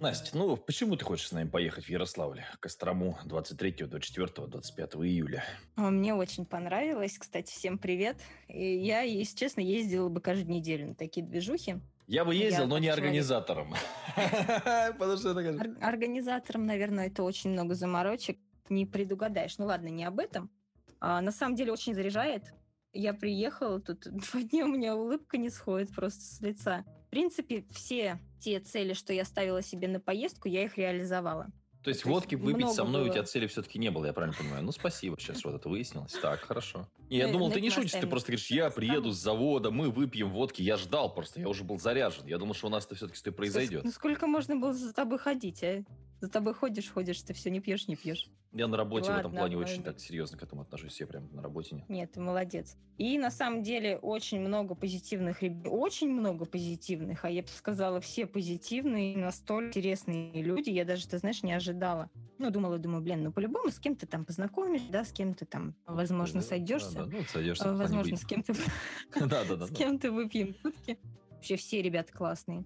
Настя, 0.00 0.34
ну 0.34 0.56
почему 0.56 0.96
ты 0.96 1.04
хочешь 1.04 1.28
с 1.28 1.32
нами 1.32 1.46
поехать 1.46 1.84
в 1.84 1.90
Ярославль, 1.90 2.40
Кострому 2.58 3.18
23, 3.26 3.84
24, 3.84 4.46
25 4.46 4.94
июля? 4.94 5.44
А, 5.76 5.90
мне 5.90 6.14
очень 6.14 6.46
понравилось. 6.46 7.18
Кстати, 7.18 7.52
всем 7.52 7.76
привет. 7.76 8.16
И 8.48 8.78
я, 8.78 9.02
если 9.02 9.36
честно, 9.36 9.60
ездила 9.60 10.08
бы 10.08 10.22
каждую 10.22 10.48
неделю 10.54 10.88
на 10.88 10.94
такие 10.94 11.24
движухи. 11.26 11.80
Я 12.06 12.24
бы 12.24 12.34
ездил, 12.34 12.62
я 12.62 12.66
но 12.66 12.78
не 12.78 12.86
человек. 12.86 13.04
организатором. 13.04 13.74
Организатором, 15.82 16.64
наверное, 16.64 17.08
это 17.08 17.22
очень 17.22 17.50
много 17.50 17.74
заморочек. 17.74 18.38
Не 18.70 18.86
предугадаешь. 18.86 19.58
Ну 19.58 19.66
ладно, 19.66 19.88
не 19.88 20.04
об 20.04 20.18
этом. 20.18 20.50
А, 20.98 21.20
на 21.20 21.30
самом 21.30 21.56
деле 21.56 21.72
очень 21.72 21.92
заряжает. 21.94 22.54
Я 22.94 23.12
приехала, 23.12 23.78
тут 23.82 24.04
два 24.06 24.42
дня 24.42 24.64
у 24.64 24.68
меня 24.68 24.96
улыбка 24.96 25.36
не 25.36 25.50
сходит 25.50 25.94
просто 25.94 26.22
с 26.22 26.40
лица. 26.40 26.86
В 27.10 27.12
принципе, 27.12 27.64
все 27.72 28.20
те 28.38 28.60
цели, 28.60 28.92
что 28.92 29.12
я 29.12 29.24
ставила 29.24 29.62
себе 29.62 29.88
на 29.88 29.98
поездку, 29.98 30.46
я 30.46 30.62
их 30.62 30.78
реализовала. 30.78 31.48
То 31.82 31.90
есть 31.90 32.04
То 32.04 32.08
водки 32.08 32.34
есть 32.34 32.44
выпить 32.44 32.70
со 32.70 32.84
мной 32.84 33.00
было. 33.02 33.10
у 33.10 33.12
тебя 33.12 33.24
цели 33.24 33.48
все-таки 33.48 33.80
не 33.80 33.90
было, 33.90 34.06
я 34.06 34.12
правильно 34.12 34.36
понимаю? 34.38 34.62
Ну, 34.62 34.70
спасибо, 34.70 35.18
сейчас 35.18 35.42
вот 35.42 35.56
это 35.56 35.68
выяснилось. 35.68 36.12
Так, 36.12 36.38
хорошо. 36.42 36.86
И 37.08 37.16
я 37.16 37.26
думал, 37.26 37.50
ты 37.50 37.60
не 37.60 37.70
шутишь, 37.70 37.90
ты 37.90 38.06
просто 38.06 38.28
говоришь, 38.28 38.48
я 38.52 38.70
приеду 38.70 39.10
с 39.10 39.16
завода, 39.16 39.72
мы 39.72 39.90
выпьем 39.90 40.30
водки. 40.30 40.62
Я 40.62 40.76
ждал 40.76 41.12
просто, 41.12 41.40
я 41.40 41.48
уже 41.48 41.64
был 41.64 41.80
заряжен. 41.80 42.26
Я 42.28 42.38
думал, 42.38 42.54
что 42.54 42.68
у 42.68 42.70
нас 42.70 42.86
это 42.86 42.94
все-таки 42.94 43.18
с 43.18 43.22
тобой 43.22 43.38
произойдет. 43.38 43.82
Ну, 43.82 43.90
сколько 43.90 44.28
можно 44.28 44.54
было 44.54 44.72
за 44.72 44.92
тобой 44.94 45.18
ходить, 45.18 45.64
а? 45.64 45.82
За 46.20 46.28
тобой 46.28 46.52
ходишь, 46.52 46.90
ходишь, 46.90 47.22
ты 47.22 47.32
все 47.32 47.50
не 47.50 47.60
пьешь, 47.60 47.88
не 47.88 47.96
пьешь. 47.96 48.30
Я 48.52 48.66
на 48.66 48.76
работе 48.76 49.08
Ладно, 49.08 49.16
в 49.16 49.20
этом 49.20 49.32
плане 49.38 49.56
очень 49.56 49.82
так 49.82 49.98
серьезно 50.00 50.36
к 50.36 50.42
этому 50.42 50.62
отношусь. 50.62 51.00
Я 51.00 51.06
прям 51.06 51.32
на 51.32 51.40
работе 51.40 51.76
нет. 51.76 51.88
Нет, 51.88 52.12
ты 52.12 52.20
молодец. 52.20 52.76
И 52.98 53.16
на 53.16 53.30
самом 53.30 53.62
деле 53.62 53.96
очень 53.96 54.40
много 54.40 54.74
позитивных 54.74 55.38
очень 55.64 56.10
много 56.10 56.44
позитивных, 56.44 57.24
а 57.24 57.30
я 57.30 57.42
бы 57.42 57.48
сказала, 57.48 58.00
все 58.00 58.26
позитивные, 58.26 59.16
настолько 59.16 59.68
интересные 59.68 60.42
люди. 60.42 60.68
Я 60.68 60.84
даже, 60.84 61.08
ты 61.08 61.16
знаешь, 61.18 61.42
не 61.42 61.52
ожидала. 61.52 62.10
Ну, 62.38 62.50
думала, 62.50 62.76
думаю, 62.78 63.02
блин, 63.02 63.22
ну 63.22 63.32
по-любому 63.32 63.70
с 63.70 63.78
кем-то 63.78 64.06
там 64.06 64.26
познакомишь, 64.26 64.82
да, 64.90 65.04
с 65.04 65.12
кем-то 65.12 65.46
там, 65.46 65.74
возможно, 65.86 66.42
сойдешься. 66.42 66.94
Да, 66.94 67.04
да, 67.04 67.16
ну, 67.16 67.24
сойдешься. 67.24 67.72
Возможно, 67.72 68.16
с 68.16 68.26
кем-то 68.26 68.52
с 69.14 69.70
кем-то 69.70 70.12
выпьем 70.12 70.54
водки. 70.62 70.98
Вообще 71.30 71.56
все 71.56 71.80
ребята 71.80 72.12
классные. 72.12 72.64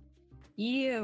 И 0.56 0.98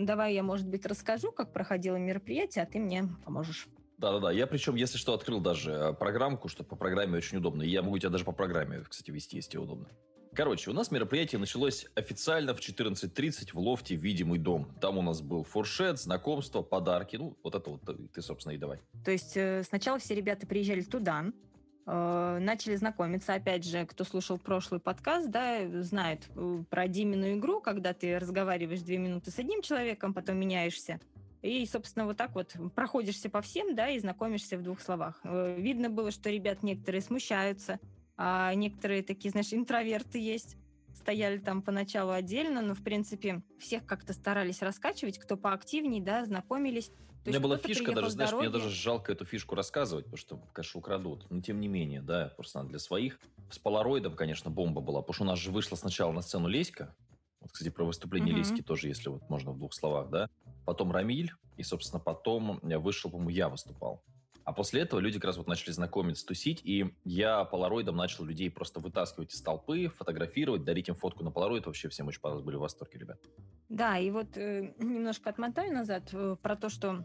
давай 0.00 0.34
я, 0.34 0.42
может 0.42 0.66
быть, 0.66 0.86
расскажу, 0.86 1.32
как 1.32 1.52
проходило 1.52 1.96
мероприятие, 1.96 2.64
а 2.64 2.66
ты 2.66 2.78
мне 2.78 3.04
поможешь. 3.24 3.68
Да-да-да, 3.98 4.30
я 4.30 4.46
причем, 4.46 4.76
если 4.76 4.96
что, 4.96 5.12
открыл 5.12 5.40
даже 5.40 5.72
э, 5.72 5.92
программку, 5.92 6.48
что 6.48 6.62
по 6.62 6.76
программе 6.76 7.16
очень 7.16 7.38
удобно. 7.38 7.62
И 7.62 7.68
я 7.68 7.82
могу 7.82 7.98
тебя 7.98 8.10
даже 8.10 8.24
по 8.24 8.30
программе, 8.30 8.84
кстати, 8.88 9.10
вести, 9.10 9.36
если 9.36 9.50
тебе 9.50 9.62
удобно. 9.62 9.88
Короче, 10.34 10.70
у 10.70 10.72
нас 10.72 10.92
мероприятие 10.92 11.40
началось 11.40 11.86
официально 11.96 12.54
в 12.54 12.60
14.30 12.60 13.50
в 13.52 13.58
лофте 13.58 13.96
«Видимый 13.96 14.38
дом». 14.38 14.72
Там 14.80 14.96
у 14.98 15.02
нас 15.02 15.20
был 15.20 15.42
фуршет, 15.42 15.98
знакомство, 15.98 16.62
подарки. 16.62 17.16
Ну, 17.16 17.36
вот 17.42 17.56
это 17.56 17.70
вот 17.70 18.12
ты, 18.12 18.22
собственно, 18.22 18.52
и 18.52 18.56
давай. 18.56 18.80
То 19.04 19.10
есть 19.10 19.36
э, 19.36 19.64
сначала 19.64 19.98
все 19.98 20.14
ребята 20.14 20.46
приезжали 20.46 20.82
туда, 20.82 21.24
э, 21.24 21.47
начали 21.90 22.76
знакомиться. 22.76 23.34
Опять 23.34 23.64
же, 23.64 23.86
кто 23.86 24.04
слушал 24.04 24.38
прошлый 24.38 24.78
подкаст, 24.78 25.28
да, 25.30 25.66
знает 25.82 26.28
про 26.68 26.86
Димину 26.86 27.34
игру, 27.38 27.60
когда 27.60 27.94
ты 27.94 28.18
разговариваешь 28.18 28.82
две 28.82 28.98
минуты 28.98 29.30
с 29.30 29.38
одним 29.38 29.62
человеком, 29.62 30.12
потом 30.12 30.36
меняешься 30.36 31.00
и, 31.42 31.64
собственно, 31.66 32.06
вот 32.06 32.16
так 32.16 32.34
вот 32.34 32.54
проходишься 32.74 33.30
по 33.30 33.40
всем, 33.40 33.74
да, 33.74 33.88
и 33.88 33.98
знакомишься 33.98 34.58
в 34.58 34.62
двух 34.62 34.80
словах. 34.80 35.20
Э, 35.24 35.56
видно 35.58 35.88
было, 35.88 36.10
что 36.10 36.30
ребят 36.30 36.62
некоторые 36.62 37.00
смущаются, 37.00 37.78
а 38.16 38.52
некоторые 38.54 39.02
такие, 39.02 39.30
знаешь, 39.30 39.52
интроверты 39.52 40.18
есть. 40.18 40.56
Стояли 40.94 41.38
там 41.38 41.62
поначалу 41.62 42.10
отдельно, 42.10 42.60
но, 42.60 42.74
в 42.74 42.82
принципе, 42.82 43.42
всех 43.60 43.86
как-то 43.86 44.12
старались 44.12 44.62
раскачивать, 44.62 45.18
кто 45.18 45.36
поактивнее, 45.36 46.02
да, 46.02 46.24
знакомились. 46.24 46.90
То 47.24 47.30
у 47.30 47.32
меня 47.32 47.40
была 47.40 47.58
фишка, 47.58 47.92
даже, 47.92 48.10
знаешь, 48.10 48.32
мне 48.32 48.48
даже 48.48 48.70
жалко 48.70 49.12
эту 49.12 49.24
фишку 49.24 49.54
рассказывать, 49.54 50.06
потому 50.06 50.18
что, 50.18 50.36
конечно, 50.52 50.78
украдут. 50.78 51.26
Но 51.30 51.40
тем 51.40 51.60
не 51.60 51.68
менее, 51.68 52.00
да, 52.00 52.32
просто 52.36 52.62
для 52.62 52.78
своих. 52.78 53.18
С 53.50 53.58
полароидом, 53.58 54.14
конечно, 54.14 54.50
бомба 54.50 54.80
была, 54.80 55.00
потому 55.00 55.14
что 55.14 55.24
у 55.24 55.26
нас 55.26 55.38
же 55.38 55.50
вышла 55.50 55.76
сначала 55.76 56.12
на 56.12 56.22
сцену 56.22 56.48
Леська, 56.48 56.94
вот, 57.40 57.52
кстати, 57.52 57.70
про 57.70 57.84
выступление 57.84 58.32
угу. 58.32 58.38
Лиски 58.38 58.62
тоже, 58.62 58.88
если 58.88 59.08
вот 59.08 59.28
можно 59.28 59.52
в 59.52 59.58
двух 59.58 59.72
словах, 59.72 60.10
да. 60.10 60.28
Потом 60.64 60.92
Рамиль, 60.92 61.32
и, 61.56 61.62
собственно, 61.62 62.00
потом 62.00 62.60
вышел, 62.62 63.10
по-моему, 63.10 63.30
я 63.30 63.48
выступал. 63.48 64.02
А 64.48 64.52
после 64.54 64.80
этого 64.80 64.98
люди 64.98 65.18
как 65.18 65.26
раз 65.26 65.36
вот 65.36 65.46
начали 65.46 65.72
знакомиться, 65.72 66.24
тусить, 66.24 66.62
и 66.64 66.94
я 67.04 67.44
полароидом 67.44 67.96
начал 67.96 68.24
людей 68.24 68.50
просто 68.50 68.80
вытаскивать 68.80 69.34
из 69.34 69.42
толпы, 69.42 69.88
фотографировать, 69.88 70.64
дарить 70.64 70.88
им 70.88 70.94
фотку 70.94 71.22
на 71.22 71.30
полароид. 71.30 71.66
Вообще 71.66 71.90
всем 71.90 72.08
очень 72.08 72.22
понравилось, 72.22 72.46
были 72.46 72.56
в 72.56 72.60
восторге, 72.60 72.98
ребят. 72.98 73.20
Да, 73.68 73.98
и 73.98 74.10
вот 74.10 74.38
э, 74.38 74.72
немножко 74.78 75.28
отмотаю 75.28 75.74
назад 75.74 76.08
э, 76.14 76.36
про 76.40 76.56
то, 76.56 76.70
что 76.70 77.04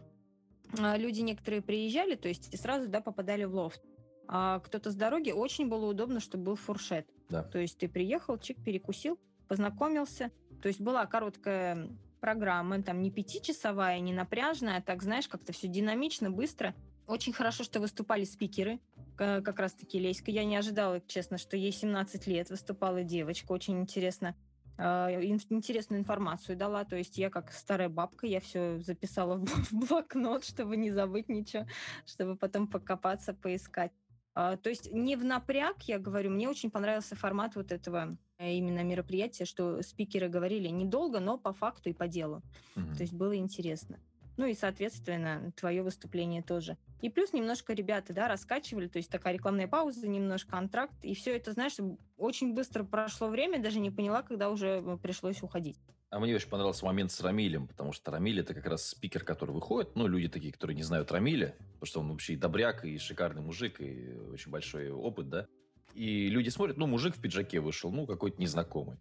э, 0.78 0.96
люди 0.96 1.20
некоторые 1.20 1.60
приезжали, 1.60 2.14
то 2.14 2.28
есть 2.28 2.48
и 2.54 2.56
сразу, 2.56 2.88
да, 2.88 3.02
попадали 3.02 3.44
в 3.44 3.54
лофт. 3.54 3.82
А 4.26 4.60
кто-то 4.60 4.90
с 4.90 4.94
дороги 4.94 5.30
очень 5.30 5.68
было 5.68 5.84
удобно, 5.84 6.20
чтобы 6.20 6.44
был 6.44 6.56
фуршет. 6.56 7.06
Да. 7.28 7.42
То 7.42 7.58
есть 7.58 7.76
ты 7.76 7.90
приехал, 7.90 8.38
чик, 8.38 8.64
перекусил, 8.64 9.20
познакомился. 9.48 10.30
То 10.62 10.68
есть 10.68 10.80
была 10.80 11.04
короткая 11.04 11.90
программа, 12.20 12.82
там 12.82 13.02
не 13.02 13.10
пятичасовая, 13.10 14.00
не 14.00 14.14
напряжная, 14.14 14.78
а 14.78 14.80
так, 14.80 15.02
знаешь, 15.02 15.28
как-то 15.28 15.52
все 15.52 15.68
динамично, 15.68 16.30
быстро. 16.30 16.74
Очень 17.06 17.32
хорошо, 17.32 17.64
что 17.64 17.80
выступали 17.80 18.24
спикеры, 18.24 18.80
как 19.16 19.58
раз-таки 19.58 19.98
Леська. 19.98 20.30
Я 20.30 20.44
не 20.44 20.56
ожидала, 20.56 21.00
честно, 21.06 21.38
что 21.38 21.56
ей 21.56 21.72
17 21.72 22.26
лет 22.26 22.50
выступала 22.50 23.02
девочка. 23.02 23.52
Очень 23.52 23.80
интересно 23.80 24.34
а, 24.76 25.08
интересную 25.10 26.00
информацию 26.00 26.56
дала. 26.56 26.84
То 26.84 26.96
есть 26.96 27.16
я 27.18 27.30
как 27.30 27.52
старая 27.52 27.88
бабка, 27.88 28.26
я 28.26 28.40
все 28.40 28.78
записала 28.78 29.36
в 29.70 29.72
блокнот, 29.72 30.44
чтобы 30.44 30.76
не 30.76 30.90
забыть 30.90 31.28
ничего, 31.28 31.66
чтобы 32.06 32.36
потом 32.36 32.66
покопаться, 32.66 33.34
поискать. 33.34 33.92
А, 34.34 34.56
то 34.56 34.68
есть 34.68 34.92
не 34.92 35.16
в 35.16 35.24
напряг, 35.24 35.82
я 35.82 35.98
говорю, 35.98 36.30
мне 36.30 36.48
очень 36.48 36.70
понравился 36.70 37.14
формат 37.14 37.54
вот 37.54 37.70
этого 37.70 38.16
э, 38.38 38.54
именно 38.54 38.82
мероприятия, 38.82 39.44
что 39.44 39.80
спикеры 39.82 40.28
говорили 40.28 40.68
недолго, 40.68 41.20
но 41.20 41.38
по 41.38 41.52
факту 41.52 41.90
и 41.90 41.92
по 41.92 42.08
делу. 42.08 42.42
Угу. 42.74 42.94
То 42.96 43.02
есть 43.02 43.12
было 43.12 43.36
интересно. 43.36 44.00
Ну 44.36 44.46
и, 44.46 44.54
соответственно, 44.54 45.52
твое 45.56 45.82
выступление 45.82 46.42
тоже. 46.42 46.76
И 47.00 47.08
плюс 47.08 47.32
немножко 47.32 47.72
ребята, 47.72 48.12
да, 48.12 48.28
раскачивали, 48.28 48.88
то 48.88 48.98
есть 48.98 49.10
такая 49.10 49.34
рекламная 49.34 49.68
пауза, 49.68 50.08
немножко 50.08 50.56
антракт, 50.56 50.94
и 51.02 51.14
все 51.14 51.36
это, 51.36 51.52
знаешь, 51.52 51.76
очень 52.16 52.54
быстро 52.54 52.84
прошло 52.84 53.28
время, 53.28 53.62
даже 53.62 53.78
не 53.78 53.90
поняла, 53.90 54.22
когда 54.22 54.50
уже 54.50 54.98
пришлось 55.02 55.42
уходить. 55.42 55.78
А 56.10 56.20
мне 56.20 56.34
очень 56.34 56.48
понравился 56.48 56.84
момент 56.84 57.10
с 57.10 57.20
Рамилем, 57.20 57.66
потому 57.66 57.92
что 57.92 58.12
Рамиль 58.12 58.38
это 58.40 58.54
как 58.54 58.66
раз 58.66 58.86
спикер, 58.86 59.24
который 59.24 59.50
выходит. 59.50 59.96
Ну, 59.96 60.06
люди 60.06 60.28
такие, 60.28 60.52
которые 60.52 60.76
не 60.76 60.84
знают 60.84 61.10
Рамиля, 61.10 61.56
потому 61.72 61.86
что 61.86 62.00
он 62.00 62.10
вообще 62.10 62.34
и 62.34 62.36
добряк, 62.36 62.84
и 62.84 62.98
шикарный 62.98 63.42
мужик, 63.42 63.80
и 63.80 64.14
очень 64.32 64.50
большой 64.52 64.90
опыт, 64.90 65.28
да. 65.28 65.46
И 65.92 66.28
люди 66.28 66.48
смотрят, 66.50 66.76
ну, 66.76 66.86
мужик 66.86 67.16
в 67.16 67.20
пиджаке 67.20 67.60
вышел, 67.60 67.90
ну, 67.90 68.06
какой-то 68.06 68.40
незнакомый. 68.40 68.96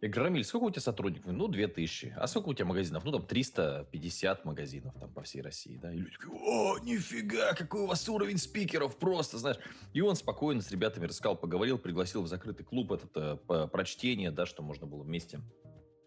Я 0.00 0.08
говорю, 0.08 0.24
Рамиль, 0.26 0.44
сколько 0.44 0.64
у 0.64 0.70
тебя 0.70 0.80
сотрудников? 0.80 1.32
Ну, 1.32 1.48
2000. 1.48 2.14
А 2.16 2.28
сколько 2.28 2.50
у 2.50 2.54
тебя 2.54 2.66
магазинов? 2.66 3.04
Ну, 3.04 3.10
там 3.10 3.26
350 3.26 4.44
магазинов 4.44 4.94
там 4.98 5.12
по 5.12 5.22
всей 5.22 5.42
России, 5.42 5.76
да. 5.76 5.92
И 5.92 5.98
люди 5.98 6.12
такие, 6.12 6.32
о, 6.32 6.78
нифига, 6.78 7.52
какой 7.54 7.80
у 7.80 7.86
вас 7.86 8.08
уровень 8.08 8.38
спикеров 8.38 8.96
просто, 8.96 9.38
знаешь. 9.38 9.58
И 9.94 10.00
он 10.00 10.14
спокойно 10.14 10.62
с 10.62 10.70
ребятами 10.70 11.06
рассказал, 11.06 11.36
поговорил, 11.36 11.78
пригласил 11.78 12.22
в 12.22 12.28
закрытый 12.28 12.64
клуб 12.64 12.92
этот 12.92 13.10
э, 13.16 13.68
прочтение, 13.72 14.30
да, 14.30 14.46
что 14.46 14.62
можно 14.62 14.86
было 14.86 15.02
вместе 15.02 15.40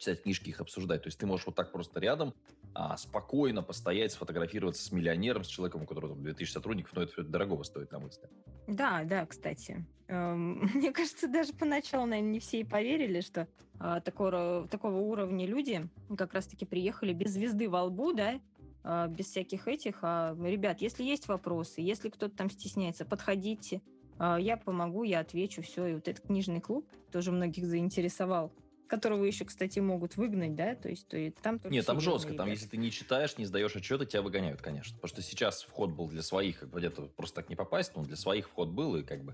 читать 0.01 0.23
книжки, 0.23 0.49
их 0.49 0.61
обсуждать. 0.61 1.03
То 1.03 1.07
есть 1.07 1.19
ты 1.19 1.25
можешь 1.25 1.45
вот 1.45 1.55
так 1.55 1.71
просто 1.71 1.99
рядом 1.99 2.33
а, 2.73 2.97
спокойно 2.97 3.61
постоять, 3.61 4.11
сфотографироваться 4.11 4.83
с 4.83 4.91
миллионером, 4.91 5.43
с 5.43 5.47
человеком, 5.47 5.83
у 5.83 5.85
которого 5.85 6.15
там 6.15 6.23
2000 6.23 6.51
сотрудников, 6.51 6.93
но 6.93 7.03
это 7.03 7.11
все 7.11 7.23
дорого 7.23 7.61
стоит, 7.63 7.91
на 7.91 7.99
мой 7.99 8.09
взгляд. 8.09 8.31
Да, 8.67 9.03
да, 9.03 9.25
кстати. 9.25 9.85
Эм, 10.11 10.59
мне 10.75 10.91
кажется, 10.91 11.27
даже 11.27 11.53
поначалу, 11.53 12.05
наверное, 12.05 12.31
не 12.31 12.39
все 12.39 12.59
и 12.59 12.63
поверили, 12.63 13.21
что 13.21 13.47
а, 13.79 14.01
такого, 14.01 14.67
такого 14.69 14.97
уровня 14.97 15.47
люди 15.47 15.87
как 16.17 16.33
раз-таки 16.33 16.65
приехали 16.65 17.13
без 17.13 17.31
звезды 17.31 17.69
во 17.69 17.83
лбу, 17.83 18.11
да, 18.11 18.39
а, 18.83 19.07
без 19.07 19.27
всяких 19.27 19.67
этих. 19.67 19.99
А, 20.01 20.35
ребят, 20.43 20.81
если 20.81 21.03
есть 21.03 21.29
вопросы, 21.29 21.79
если 21.79 22.09
кто-то 22.09 22.35
там 22.35 22.49
стесняется, 22.49 23.05
подходите, 23.05 23.81
я 24.19 24.55
помогу, 24.55 25.01
я 25.01 25.21
отвечу, 25.21 25.63
все. 25.63 25.87
И 25.87 25.93
вот 25.95 26.07
этот 26.07 26.27
книжный 26.27 26.61
клуб 26.61 26.87
тоже 27.11 27.31
многих 27.31 27.65
заинтересовал 27.65 28.51
которого 28.87 29.23
еще, 29.23 29.45
кстати, 29.45 29.79
могут 29.79 30.17
выгнать, 30.17 30.53
да, 30.53 30.75
то 30.75 30.89
есть 30.89 31.07
то 31.07 31.15
и 31.17 31.29
там... 31.29 31.61
Нет, 31.69 31.85
там 31.85 32.01
жестко, 32.01 32.33
там 32.33 32.49
если 32.49 32.67
ты 32.67 32.75
не 32.75 32.91
читаешь, 32.91 33.37
не 33.37 33.45
сдаешь 33.45 33.73
отчеты, 33.73 34.05
тебя 34.05 34.21
выгоняют, 34.21 34.61
конечно, 34.61 34.93
потому 34.95 35.07
что 35.07 35.21
сейчас 35.21 35.63
вход 35.63 35.91
был 35.91 36.09
для 36.09 36.21
своих, 36.21 36.59
как 36.59 36.69
бы 36.69 36.79
где-то 36.79 37.03
просто 37.03 37.35
так 37.37 37.49
не 37.49 37.55
попасть, 37.55 37.95
но 37.95 38.03
для 38.03 38.17
своих 38.17 38.49
вход 38.49 38.67
был, 38.67 38.97
и 38.97 39.03
как 39.03 39.23
бы... 39.23 39.33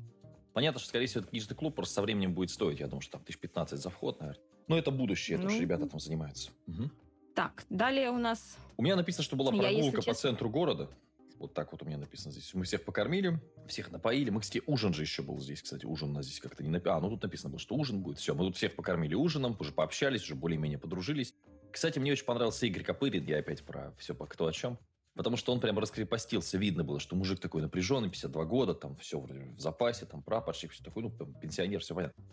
Понятно, 0.57 0.79
что, 0.79 0.89
скорее 0.89 1.05
всего, 1.05 1.19
этот 1.19 1.29
книжный 1.29 1.55
клуб 1.55 1.75
просто 1.75 1.93
со 1.93 2.01
временем 2.01 2.33
будет 2.33 2.49
стоить, 2.49 2.79
я 2.79 2.87
думаю, 2.87 3.01
что 3.01 3.11
там 3.11 3.21
1015 3.21 3.79
за 3.79 3.91
вход, 3.91 4.19
наверное. 4.19 4.41
Но 4.67 4.75
это 4.75 4.89
будущее, 4.89 5.37
ну, 5.37 5.49
это 5.49 5.59
ребята 5.59 5.85
там 5.85 5.99
занимаются. 5.99 6.49
Угу. 6.65 6.89
Так, 7.35 7.63
далее 7.69 8.09
у 8.09 8.17
нас... 8.17 8.57
У 8.75 8.81
меня 8.81 8.95
написано, 8.95 9.23
что 9.23 9.35
была 9.35 9.51
прогулка 9.51 9.85
я, 9.85 9.91
по 9.91 9.97
честно... 9.97 10.13
центру 10.15 10.49
города. 10.49 10.89
Вот 11.37 11.53
так 11.53 11.71
вот 11.71 11.83
у 11.83 11.85
меня 11.85 11.99
написано 11.99 12.31
здесь. 12.31 12.55
Мы 12.55 12.63
всех 12.63 12.83
покормили, 12.85 13.39
всех 13.67 13.91
напоили. 13.91 14.31
Мы, 14.31 14.41
кстати, 14.41 14.63
ужин 14.65 14.95
же 14.95 15.03
еще 15.03 15.21
был 15.21 15.39
здесь, 15.39 15.61
кстати. 15.61 15.85
Ужин 15.85 16.09
у 16.09 16.13
нас 16.13 16.25
здесь 16.25 16.39
как-то 16.39 16.63
не 16.63 16.69
написано. 16.69 16.97
А, 16.97 17.01
ну 17.01 17.11
тут 17.11 17.21
написано 17.21 17.51
было, 17.51 17.59
что 17.59 17.75
ужин 17.75 18.01
будет. 18.01 18.17
Все, 18.17 18.33
мы 18.33 18.43
тут 18.45 18.55
всех 18.55 18.75
покормили 18.75 19.13
ужином, 19.13 19.55
уже 19.59 19.71
пообщались, 19.71 20.23
уже 20.23 20.33
более-менее 20.33 20.79
подружились. 20.79 21.35
Кстати, 21.71 21.99
мне 21.99 22.13
очень 22.13 22.25
понравился 22.25 22.65
Игорь 22.65 22.83
Копырин, 22.83 23.23
я 23.25 23.37
опять 23.37 23.61
про 23.61 23.93
все 23.99 24.15
по 24.15 24.25
кто 24.25 24.47
о 24.47 24.51
чем. 24.51 24.79
Потому 25.17 25.35
что 25.35 25.51
он 25.51 25.59
прям 25.59 25.79
раскрепостился, 25.79 26.59
видно 26.59 26.83
было, 26.83 26.99
что 26.99 27.15
мужик 27.15 27.39
такой 27.39 27.63
напряженный, 27.63 28.09
52 28.09 28.45
года, 28.45 28.73
там 28.75 28.95
все 28.97 29.19
в 29.19 29.59
запасе, 29.59 30.05
там 30.05 30.21
прапорщик, 30.21 30.71
все 30.71 30.83
такое, 30.83 31.05
ну, 31.05 31.11
пенсионер, 31.41 31.79
все 31.81 31.95
понятно. 31.95 32.23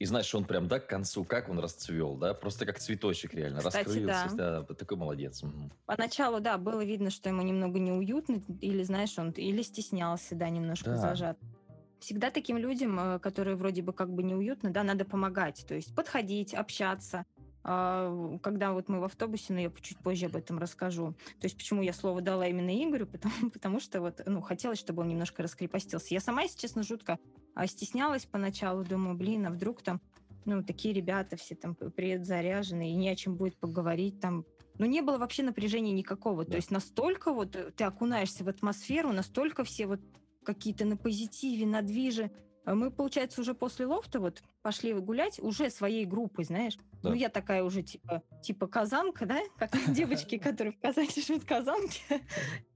И 0.00 0.04
знаешь, 0.04 0.32
он 0.34 0.44
прям, 0.44 0.68
да, 0.68 0.80
к 0.80 0.86
концу, 0.88 1.24
как 1.24 1.48
он 1.48 1.58
расцвел, 1.58 2.16
да, 2.16 2.34
просто 2.34 2.66
как 2.66 2.78
цветочек 2.78 3.34
реально, 3.34 3.58
Кстати, 3.58 3.76
раскрылся, 3.86 4.36
да. 4.36 4.62
да, 4.62 4.74
такой 4.74 4.96
молодец. 4.96 5.42
Угу. 5.42 5.70
Поначалу, 5.86 6.40
да, 6.40 6.58
было 6.58 6.84
видно, 6.84 7.10
что 7.10 7.28
ему 7.28 7.42
немного 7.42 7.78
неуютно, 7.78 8.42
или, 8.60 8.82
знаешь, 8.82 9.16
он 9.18 9.30
или 9.30 9.62
стеснялся, 9.62 10.34
да, 10.34 10.48
немножко 10.50 10.90
да. 10.90 10.98
зажат. 10.98 11.38
Всегда 12.00 12.30
таким 12.30 12.58
людям, 12.58 12.98
э, 12.98 13.18
которые 13.18 13.56
вроде 13.56 13.82
бы 13.82 13.92
как 13.92 14.12
бы 14.12 14.22
неуютно, 14.22 14.70
да, 14.70 14.84
надо 14.84 15.04
помогать, 15.04 15.64
то 15.66 15.74
есть 15.74 15.92
подходить, 15.94 16.54
общаться, 16.54 17.24
когда 18.42 18.72
вот 18.72 18.88
мы 18.88 18.98
в 18.98 19.04
автобусе, 19.04 19.52
но 19.52 19.60
я 19.60 19.70
чуть 19.82 19.98
позже 19.98 20.26
об 20.26 20.36
этом 20.36 20.58
расскажу. 20.58 21.14
То 21.38 21.44
есть 21.44 21.56
почему 21.56 21.82
я 21.82 21.92
слово 21.92 22.22
дала 22.22 22.46
именно 22.46 22.70
Игорю, 22.70 23.06
потому, 23.06 23.34
потому 23.52 23.80
что 23.80 24.00
вот, 24.00 24.22
ну, 24.24 24.40
хотелось, 24.40 24.78
чтобы 24.78 25.02
он 25.02 25.08
немножко 25.08 25.42
раскрепостился. 25.42 26.14
Я 26.14 26.20
сама, 26.20 26.42
если 26.42 26.58
честно, 26.58 26.82
жутко 26.82 27.18
а, 27.54 27.66
стеснялась 27.66 28.24
поначалу, 28.24 28.84
думаю, 28.84 29.16
блин, 29.16 29.46
а 29.46 29.50
вдруг 29.50 29.82
там, 29.82 30.00
ну, 30.46 30.62
такие 30.62 30.94
ребята 30.94 31.36
все 31.36 31.54
там 31.56 31.74
приедут 31.74 32.26
заряженные, 32.26 32.92
и 32.92 32.96
не 32.96 33.10
о 33.10 33.16
чем 33.16 33.36
будет 33.36 33.58
поговорить 33.58 34.18
там. 34.18 34.46
Но 34.78 34.86
не 34.86 35.02
было 35.02 35.18
вообще 35.18 35.42
напряжения 35.42 35.92
никакого. 35.92 36.44
Да. 36.44 36.52
То 36.52 36.56
есть 36.56 36.70
настолько 36.70 37.32
вот 37.32 37.56
ты 37.76 37.84
окунаешься 37.84 38.44
в 38.44 38.48
атмосферу, 38.48 39.12
настолько 39.12 39.64
все 39.64 39.86
вот 39.86 40.00
какие-то 40.42 40.86
на 40.86 40.96
позитиве, 40.96 41.66
на 41.66 41.82
движе. 41.82 42.30
А 42.68 42.74
мы, 42.74 42.90
получается, 42.90 43.40
уже 43.40 43.54
после 43.54 43.86
лофта 43.86 44.20
вот 44.20 44.42
пошли 44.60 44.92
гулять 44.92 45.38
уже 45.40 45.70
своей 45.70 46.04
группой, 46.04 46.44
знаешь. 46.44 46.76
Да. 47.02 47.08
Ну, 47.08 47.14
я 47.14 47.30
такая 47.30 47.64
уже 47.64 47.82
типа, 47.82 48.22
типа 48.42 48.66
казанка, 48.66 49.24
да? 49.24 49.40
Как 49.56 49.70
девочки, 49.94 50.36
которые 50.36 50.74
в 50.74 50.78
Казани 50.78 51.08
живут 51.16 51.44
казанки. 51.44 52.02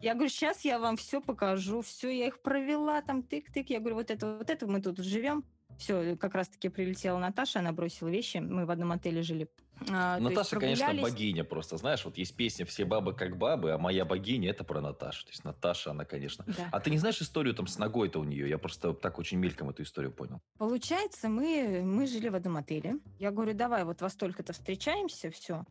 Я 0.00 0.14
говорю, 0.14 0.30
сейчас 0.30 0.64
я 0.64 0.78
вам 0.78 0.96
все 0.96 1.20
покажу, 1.20 1.82
все, 1.82 2.08
я 2.08 2.28
их 2.28 2.40
провела, 2.40 3.02
там 3.02 3.20
тык-тык. 3.20 3.66
Я 3.68 3.80
говорю, 3.80 3.96
вот 3.96 4.10
это, 4.10 4.38
вот 4.38 4.48
это 4.48 4.66
мы 4.66 4.80
тут 4.80 4.96
живем. 4.96 5.44
Все, 5.78 6.16
как 6.16 6.34
раз-таки 6.36 6.70
прилетела 6.70 7.18
Наташа, 7.18 7.58
она 7.58 7.72
бросила 7.72 8.08
вещи. 8.08 8.38
Мы 8.38 8.64
в 8.64 8.70
одном 8.70 8.92
отеле 8.92 9.20
жили. 9.20 9.50
А, 9.90 10.18
Наташа, 10.18 10.58
конечно, 10.58 10.94
богиня 10.94 11.44
просто. 11.44 11.76
Знаешь, 11.76 12.04
вот 12.04 12.16
есть 12.16 12.34
песня 12.36 12.64
«Все 12.66 12.84
бабы 12.84 13.14
как 13.14 13.36
бабы», 13.36 13.72
а 13.72 13.78
моя 13.78 14.04
богиня– 14.04 14.50
это 14.50 14.64
про 14.64 14.80
Наташу. 14.80 15.24
То 15.24 15.30
есть 15.30 15.44
Наташа, 15.44 15.90
она, 15.90 16.04
конечно... 16.04 16.44
Да. 16.46 16.68
А 16.70 16.80
ты 16.80 16.90
не 16.90 16.98
знаешь 16.98 17.20
историю 17.20 17.54
там 17.54 17.66
с 17.66 17.78
ногой-то 17.78 18.20
у 18.20 18.24
нее? 18.24 18.48
Я 18.48 18.58
просто 18.58 18.92
так 18.92 19.18
очень 19.18 19.38
мельком 19.38 19.70
эту 19.70 19.82
историю 19.82 20.12
понял. 20.12 20.40
Получается, 20.58 21.28
мы, 21.28 21.82
мы 21.84 22.06
жили 22.06 22.28
в 22.28 22.34
одном 22.34 22.56
отеле. 22.56 22.96
Я 23.18 23.30
говорю, 23.30 23.54
давай, 23.54 23.84
вот 23.84 24.00
во 24.00 24.08
столько-то 24.08 24.52
встречаемся, 24.52 25.30
все. 25.30 25.64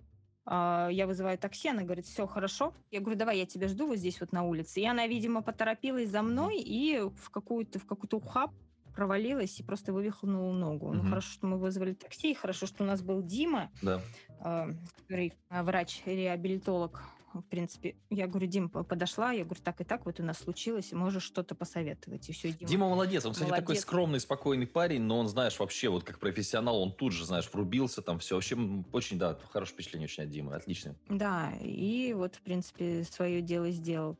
А, 0.46 0.90
я 0.92 1.08
вызываю 1.08 1.38
такси, 1.38 1.70
она 1.70 1.84
говорит, 1.84 2.06
все 2.06 2.28
хорошо. 2.28 2.74
Я 2.90 3.00
говорю, 3.00 3.18
давай, 3.18 3.38
я 3.38 3.46
тебя 3.46 3.68
жду 3.68 3.88
вот 3.88 3.98
здесь 3.98 4.20
вот 4.20 4.32
на 4.32 4.44
улице. 4.44 4.82
И 4.82 4.86
она, 4.86 5.08
видимо, 5.08 5.42
поторопилась 5.42 6.10
за 6.10 6.22
мной 6.22 6.60
и 6.60 7.00
в 7.00 7.30
какую-то 7.30 7.80
в 7.80 7.86
какую-то 7.86 8.18
ухаб 8.18 8.52
провалилась 8.96 9.60
и 9.60 9.64
просто 9.64 9.94
вывихнула 9.94 10.54
ногу. 10.54 10.88
Угу. 10.88 10.96
Ну, 10.96 11.04
хорошо, 11.10 11.32
что 11.32 11.48
мы 11.48 11.58
вызвали 11.58 11.94
такси, 11.94 12.34
хорошо, 12.34 12.66
что 12.66 12.84
у 12.84 12.88
нас 12.88 13.02
был 13.02 13.22
Дима, 13.22 13.72
да. 13.82 14.02
э, 14.44 15.30
врач-реабилитолог. 15.50 17.04
В 17.34 17.44
принципе, 17.44 17.96
я 18.10 18.28
говорю, 18.28 18.46
Дим, 18.48 18.70
подошла, 18.70 19.32
я 19.32 19.46
говорю, 19.46 19.62
так 19.64 19.80
и 19.80 19.86
так, 19.86 20.06
вот 20.06 20.20
у 20.20 20.24
нас 20.24 20.38
случилось, 20.40 20.92
можешь 20.92 21.24
что-то 21.24 21.56
посоветовать. 21.56 22.28
И 22.28 22.34
все, 22.34 22.52
Дима, 22.52 22.70
Дима 22.70 22.90
молодец, 22.90 23.26
он, 23.26 23.32
кстати, 23.32 23.48
молодец. 23.48 23.66
такой 23.66 23.78
скромный, 23.78 24.20
спокойный 24.20 24.68
парень, 24.68 25.04
но 25.04 25.18
он, 25.18 25.30
знаешь, 25.30 25.58
вообще, 25.58 25.88
вот 25.88 26.04
как 26.04 26.20
профессионал, 26.20 26.82
он 26.82 26.92
тут 26.92 27.14
же, 27.14 27.26
знаешь, 27.26 27.50
врубился, 27.54 28.02
там 28.02 28.20
все. 28.20 28.36
Вообще, 28.36 28.58
очень, 28.92 29.18
да, 29.18 29.40
хорошее 29.50 29.76
впечатление 29.76 30.08
очень 30.08 30.24
от 30.24 30.30
Димы, 30.30 30.56
отлично. 30.56 30.98
Да, 31.08 31.54
и 31.62 32.12
вот, 32.14 32.36
в 32.36 32.42
принципе, 32.42 33.06
свое 33.06 33.42
дело 33.42 33.72
сделал. 33.72 34.18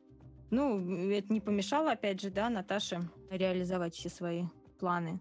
Ну, 0.50 1.10
это 1.10 1.30
не 1.30 1.40
помешало, 1.40 1.92
опять 1.92 2.20
же, 2.22 2.30
да, 2.30 2.48
Наташе 2.48 3.10
реализовать 3.30 3.94
все 3.94 4.08
свои 4.08 4.44
планы 4.82 5.20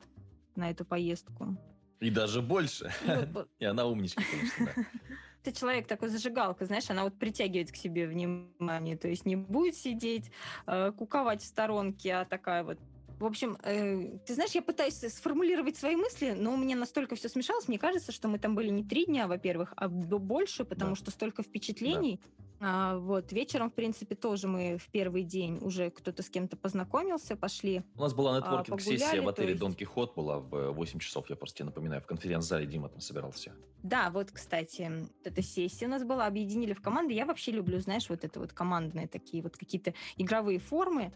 на 0.55 0.71
эту 0.71 0.85
поездку. 0.85 1.55
И 1.99 2.09
даже 2.09 2.41
больше. 2.41 2.91
Ну, 3.05 3.45
И 3.59 3.65
она 3.65 3.85
умничка, 3.85 4.23
конечно, 4.31 4.65
да. 4.65 4.85
Ты 5.43 5.51
человек 5.51 5.87
такой 5.87 6.09
зажигалка, 6.09 6.65
знаешь, 6.65 6.89
она 6.89 7.03
вот 7.03 7.17
притягивает 7.19 7.71
к 7.71 7.75
себе 7.75 8.07
внимание, 8.07 8.97
то 8.97 9.07
есть 9.07 9.25
не 9.25 9.35
будет 9.35 9.75
сидеть, 9.75 10.31
э, 10.67 10.91
куковать 10.91 11.41
в 11.41 11.45
сторонке, 11.45 12.13
а 12.15 12.25
такая 12.25 12.63
вот 12.63 12.79
в 13.21 13.25
общем, 13.25 13.57
э, 13.63 14.17
ты 14.25 14.33
знаешь, 14.33 14.51
я 14.51 14.61
пытаюсь 14.61 14.95
сформулировать 14.95 15.77
свои 15.77 15.95
мысли, 15.95 16.31
но 16.31 16.53
у 16.53 16.57
меня 16.57 16.75
настолько 16.75 17.15
все 17.15 17.29
смешалось. 17.29 17.67
Мне 17.67 17.79
кажется, 17.79 18.11
что 18.11 18.27
мы 18.27 18.39
там 18.39 18.55
были 18.55 18.69
не 18.69 18.83
три 18.83 19.05
дня, 19.05 19.27
во-первых, 19.27 19.73
а 19.77 19.87
больше, 19.87 20.65
потому 20.65 20.91
да. 20.91 20.95
что 20.95 21.11
столько 21.11 21.43
впечатлений. 21.43 22.19
Да. 22.23 22.45
А, 22.63 22.97
вот, 22.99 23.31
вечером, 23.31 23.71
в 23.71 23.73
принципе, 23.73 24.13
тоже 24.13 24.47
мы 24.47 24.77
в 24.77 24.87
первый 24.89 25.23
день 25.23 25.57
уже 25.61 25.89
кто-то 25.89 26.21
с 26.21 26.29
кем-то 26.29 26.55
познакомился, 26.55 27.35
пошли. 27.35 27.83
У 27.95 28.01
нас 28.01 28.13
была 28.13 28.35
а, 28.35 28.39
нетворкинг-сессия 28.39 29.21
в 29.21 29.27
отеле 29.27 29.49
есть... 29.49 29.59
Дон 29.59 29.73
Кихот, 29.73 30.15
была 30.15 30.37
в 30.37 30.71
8 30.71 30.99
часов, 30.99 31.27
я 31.29 31.35
просто 31.35 31.57
тебе 31.57 31.65
напоминаю, 31.67 32.01
в 32.03 32.05
конференц-зале 32.05 32.67
Дима 32.67 32.89
там 32.89 33.01
собирался. 33.01 33.53
Да, 33.81 34.11
вот, 34.11 34.29
кстати, 34.31 34.91
эта 35.23 35.41
сессия 35.41 35.87
у 35.87 35.89
нас 35.89 36.03
была, 36.03 36.27
объединили 36.27 36.73
в 36.73 36.81
команды. 36.83 37.15
Я 37.15 37.25
вообще 37.25 37.51
люблю, 37.51 37.79
знаешь, 37.79 38.07
вот 38.09 38.23
это 38.23 38.39
вот 38.39 38.53
командные 38.53 39.07
такие 39.07 39.41
вот 39.41 39.57
какие-то 39.57 39.95
игровые 40.17 40.59
формы. 40.59 41.11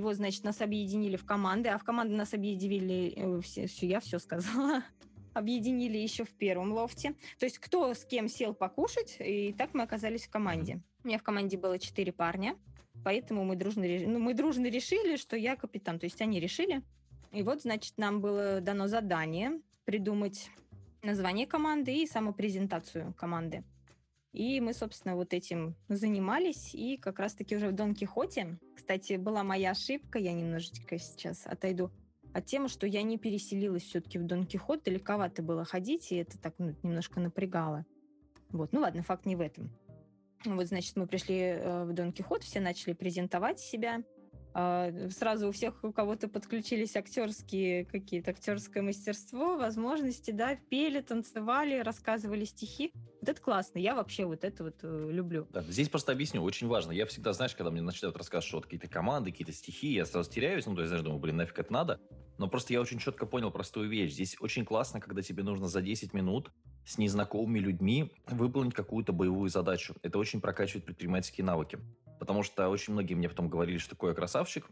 Вот, 0.00 0.16
значит, 0.16 0.44
нас 0.44 0.60
объединили 0.60 1.16
в 1.16 1.24
команды, 1.24 1.68
а 1.68 1.78
в 1.78 1.84
команды 1.84 2.14
нас 2.14 2.34
объединили, 2.34 3.12
э, 3.16 3.40
все, 3.40 3.66
все, 3.66 3.86
я 3.86 4.00
все 4.00 4.18
сказала, 4.18 4.82
объединили 5.34 5.98
еще 5.98 6.24
в 6.24 6.30
первом 6.30 6.72
лофте. 6.72 7.14
То 7.38 7.46
есть 7.46 7.58
кто 7.58 7.92
с 7.94 8.04
кем 8.04 8.28
сел 8.28 8.54
покушать, 8.54 9.16
и 9.20 9.52
так 9.52 9.74
мы 9.74 9.82
оказались 9.82 10.26
в 10.26 10.30
команде. 10.30 10.80
У 11.02 11.08
меня 11.08 11.18
в 11.18 11.22
команде 11.22 11.58
было 11.58 11.78
четыре 11.78 12.12
парня, 12.12 12.56
поэтому 13.04 13.44
мы 13.44 13.56
дружно, 13.56 13.84
ну, 13.86 14.18
мы 14.18 14.34
дружно 14.34 14.66
решили, 14.66 15.16
что 15.16 15.36
я 15.36 15.56
капитан. 15.56 15.98
То 15.98 16.04
есть 16.04 16.20
они 16.20 16.40
решили. 16.40 16.82
И 17.32 17.42
вот, 17.42 17.62
значит, 17.62 17.98
нам 17.98 18.20
было 18.20 18.60
дано 18.60 18.86
задание 18.86 19.60
придумать 19.84 20.50
название 21.02 21.46
команды 21.46 21.94
и 21.94 22.06
самопрезентацию 22.06 23.12
команды. 23.14 23.64
И 24.34 24.60
мы, 24.60 24.74
собственно, 24.74 25.14
вот 25.14 25.32
этим 25.32 25.76
занимались. 25.88 26.74
И 26.74 26.96
как 26.96 27.20
раз-таки 27.20 27.56
уже 27.56 27.68
в 27.68 27.72
Дон 27.72 27.94
Кихоте, 27.94 28.58
кстати, 28.74 29.14
была 29.14 29.44
моя 29.44 29.70
ошибка, 29.70 30.18
я 30.18 30.32
немножечко 30.32 30.98
сейчас 30.98 31.46
отойду 31.46 31.92
от 32.34 32.46
темы, 32.46 32.68
что 32.68 32.84
я 32.88 33.02
не 33.02 33.16
переселилась 33.16 33.84
все-таки 33.84 34.18
в 34.18 34.26
Дон 34.26 34.44
Кихот, 34.44 34.82
далековато 34.82 35.40
было 35.40 35.64
ходить, 35.64 36.10
и 36.10 36.16
это 36.16 36.36
так 36.36 36.54
ну, 36.58 36.74
немножко 36.82 37.20
напрягало. 37.20 37.86
Вот, 38.50 38.72
ну 38.72 38.80
ладно, 38.80 39.04
факт 39.04 39.24
не 39.24 39.36
в 39.36 39.40
этом. 39.40 39.70
Вот, 40.44 40.66
значит, 40.66 40.96
мы 40.96 41.06
пришли 41.06 41.38
э, 41.38 41.84
в 41.84 41.92
Дон 41.92 42.12
Кихот, 42.12 42.42
все 42.42 42.58
начали 42.58 42.92
презентовать 42.92 43.60
себя. 43.60 44.02
Э, 44.52 45.08
сразу 45.10 45.48
у 45.48 45.52
всех 45.52 45.82
у 45.84 45.92
кого-то 45.92 46.28
подключились 46.28 46.96
актерские 46.96 47.84
какие-то, 47.84 48.32
актерское 48.32 48.82
мастерство, 48.82 49.56
возможности, 49.56 50.32
да, 50.32 50.56
пели, 50.56 51.00
танцевали, 51.00 51.78
рассказывали 51.78 52.44
стихи. 52.44 52.92
Вот 53.24 53.30
это 53.30 53.40
классно, 53.40 53.78
я 53.78 53.94
вообще 53.94 54.26
вот 54.26 54.44
это 54.44 54.64
вот 54.64 54.74
э, 54.82 55.08
люблю. 55.10 55.46
Да, 55.48 55.62
здесь 55.62 55.88
просто 55.88 56.12
объясню, 56.12 56.42
очень 56.42 56.66
важно. 56.68 56.92
Я 56.92 57.06
всегда, 57.06 57.32
знаешь, 57.32 57.54
когда 57.54 57.70
мне 57.70 57.80
начинают 57.80 58.18
рассказывать, 58.18 58.46
что 58.46 58.58
вот 58.58 58.64
какие-то 58.64 58.86
команды, 58.86 59.30
какие-то 59.30 59.54
стихи, 59.54 59.94
я 59.94 60.04
сразу 60.04 60.30
теряюсь, 60.30 60.66
ну, 60.66 60.74
то 60.74 60.82
есть, 60.82 60.90
знаешь, 60.90 61.02
думаю, 61.02 61.20
блин, 61.20 61.38
нафиг 61.38 61.58
это 61.58 61.72
надо. 61.72 62.00
Но 62.36 62.48
просто 62.48 62.74
я 62.74 62.82
очень 62.82 62.98
четко 62.98 63.24
понял 63.24 63.50
простую 63.50 63.88
вещь. 63.88 64.12
Здесь 64.12 64.36
очень 64.40 64.66
классно, 64.66 65.00
когда 65.00 65.22
тебе 65.22 65.42
нужно 65.42 65.68
за 65.68 65.80
10 65.80 66.12
минут 66.12 66.50
с 66.84 66.98
незнакомыми 66.98 67.60
людьми 67.60 68.12
выполнить 68.26 68.74
какую-то 68.74 69.14
боевую 69.14 69.48
задачу. 69.48 69.94
Это 70.02 70.18
очень 70.18 70.42
прокачивает 70.42 70.84
предпринимательские 70.84 71.46
навыки. 71.46 71.78
Потому 72.20 72.42
что 72.42 72.68
очень 72.68 72.92
многие 72.92 73.14
мне 73.14 73.30
потом 73.30 73.48
говорили, 73.48 73.78
что 73.78 73.88
такое 73.88 74.12
красавчик. 74.12 74.68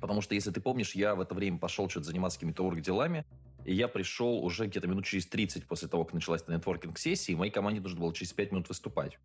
Потому 0.00 0.22
что, 0.22 0.34
если 0.34 0.52
ты 0.52 0.62
помнишь, 0.62 0.94
я 0.94 1.14
в 1.14 1.20
это 1.20 1.34
время 1.34 1.58
пошел 1.58 1.90
что-то 1.90 2.06
заниматься 2.06 2.38
какими-то 2.38 2.64
орг-делами, 2.64 3.26
и 3.68 3.74
я 3.74 3.86
пришел 3.86 4.42
уже 4.42 4.66
где-то 4.66 4.86
минут 4.86 5.04
через 5.04 5.26
30 5.26 5.66
после 5.66 5.88
того, 5.88 6.04
как 6.04 6.14
началась 6.14 6.48
нетворкинг-сессия, 6.48 7.34
и 7.34 7.36
моей 7.36 7.52
команде 7.52 7.82
нужно 7.82 8.00
было 8.00 8.14
через 8.14 8.32
5 8.32 8.52
минут 8.52 8.68
выступать. 8.70 9.18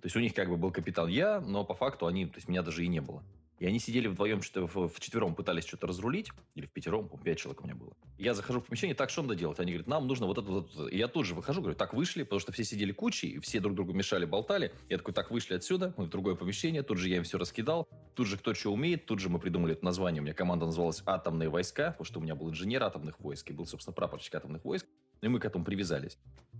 То 0.00 0.04
есть 0.04 0.14
у 0.14 0.20
них 0.20 0.34
как 0.34 0.48
бы 0.48 0.56
был 0.56 0.70
капитан 0.70 1.08
я, 1.08 1.40
но 1.40 1.64
по 1.64 1.74
факту 1.74 2.06
они, 2.06 2.26
то 2.26 2.36
есть 2.36 2.46
меня 2.46 2.62
даже 2.62 2.84
и 2.84 2.86
не 2.86 3.00
было. 3.00 3.24
И 3.58 3.66
они 3.66 3.78
сидели 3.80 4.06
вдвоем, 4.06 4.42
что 4.42 4.66
в, 4.66 4.88
в 4.88 5.00
четвером 5.00 5.34
пытались 5.34 5.64
что-то 5.64 5.86
разрулить, 5.86 6.30
или 6.54 6.66
в 6.66 6.70
пятером, 6.70 7.08
пять 7.24 7.38
человек 7.38 7.62
у 7.62 7.64
меня 7.64 7.74
было. 7.74 7.92
Я 8.16 8.34
захожу 8.34 8.60
в 8.60 8.64
помещение, 8.64 8.94
так, 8.94 9.10
что 9.10 9.22
надо 9.22 9.34
делать? 9.34 9.58
Они 9.58 9.72
говорят, 9.72 9.88
нам 9.88 10.06
нужно 10.06 10.26
вот 10.26 10.38
это 10.38 10.50
вот. 10.50 10.92
И 10.92 10.96
я 10.96 11.08
тут 11.08 11.26
же 11.26 11.34
выхожу, 11.34 11.60
говорю, 11.60 11.76
так, 11.76 11.92
вышли, 11.92 12.22
потому 12.22 12.40
что 12.40 12.52
все 12.52 12.64
сидели 12.64 12.92
кучей, 12.92 13.28
и 13.28 13.38
все 13.40 13.60
друг 13.60 13.74
другу 13.74 13.92
мешали, 13.92 14.24
болтали. 14.24 14.72
Я 14.88 14.98
такой, 14.98 15.12
так, 15.12 15.30
вышли 15.30 15.54
отсюда, 15.54 15.92
мы 15.96 16.04
в 16.04 16.08
другое 16.08 16.36
помещение, 16.36 16.82
тут 16.82 16.98
же 16.98 17.08
я 17.08 17.16
им 17.16 17.24
все 17.24 17.38
раскидал, 17.38 17.88
тут 18.14 18.26
же 18.26 18.38
кто 18.38 18.54
что 18.54 18.72
умеет, 18.72 19.06
тут 19.06 19.18
же 19.18 19.28
мы 19.28 19.38
придумали 19.38 19.72
это 19.72 19.84
название. 19.84 20.20
У 20.20 20.24
меня 20.24 20.34
команда 20.34 20.66
называлась 20.66 21.02
«Атомные 21.04 21.48
войска», 21.48 21.90
потому 21.90 22.04
что 22.04 22.20
у 22.20 22.22
меня 22.22 22.34
был 22.34 22.50
инженер 22.50 22.82
атомных 22.84 23.18
войск, 23.20 23.50
и 23.50 23.52
был, 23.52 23.66
собственно, 23.66 23.94
прапорщик 23.94 24.34
атомных 24.34 24.64
войск. 24.64 24.86
И 25.20 25.26
мы 25.26 25.40
к 25.40 25.44
этому 25.44 25.64
привязались. 25.64 26.16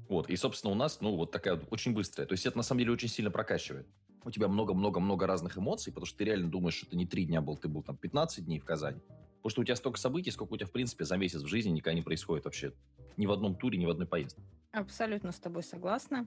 Вот. 0.08 0.28
И, 0.28 0.36
собственно, 0.36 0.72
у 0.72 0.74
нас, 0.74 1.00
ну, 1.00 1.14
вот 1.14 1.30
такая 1.30 1.54
вот 1.54 1.66
очень 1.70 1.94
быстрая. 1.94 2.26
То 2.26 2.32
есть 2.32 2.44
это, 2.44 2.56
на 2.56 2.64
самом 2.64 2.80
деле, 2.80 2.92
очень 2.92 3.08
сильно 3.08 3.30
прокачивает 3.30 3.86
у 4.24 4.30
тебя 4.30 4.48
много-много-много 4.48 5.26
разных 5.26 5.58
эмоций, 5.58 5.92
потому 5.92 6.06
что 6.06 6.18
ты 6.18 6.24
реально 6.24 6.50
думаешь, 6.50 6.74
что 6.74 6.86
ты 6.86 6.96
не 6.96 7.06
три 7.06 7.24
дня 7.24 7.40
был, 7.40 7.56
ты 7.56 7.68
был 7.68 7.82
там 7.82 7.96
15 7.96 8.44
дней 8.44 8.58
в 8.58 8.64
Казани. 8.64 9.00
Потому 9.38 9.50
что 9.50 9.60
у 9.60 9.64
тебя 9.64 9.76
столько 9.76 9.98
событий, 9.98 10.30
сколько 10.30 10.54
у 10.54 10.56
тебя, 10.56 10.66
в 10.66 10.72
принципе, 10.72 11.04
за 11.04 11.16
месяц 11.16 11.42
в 11.42 11.46
жизни 11.46 11.70
никогда 11.70 11.94
не 11.94 12.02
происходит 12.02 12.44
вообще. 12.44 12.72
Ни 13.16 13.26
в 13.26 13.32
одном 13.32 13.54
туре, 13.54 13.78
ни 13.78 13.86
в 13.86 13.90
одной 13.90 14.06
поездке. 14.06 14.42
Абсолютно 14.72 15.32
с 15.32 15.38
тобой 15.38 15.62
согласна. 15.62 16.26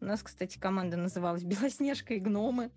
У 0.00 0.04
нас, 0.04 0.22
кстати, 0.22 0.58
команда 0.58 0.96
называлась 0.96 1.44
«Белоснежка 1.44 2.14
и 2.14 2.18
гномы». 2.18 2.70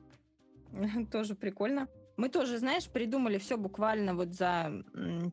Тоже 1.11 1.35
прикольно. 1.35 1.87
Мы 2.15 2.29
тоже, 2.29 2.59
знаешь, 2.59 2.87
придумали 2.87 3.39
все 3.39 3.57
буквально 3.57 4.13
вот 4.13 4.33
за, 4.35 4.83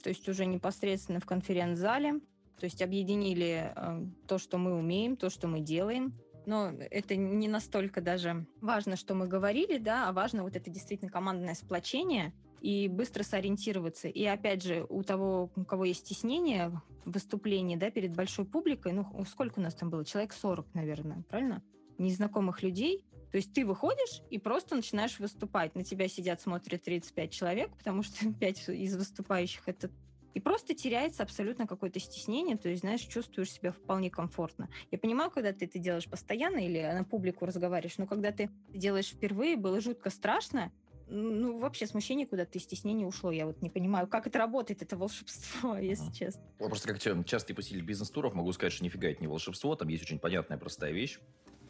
то 0.03 0.09
есть 0.09 0.27
уже 0.31 0.47
непосредственно 0.47 1.21
в 1.21 1.27
конференц-зале. 1.27 2.21
То 2.59 2.65
есть 2.65 2.81
объединили 2.81 3.73
э, 3.75 4.07
то, 4.27 4.39
что 4.39 4.57
мы 4.57 4.75
умеем, 4.75 5.17
то, 5.17 5.29
что 5.29 5.47
мы 5.47 5.61
делаем. 5.61 6.15
Но 6.47 6.73
это 6.91 7.17
не 7.17 7.49
настолько 7.49 8.01
даже 8.01 8.47
важно, 8.61 8.97
что 8.97 9.15
мы 9.15 9.27
говорили, 9.27 9.79
да, 9.79 10.09
а 10.09 10.13
важно 10.13 10.43
вот 10.43 10.57
это 10.57 10.71
действительно 10.71 11.11
командное 11.11 11.55
сплочение 11.55 12.33
и 12.61 12.89
быстро 12.89 13.23
сориентироваться. 13.23 14.09
И 14.09 14.25
опять 14.25 14.63
же, 14.63 14.87
у 14.89 15.03
того, 15.03 15.51
у 15.57 15.65
кого 15.65 15.85
есть 15.85 16.01
стеснение 16.01 16.81
выступления, 17.05 17.77
да, 17.77 17.91
перед 17.91 18.15
большой 18.15 18.45
публикой, 18.45 18.93
ну, 18.93 19.07
сколько 19.25 19.59
у 19.59 19.63
нас 19.63 19.75
там 19.75 19.91
было? 19.91 20.05
Человек 20.05 20.33
40, 20.33 20.75
наверное, 20.75 21.23
правильно? 21.29 21.63
Незнакомых 21.99 22.63
людей, 22.63 23.05
то 23.31 23.37
есть 23.37 23.53
ты 23.53 23.65
выходишь 23.65 24.23
и 24.31 24.39
просто 24.39 24.75
начинаешь 24.75 25.19
выступать. 25.19 25.75
На 25.75 25.85
тебя 25.85 26.09
сидят, 26.09 26.41
смотрят 26.41 26.83
35 26.83 27.31
человек, 27.31 27.71
потому 27.77 28.03
что 28.03 28.33
5 28.41 28.69
из 28.71 28.97
выступающих 28.97 29.63
это 29.67 29.91
и 30.35 30.41
просто 30.41 30.75
теряется 30.75 31.23
абсолютно 31.23 31.67
какое-то 31.67 32.01
стеснение, 32.01 32.57
то 32.57 32.69
есть, 32.69 32.81
знаешь, 32.81 33.01
чувствуешь 33.01 33.53
себя 33.53 33.73
вполне 33.73 34.11
комфортно. 34.11 34.69
Я 34.91 34.99
понимаю, 34.99 35.31
когда 35.31 35.53
ты 35.53 35.65
это 35.65 35.79
делаешь 35.79 36.09
постоянно 36.09 36.59
или 36.59 36.81
на 36.81 37.05
публику 37.05 37.47
разговариваешь, 37.47 37.99
но 37.99 38.07
когда 38.07 38.33
ты 38.33 38.51
делаешь 38.69 39.09
впервые, 39.09 39.57
было 39.57 39.81
жутко 39.81 40.11
страшно, 40.11 40.73
ну, 41.11 41.59
вообще 41.59 41.87
смущение 41.87 42.27
куда-то 42.27 42.57
и 42.57 42.61
стеснение 42.61 43.07
ушло. 43.07 43.33
Я 43.33 43.47
вот 43.47 43.61
не 43.63 43.69
понимаю, 43.69 44.07
как 44.07 44.27
это 44.27 44.39
работает, 44.39 44.83
это 44.83 44.97
волшебство, 44.97 45.77
если 45.79 46.11
честно. 46.13 46.43
Я 46.61 46.67
просто 46.69 46.89
как 46.89 47.27
частый 47.27 47.55
посетитель 47.55 47.83
бизнес-туров 47.83 48.35
могу 48.35 48.53
сказать, 48.53 48.73
что 48.73 48.85
нифига 48.85 49.09
это 49.09 49.21
не 49.21 49.27
волшебство, 49.27 49.75
там 49.75 49.89
есть 49.89 50.05
очень 50.05 50.19
понятная 50.19 50.59
простая 50.59 50.93
вещь. 50.93 51.19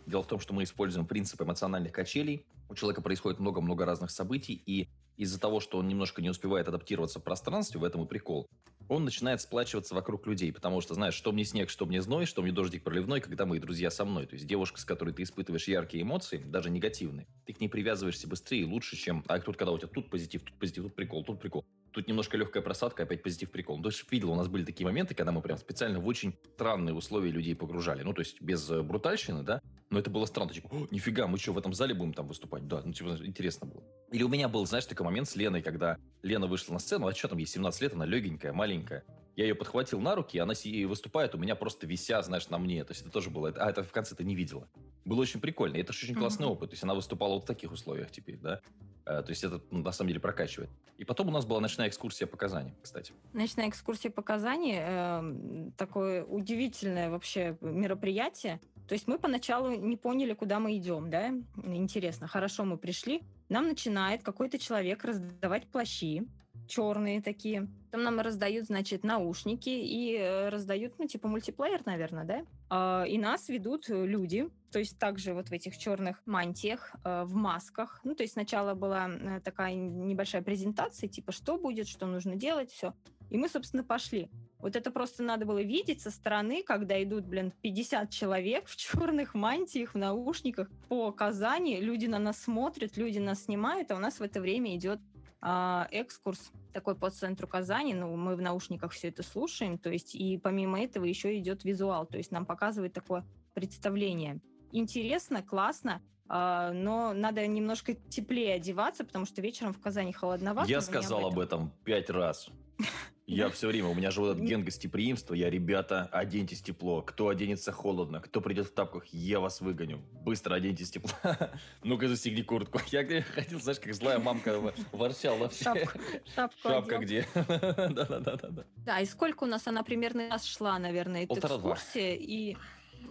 Дело 0.07 0.23
в 0.23 0.26
том, 0.26 0.40
что 0.40 0.52
мы 0.52 0.64
используем 0.64 1.07
принцип 1.07 1.40
эмоциональных 1.40 1.93
качелей. 1.93 2.45
У 2.69 2.75
человека 2.75 3.00
происходит 3.00 3.38
много-много 3.38 3.85
разных 3.85 4.11
событий, 4.11 4.61
и 4.67 4.88
из-за 5.21 5.39
того, 5.39 5.61
что 5.61 5.77
он 5.77 5.87
немножко 5.87 6.23
не 6.23 6.31
успевает 6.31 6.67
адаптироваться 6.67 7.21
в 7.21 7.23
пространстве, 7.23 7.79
в 7.79 7.85
этом 7.85 8.03
и 8.05 8.07
прикол, 8.07 8.49
он 8.89 9.05
начинает 9.05 9.43
сплачиваться 9.43 9.95
вокруг 9.95 10.27
людей, 10.27 10.50
потому 10.50 10.81
что, 10.81 10.95
знаешь, 10.95 11.12
что 11.12 11.31
мне 11.31 11.45
снег, 11.45 11.69
что 11.69 11.85
мне 11.85 12.00
зной, 12.00 12.25
что 12.25 12.41
мне 12.41 12.53
дождик 12.53 12.83
проливной, 12.83 13.21
когда 13.21 13.45
мои 13.45 13.61
друзья 13.61 13.91
со 13.91 14.07
мной. 14.07 14.27
То 14.27 14.35
есть 14.35 14.47
девушка, 14.47 14.81
с 14.81 14.85
которой 14.87 15.12
ты 15.12 15.23
испытываешь 15.23 15.69
яркие 15.69 16.03
эмоции, 16.05 16.39
даже 16.39 16.71
негативные, 16.71 17.27
ты 17.45 17.53
к 17.53 17.61
ней 17.61 17.69
привязываешься 17.69 18.27
быстрее 18.27 18.62
и 18.62 18.65
лучше, 18.65 18.97
чем... 18.97 19.23
А 19.29 19.39
тут, 19.39 19.59
когда 19.59 19.73
у 19.73 19.79
тебя 19.79 19.89
тут 19.89 20.09
позитив, 20.09 20.43
тут 20.43 20.59
позитив, 20.59 20.85
тут 20.85 20.95
прикол, 20.95 21.23
тут 21.23 21.39
прикол. 21.39 21.65
Тут 21.93 22.09
немножко 22.09 22.37
легкая 22.39 22.62
просадка, 22.62 23.03
опять 23.03 23.23
позитив 23.23 23.50
прикол. 23.50 23.77
Ну, 23.77 23.83
то 23.83 23.89
есть 23.91 24.11
видел, 24.11 24.31
у 24.31 24.37
нас 24.37 24.49
были 24.49 24.65
такие 24.65 24.87
моменты, 24.87 25.15
когда 25.15 25.33
мы 25.33 25.43
прям 25.43 25.59
специально 25.59 26.00
в 26.00 26.07
очень 26.07 26.35
странные 26.55 26.95
условия 26.95 27.31
людей 27.31 27.55
погружали. 27.55 28.03
Ну, 28.03 28.15
то 28.15 28.21
есть 28.21 28.41
без 28.41 28.71
э, 28.71 28.81
брутальщины, 28.81 29.43
да, 29.43 29.61
но 29.90 29.99
это 29.99 30.09
было 30.09 30.25
странно. 30.25 30.52
Типа, 30.52 30.68
нифига, 30.90 31.26
мы 31.26 31.38
что, 31.38 31.52
в 31.52 31.59
этом 31.59 31.75
зале 31.75 31.94
будем 31.94 32.14
там 32.14 32.28
выступать? 32.28 32.66
Да, 32.68 32.80
ну, 32.85 32.92
типа, 32.92 33.18
интересно 33.25 33.66
было. 33.66 33.82
Или 34.12 34.23
у 34.23 34.28
меня 34.28 34.49
был, 34.49 34.64
знаешь, 34.64 34.87
такой 34.87 35.04
момент 35.04 35.28
с 35.28 35.35
Леной, 35.35 35.62
когда 35.62 35.97
Лена 36.23 36.47
вышла 36.47 36.73
на 36.73 36.78
сцену, 36.78 37.09
а 37.09 37.14
что 37.14 37.28
там, 37.28 37.38
ей 37.38 37.47
17 37.47 37.82
лет, 37.82 37.94
она 37.94 38.06
легенькая, 38.06 38.52
маленькая. 38.52 39.04
Я 39.37 39.47
ее 39.47 39.54
подхватил 39.54 40.00
на 40.00 40.14
руки, 40.14 40.37
и 40.37 40.40
она 40.40 40.54
выступает 40.87 41.35
у 41.35 41.38
меня 41.38 41.54
просто 41.54 41.87
вися, 41.87 42.23
знаешь, 42.23 42.49
на 42.50 42.59
мне. 42.59 42.85
То 42.85 42.92
есть 42.92 43.02
это 43.02 43.11
тоже 43.11 43.30
было... 43.30 43.49
А 43.56 43.70
это 43.70 43.82
в 43.82 43.90
конце 43.90 44.14
ты 44.14 44.23
не 44.23 44.35
видела. 44.35 44.68
Было 45.04 45.20
очень 45.20 45.40
прикольно. 45.40 45.76
И 45.76 45.80
это 45.80 45.92
же 45.92 46.04
очень 46.04 46.14
классный 46.14 46.47
mm-hmm. 46.47 46.50
опыт. 46.50 46.70
То 46.70 46.75
есть 46.75 46.85
она 46.85 46.94
выступала 46.94 47.35
вот 47.35 47.44
в 47.44 47.47
таких 47.47 47.73
условиях 47.73 48.11
теперь, 48.11 48.37
да. 48.37 48.61
Э, 49.06 49.23
то 49.23 49.30
есть 49.30 49.42
это 49.42 49.61
ну, 49.70 49.82
на 49.82 49.92
самом 49.92 50.09
деле 50.09 50.20
прокачивает. 50.20 50.70
И 50.99 51.04
потом 51.04 51.28
у 51.28 51.30
нас 51.30 51.47
была 51.47 51.61
ночная 51.61 51.88
экскурсия 51.88 52.26
по 52.26 52.37
Казани, 52.37 52.75
кстати. 52.82 53.12
Ночная 53.32 53.68
экскурсия 53.68 54.11
по 54.11 54.23
Казани 54.23 54.76
э, 54.78 55.70
такое 55.76 56.25
удивительное 56.25 57.11
вообще 57.11 57.56
мероприятие. 57.61 58.61
То 58.90 58.94
есть 58.94 59.06
мы 59.06 59.20
поначалу 59.20 59.70
не 59.70 59.97
поняли, 59.97 60.35
куда 60.35 60.59
мы 60.59 60.76
идем, 60.76 61.11
да? 61.11 61.28
Интересно, 61.62 62.26
хорошо, 62.26 62.64
мы 62.64 62.76
пришли. 62.76 63.23
Нам 63.49 63.68
начинает 63.68 64.25
какой-то 64.25 64.59
человек 64.59 65.04
раздавать 65.04 65.68
плащи, 65.68 66.26
черные 66.66 67.23
такие. 67.23 67.68
Там 67.92 68.02
нам 68.02 68.18
раздают, 68.18 68.66
значит, 68.66 69.04
наушники 69.04 69.68
и 69.68 70.16
э, 70.16 70.49
раздают, 70.49 70.94
ну, 70.99 71.06
типа 71.06 71.28
мультиплеер, 71.28 71.82
наверное, 71.87 72.25
да? 72.25 72.44
А, 72.68 73.04
и 73.04 73.16
нас 73.16 73.49
ведут 73.49 73.88
люди, 73.88 74.50
то 74.73 74.80
есть 74.80 74.99
также 74.99 75.35
вот 75.35 75.50
в 75.50 75.52
этих 75.52 75.78
черных 75.78 76.20
мантиях, 76.26 76.92
э, 77.04 77.23
в 77.23 77.35
масках. 77.37 78.00
Ну, 78.02 78.16
то 78.16 78.25
есть 78.25 78.32
сначала 78.32 78.75
была 78.75 79.09
э, 79.09 79.40
такая 79.44 79.73
небольшая 79.73 80.42
презентация, 80.42 81.09
типа, 81.09 81.30
что 81.30 81.59
будет, 81.59 81.87
что 81.87 82.06
нужно 82.06 82.35
делать, 82.35 82.73
все. 82.73 82.92
И 83.30 83.38
мы, 83.38 83.49
собственно, 83.49 83.85
пошли. 83.85 84.28
Вот 84.61 84.76
это 84.76 84.90
просто 84.90 85.23
надо 85.23 85.47
было 85.47 85.62
видеть 85.62 86.02
со 86.02 86.11
стороны, 86.11 86.62
когда 86.62 87.02
идут, 87.02 87.25
блин, 87.25 87.52
50 87.62 88.11
человек 88.11 88.67
в 88.67 88.76
черных 88.76 89.35
мантиях, 89.35 89.95
в 89.95 89.99
наушниках 89.99 90.69
по 90.88 91.12
Казани. 91.12 91.81
Люди 91.81 92.07
на 92.07 92.19
нас 92.19 92.43
смотрят, 92.43 92.97
люди 92.97 93.19
нас 93.19 93.45
снимают, 93.45 93.90
а 93.90 93.97
у 93.97 93.99
нас 93.99 94.21
в 94.21 94.23
это 94.23 94.40
время 94.40 94.76
идет 94.76 95.00
а, 95.40 95.88
экскурс 95.90 96.52
такой 96.73 96.95
по 96.95 97.11
центру 97.11 97.49
Казани, 97.49 97.95
ну, 97.95 98.14
мы 98.14 98.37
в 98.37 98.43
наушниках 98.43 98.93
все 98.93 99.09
это 99.09 99.23
слушаем, 99.23 99.79
то 99.79 99.90
есть 99.90 100.14
и 100.14 100.37
помимо 100.37 100.81
этого 100.81 101.05
еще 101.05 101.37
идет 101.38 101.64
визуал, 101.64 102.07
то 102.07 102.19
есть 102.19 102.31
нам 102.31 102.45
показывает 102.45 102.93
такое 102.93 103.25
представление. 103.55 104.40
Интересно, 104.73 105.43
классно, 105.43 106.02
а, 106.29 106.73
но 106.73 107.14
надо 107.14 107.47
немножко 107.47 107.95
теплее 107.95 108.55
одеваться, 108.55 109.05
потому 109.05 109.25
что 109.25 109.40
вечером 109.40 109.73
в 109.73 109.81
Казани 109.81 110.12
холодновато. 110.12 110.71
Я 110.71 110.83
сказал 110.83 111.26
об 111.26 111.38
этом 111.38 111.73
пять 111.85 112.11
раз. 112.11 112.50
Я 113.30 113.49
все 113.49 113.68
время, 113.68 113.88
у 113.88 113.94
меня 113.94 114.10
же 114.10 114.20
вот 114.20 114.32
этот 114.32 114.44
ген 114.44 114.64
гостеприимства, 114.64 115.34
я, 115.34 115.50
ребята, 115.50 116.08
оденьтесь 116.10 116.62
тепло, 116.62 117.00
кто 117.00 117.28
оденется 117.28 117.70
холодно, 117.70 118.20
кто 118.20 118.40
придет 118.40 118.66
в 118.66 118.72
тапках, 118.72 119.06
я 119.06 119.38
вас 119.38 119.60
выгоню, 119.60 119.99
быстро 120.25 120.56
оденьтесь 120.56 120.90
тепло, 120.90 121.12
ну-ка 121.84 122.08
застегни 122.08 122.42
куртку. 122.42 122.80
Я 122.90 123.22
ходил, 123.22 123.60
знаешь, 123.60 123.78
как 123.78 123.94
злая 123.94 124.18
мамка 124.18 124.60
ворчала 124.90 125.49
шапку 125.50 125.99
Шапка 126.34 126.99
где? 126.99 127.25
Да-да-да. 127.34 128.64
Да, 128.78 129.00
и 129.00 129.06
сколько 129.06 129.44
у 129.44 129.46
нас 129.46 129.66
она 129.68 129.84
примерно 129.84 130.28
раз 130.28 130.44
шла, 130.44 130.78
наверное, 130.80 131.25
эта 131.25 131.34
экскурсия, 131.34 132.14
и... 132.14 132.56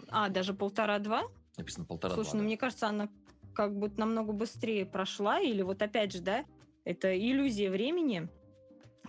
А, 0.09 0.27
даже 0.27 0.53
полтора-два? 0.53 1.23
Написано 1.57 1.85
полтора-два. 1.85 2.23
Слушай, 2.23 2.37
ну 2.37 2.43
мне 2.43 2.57
кажется, 2.57 2.87
она 2.87 3.07
как 3.53 3.77
бы 3.77 3.89
намного 3.95 4.33
быстрее 4.33 4.85
прошла, 4.85 5.39
или 5.39 5.61
вот 5.61 5.81
опять 5.81 6.11
же, 6.11 6.19
да, 6.19 6.45
это 6.83 7.17
иллюзия 7.17 7.69
времени, 7.69 8.29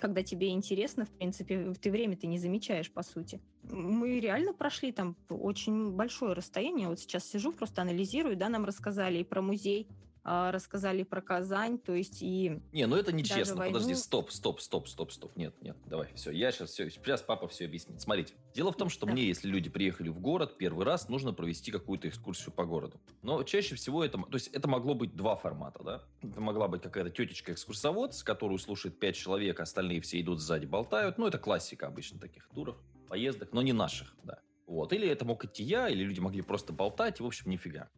когда 0.01 0.23
тебе 0.23 0.49
интересно, 0.51 1.05
в 1.05 1.11
принципе, 1.11 1.75
ты 1.81 1.91
время 1.91 2.17
ты 2.17 2.27
не 2.27 2.39
замечаешь, 2.39 2.91
по 2.91 3.03
сути. 3.03 3.41
Мы 3.63 4.19
реально 4.19 4.53
прошли 4.53 4.91
там 4.91 5.17
очень 5.29 5.93
большое 5.93 6.33
расстояние. 6.33 6.89
Вот 6.89 6.99
сейчас 6.99 7.25
сижу, 7.25 7.53
просто 7.53 7.83
анализирую, 7.83 8.37
да, 8.37 8.49
нам 8.49 8.65
рассказали 8.65 9.19
и 9.19 9.25
про 9.25 9.43
музей, 9.43 9.87
рассказали 10.25 11.03
про 11.03 11.21
Казань, 11.21 11.79
то 11.79 11.95
есть 11.95 12.23
и... 12.23 12.61
Не, 12.73 12.87
ну 12.87 12.97
это 12.97 13.13
нечестно, 13.13 13.57
войну... 13.57 13.75
подожди, 13.75 13.95
стоп, 13.95 14.31
стоп, 14.31 14.61
стоп, 14.61 14.89
стоп, 14.89 15.13
стоп, 15.13 15.37
нет, 15.37 15.55
нет, 15.63 15.77
давай, 15.87 16.13
все, 16.15 16.31
я 16.31 16.53
сейчас 16.53 16.71
все, 16.71 16.91
сейчас 16.91 17.23
папа 17.23 17.49
все 17.49 17.65
объяснит. 17.65 18.01
Смотрите, 18.01 18.35
дело 18.55 18.73
в 18.73 18.77
том, 18.77 18.89
что 18.89 19.07
да. 19.07 19.13
мне, 19.13 19.25
если 19.25 19.49
люди 19.49 19.71
приехали 19.71 20.09
в 20.09 20.21
город 20.21 20.59
первый 20.59 20.85
раз, 20.85 21.09
нужно 21.09 21.33
провести 21.33 21.71
какую-то 21.71 22.09
экскурсию 22.09 22.53
по 22.53 22.65
городу. 22.65 23.01
Но 23.23 23.43
чаще 23.43 23.75
всего 23.75 24.05
это, 24.05 24.19
то 24.19 24.35
есть 24.35 24.49
это 24.49 24.69
могло 24.69 24.95
быть 24.95 25.17
два 25.17 25.37
формата, 25.37 25.83
да? 25.83 26.03
Это 26.23 26.41
могла 26.41 26.69
быть 26.69 26.83
какая-то 26.83 27.11
тетечка-экскурсовод, 27.11 28.15
с 28.15 28.23
которую 28.23 28.59
слушает 28.59 28.99
пять 28.99 29.17
человек, 29.17 29.61
остальные 29.61 30.01
все 30.01 30.21
идут 30.21 30.41
сзади, 30.41 30.67
болтают, 30.67 31.19
ну 31.19 31.27
это 31.27 31.39
классика 31.39 31.87
обычно 31.87 32.19
таких 32.19 32.49
туров, 32.55 32.77
поездок, 33.09 33.53
но 33.53 33.63
не 33.63 33.73
наших, 33.73 34.15
да. 34.23 34.41
Вот. 34.67 34.93
Или 34.93 35.09
это 35.09 35.25
мог 35.25 35.45
идти 35.45 35.65
я, 35.65 35.89
или 35.89 36.05
люди 36.05 36.21
могли 36.21 36.43
просто 36.43 36.73
болтать, 36.73 37.19
в 37.19 37.27
общем, 37.27 37.51
нифига. 37.51 37.89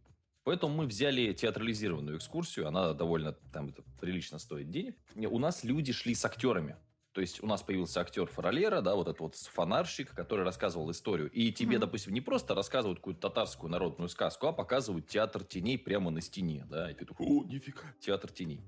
Поэтому 0.45 0.75
мы 0.75 0.87
взяли 0.87 1.33
театрализированную 1.33 2.19
экскурсию, 2.19 2.67
она 2.67 2.95
довольно 2.95 3.33
там 3.53 3.69
это 3.69 3.83
прилично 4.01 4.39
стоит 4.39 4.71
денег. 4.71 4.97
У 5.15 5.39
нас 5.39 5.63
люди 5.63 5.93
шли 5.93 6.15
с 6.15 6.25
актерами. 6.25 6.77
То 7.13 7.21
есть 7.21 7.43
у 7.43 7.47
нас 7.47 7.63
появился 7.63 8.01
актер 8.01 8.27
Фаралера, 8.27 8.81
да, 8.81 8.95
вот 8.95 9.07
этот 9.07 9.21
вот 9.21 9.37
фонарщик, 9.37 10.13
который 10.15 10.47
рассказывал 10.47 10.91
историю. 10.91 11.31
И 11.31 11.53
тебе, 11.53 11.77
mm-hmm. 11.77 11.81
допустим, 11.81 12.15
не 12.15 12.23
просто 12.23 12.55
рассказывают 12.55 13.01
какую-то 13.01 13.29
татарскую 13.29 13.71
народную 13.71 14.09
сказку, 14.09 14.47
а 14.47 14.53
показывают 14.53 15.09
театр 15.09 15.45
теней 15.45 15.79
прямо 15.79 16.11
на 16.11 16.23
стене, 16.23 16.67
да. 16.71 16.91
И 16.91 16.95
ты 16.95 17.05
такой, 17.05 17.27
о, 17.27 17.45
нифига, 17.45 17.83
театр 18.01 18.33
теней. 18.33 18.63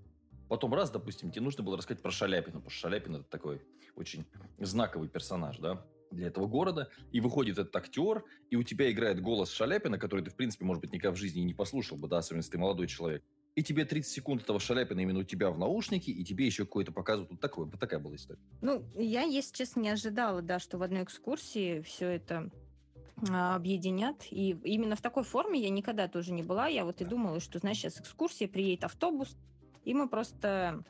Потом 0.51 0.75
раз, 0.75 0.91
допустим, 0.91 1.31
тебе 1.31 1.41
нужно 1.41 1.65
было 1.65 1.79
рассказать 1.79 2.03
про 2.03 2.11
Шаляпина, 2.11 2.59
потому 2.59 2.71
что 2.71 2.81
Шаляпин 2.81 3.17
это 3.17 3.25
такой 3.25 3.63
очень 3.97 4.27
знаковый 4.59 5.09
персонаж, 5.09 5.57
да 5.57 5.83
для 6.15 6.29
этого 6.29 6.47
города, 6.47 6.89
и 7.13 7.21
выходит 7.21 7.59
этот 7.59 7.75
актер, 7.77 8.25
и 8.51 8.57
у 8.57 8.63
тебя 8.63 8.91
играет 8.91 9.21
голос 9.21 9.51
Шаляпина, 9.51 9.99
который 9.99 10.25
ты, 10.25 10.31
в 10.31 10.37
принципе, 10.37 10.65
может 10.65 10.81
быть, 10.81 10.93
никогда 10.93 11.15
в 11.15 11.19
жизни 11.19 11.41
не 11.41 11.55
послушал 11.55 11.99
бы, 11.99 12.09
да, 12.09 12.19
особенно 12.19 12.41
если 12.41 12.53
ты 12.53 12.59
молодой 12.59 12.87
человек. 12.87 13.23
И 13.55 13.63
тебе 13.63 13.85
30 13.85 14.13
секунд 14.13 14.43
этого 14.43 14.59
Шаляпина 14.59 15.01
именно 15.01 15.21
у 15.21 15.25
тебя 15.25 15.51
в 15.51 15.59
наушнике, 15.59 16.11
и 16.11 16.25
тебе 16.25 16.47
еще 16.47 16.65
какой-то 16.65 16.91
показывают. 16.91 17.31
Вот, 17.31 17.41
такое, 17.41 17.67
вот 17.67 17.79
такая 17.79 18.01
была 18.01 18.17
история. 18.17 18.41
Ну, 18.61 18.85
я, 18.95 19.23
если 19.23 19.55
честно, 19.55 19.81
не 19.81 19.91
ожидала, 19.91 20.43
да, 20.43 20.59
что 20.59 20.77
в 20.77 20.83
одной 20.83 21.05
экскурсии 21.05 21.81
все 21.83 22.09
это 22.09 22.51
а, 23.31 23.55
объединят. 23.55 24.17
И 24.31 24.59
именно 24.65 24.97
в 24.97 25.03
такой 25.03 25.23
форме 25.23 25.61
я 25.61 25.71
никогда 25.71 26.09
тоже 26.09 26.33
не 26.33 26.43
была. 26.43 26.67
Я 26.67 26.85
вот 26.85 27.01
и 27.01 27.05
думала, 27.05 27.39
что, 27.39 27.61
знаешь, 27.61 27.79
сейчас 27.79 28.01
экскурсия, 28.01 28.49
приедет 28.49 28.85
автобус, 28.85 29.37
и 29.85 29.95
мы 29.95 30.09
просто 30.09 30.85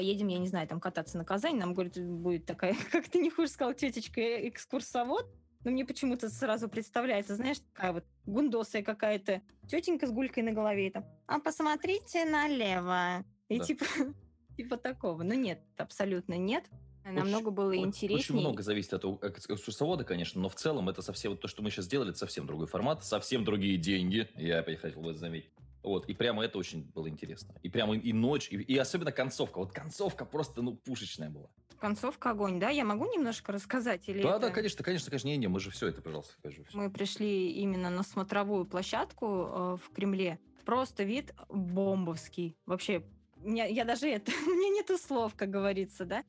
поедем, 0.00 0.28
я 0.28 0.38
не 0.38 0.48
знаю, 0.48 0.66
там 0.66 0.80
кататься 0.80 1.18
на 1.18 1.26
Казань, 1.26 1.58
нам, 1.58 1.74
говорит, 1.74 2.02
будет 2.02 2.46
такая, 2.46 2.74
как 2.90 3.06
ты 3.08 3.18
не 3.18 3.28
хуже 3.28 3.48
сказал, 3.48 3.74
тетечка, 3.74 4.48
экскурсовод, 4.48 5.26
Но 5.62 5.70
мне 5.70 5.84
почему-то 5.84 6.30
сразу 6.30 6.70
представляется, 6.70 7.36
знаешь, 7.36 7.58
такая 7.74 7.92
вот 7.92 8.04
гундосая 8.24 8.82
какая-то 8.82 9.42
тетенька 9.68 10.06
с 10.06 10.10
гулькой 10.10 10.42
на 10.42 10.52
голове. 10.52 10.86
И 10.86 10.90
там, 10.90 11.04
а 11.26 11.38
посмотрите 11.38 12.24
налево. 12.24 13.26
И 13.50 13.58
да. 13.58 13.64
типа, 13.64 13.84
типа 14.56 14.78
такого. 14.78 15.22
Но 15.22 15.34
нет, 15.34 15.60
абсолютно 15.76 16.38
нет. 16.38 16.64
Намного 17.04 17.48
очень, 17.48 17.54
было 17.54 17.76
интереснее. 17.76 18.20
Очень 18.20 18.36
много 18.36 18.62
зависит 18.62 18.94
от 18.94 19.04
экскурсовода, 19.22 20.04
конечно, 20.04 20.40
но 20.40 20.48
в 20.48 20.54
целом 20.54 20.88
это 20.88 21.02
совсем 21.02 21.32
вот 21.32 21.42
то, 21.42 21.48
что 21.48 21.62
мы 21.62 21.70
сейчас 21.70 21.84
сделали, 21.86 22.10
это 22.10 22.18
совсем 22.18 22.46
другой 22.46 22.68
формат, 22.68 23.04
совсем 23.04 23.44
другие 23.44 23.76
деньги. 23.76 24.28
Я 24.34 24.60
опять 24.60 24.80
хотел 24.80 25.02
бы 25.02 25.12
заметить. 25.12 25.50
Вот, 25.82 26.06
и 26.06 26.14
прямо 26.14 26.44
это 26.44 26.58
очень 26.58 26.84
было 26.94 27.08
интересно. 27.08 27.54
И 27.62 27.68
прямо 27.68 27.96
и 27.96 28.12
ночь, 28.12 28.48
и, 28.50 28.56
и 28.56 28.76
особенно 28.76 29.12
концовка. 29.12 29.58
Вот 29.58 29.72
концовка 29.72 30.24
просто, 30.24 30.62
ну, 30.62 30.74
пушечная 30.74 31.30
была. 31.30 31.48
Концовка 31.78 32.30
огонь, 32.30 32.60
да? 32.60 32.68
Я 32.68 32.84
могу 32.84 33.06
немножко 33.06 33.52
рассказать? 33.52 34.06
Или 34.08 34.22
да, 34.22 34.32
это... 34.32 34.40
да, 34.40 34.50
конечно, 34.50 34.84
конечно, 34.84 35.10
конечно. 35.10 35.28
Не, 35.28 35.38
не, 35.38 35.48
мы 35.48 35.60
же 35.60 35.70
все 35.70 35.86
это, 35.86 36.02
пожалуйста, 36.02 36.34
скажу. 36.34 36.62
Мы 36.74 36.90
пришли 36.90 37.52
именно 37.52 37.88
на 37.88 38.02
смотровую 38.02 38.66
площадку 38.66 39.26
э, 39.26 39.76
в 39.82 39.94
Кремле. 39.94 40.38
Просто 40.66 41.04
вид 41.04 41.34
бомбовский. 41.48 42.54
Вообще, 42.66 43.02
я, 43.42 43.64
я 43.64 43.86
даже 43.86 44.08
это... 44.08 44.30
У 44.46 44.50
меня 44.50 44.68
нету 44.76 44.98
слов, 44.98 45.34
как 45.34 45.48
говорится, 45.48 46.04
да? 46.04 46.24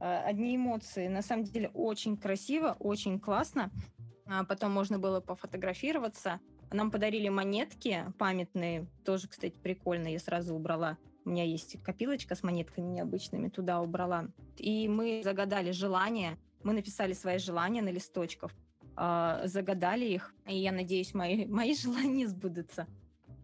Э, 0.00 0.22
одни 0.24 0.56
эмоции. 0.56 1.08
На 1.08 1.20
самом 1.20 1.44
деле 1.44 1.70
очень 1.74 2.16
красиво, 2.16 2.74
очень 2.78 3.20
классно. 3.20 3.70
А 4.26 4.44
потом 4.44 4.72
можно 4.72 4.98
было 4.98 5.20
пофотографироваться. 5.20 6.40
Нам 6.74 6.90
подарили 6.90 7.28
монетки 7.28 8.04
памятные, 8.18 8.88
тоже, 9.04 9.28
кстати, 9.28 9.56
прикольно, 9.62 10.08
я 10.08 10.18
сразу 10.18 10.56
убрала. 10.56 10.98
У 11.24 11.30
меня 11.30 11.44
есть 11.44 11.80
копилочка 11.84 12.34
с 12.34 12.42
монетками 12.42 12.86
необычными, 12.86 13.48
туда 13.48 13.80
убрала. 13.80 14.26
И 14.56 14.88
мы 14.88 15.20
загадали 15.22 15.70
желания, 15.70 16.36
мы 16.64 16.72
написали 16.72 17.12
свои 17.12 17.38
желания 17.38 17.80
на 17.80 17.90
листочках, 17.90 18.50
э, 18.96 19.42
загадали 19.44 20.04
их, 20.04 20.34
и 20.48 20.58
я 20.58 20.72
надеюсь, 20.72 21.14
мои, 21.14 21.46
мои 21.60 21.76
желания 21.76 22.26
сбудутся. 22.26 22.88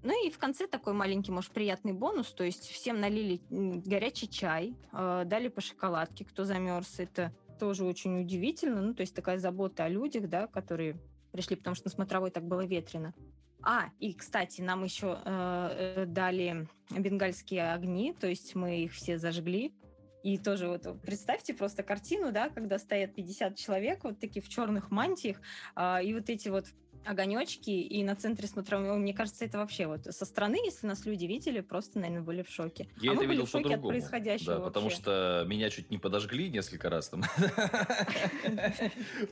Ну 0.02 0.26
и 0.26 0.30
в 0.30 0.38
конце 0.38 0.66
такой 0.66 0.94
маленький, 0.94 1.30
может, 1.30 1.52
приятный 1.52 1.92
бонус, 1.92 2.32
то 2.32 2.42
есть 2.42 2.68
всем 2.68 2.98
налили 2.98 3.40
горячий 3.48 4.28
чай, 4.28 4.74
э, 4.92 5.22
дали 5.24 5.46
по 5.46 5.60
шоколадке, 5.60 6.24
кто 6.24 6.42
замерз, 6.42 6.98
это 6.98 7.32
тоже 7.60 7.84
очень 7.84 8.22
удивительно, 8.22 8.82
ну 8.82 8.92
то 8.92 9.02
есть 9.02 9.14
такая 9.14 9.38
забота 9.38 9.84
о 9.84 9.88
людях, 9.88 10.28
да, 10.28 10.48
которые 10.48 10.96
пришли, 11.32 11.56
потому 11.56 11.74
что 11.74 11.86
на 11.86 11.90
смотровой 11.90 12.30
так 12.30 12.44
было 12.44 12.64
ветрено. 12.64 13.14
А, 13.62 13.90
и, 13.98 14.14
кстати, 14.14 14.62
нам 14.62 14.84
еще 14.84 15.20
э, 15.24 15.94
э, 15.96 16.06
дали 16.06 16.66
бенгальские 16.90 17.72
огни, 17.72 18.14
то 18.18 18.26
есть 18.26 18.54
мы 18.54 18.84
их 18.84 18.92
все 18.92 19.18
зажгли. 19.18 19.74
И 20.22 20.36
тоже 20.38 20.68
вот 20.68 20.86
представьте 21.02 21.54
просто 21.54 21.82
картину, 21.82 22.30
да, 22.30 22.50
когда 22.50 22.78
стоят 22.78 23.14
50 23.14 23.56
человек, 23.56 24.04
вот 24.04 24.18
такие 24.18 24.42
в 24.42 24.48
черных 24.48 24.90
мантиях, 24.90 25.38
э, 25.76 26.04
и 26.04 26.14
вот 26.14 26.30
эти 26.30 26.48
вот 26.48 26.66
огонечки, 27.04 27.70
и 27.70 28.02
на 28.04 28.14
центре 28.16 28.46
смотрового, 28.46 28.96
мне 28.96 29.14
кажется, 29.14 29.44
это 29.44 29.58
вообще 29.58 29.86
вот 29.86 30.04
со 30.04 30.24
стороны, 30.24 30.58
если 30.64 30.86
нас 30.86 31.04
люди 31.06 31.24
видели, 31.24 31.60
просто, 31.60 31.98
наверное, 31.98 32.22
были 32.22 32.42
в 32.42 32.48
шоке. 32.48 32.88
Я 33.00 33.12
а 33.12 33.14
это 33.14 33.22
мы 33.22 33.28
видел 33.28 33.42
были 33.42 33.46
в 33.46 33.50
шоке 33.50 33.74
от 33.74 33.82
происходящего. 33.82 34.56
Да, 34.56 34.60
потому 34.60 34.90
что 34.90 35.44
меня 35.46 35.70
чуть 35.70 35.90
не 35.90 35.98
подожгли 35.98 36.50
несколько 36.50 36.90
раз 36.90 37.08
там. 37.08 37.22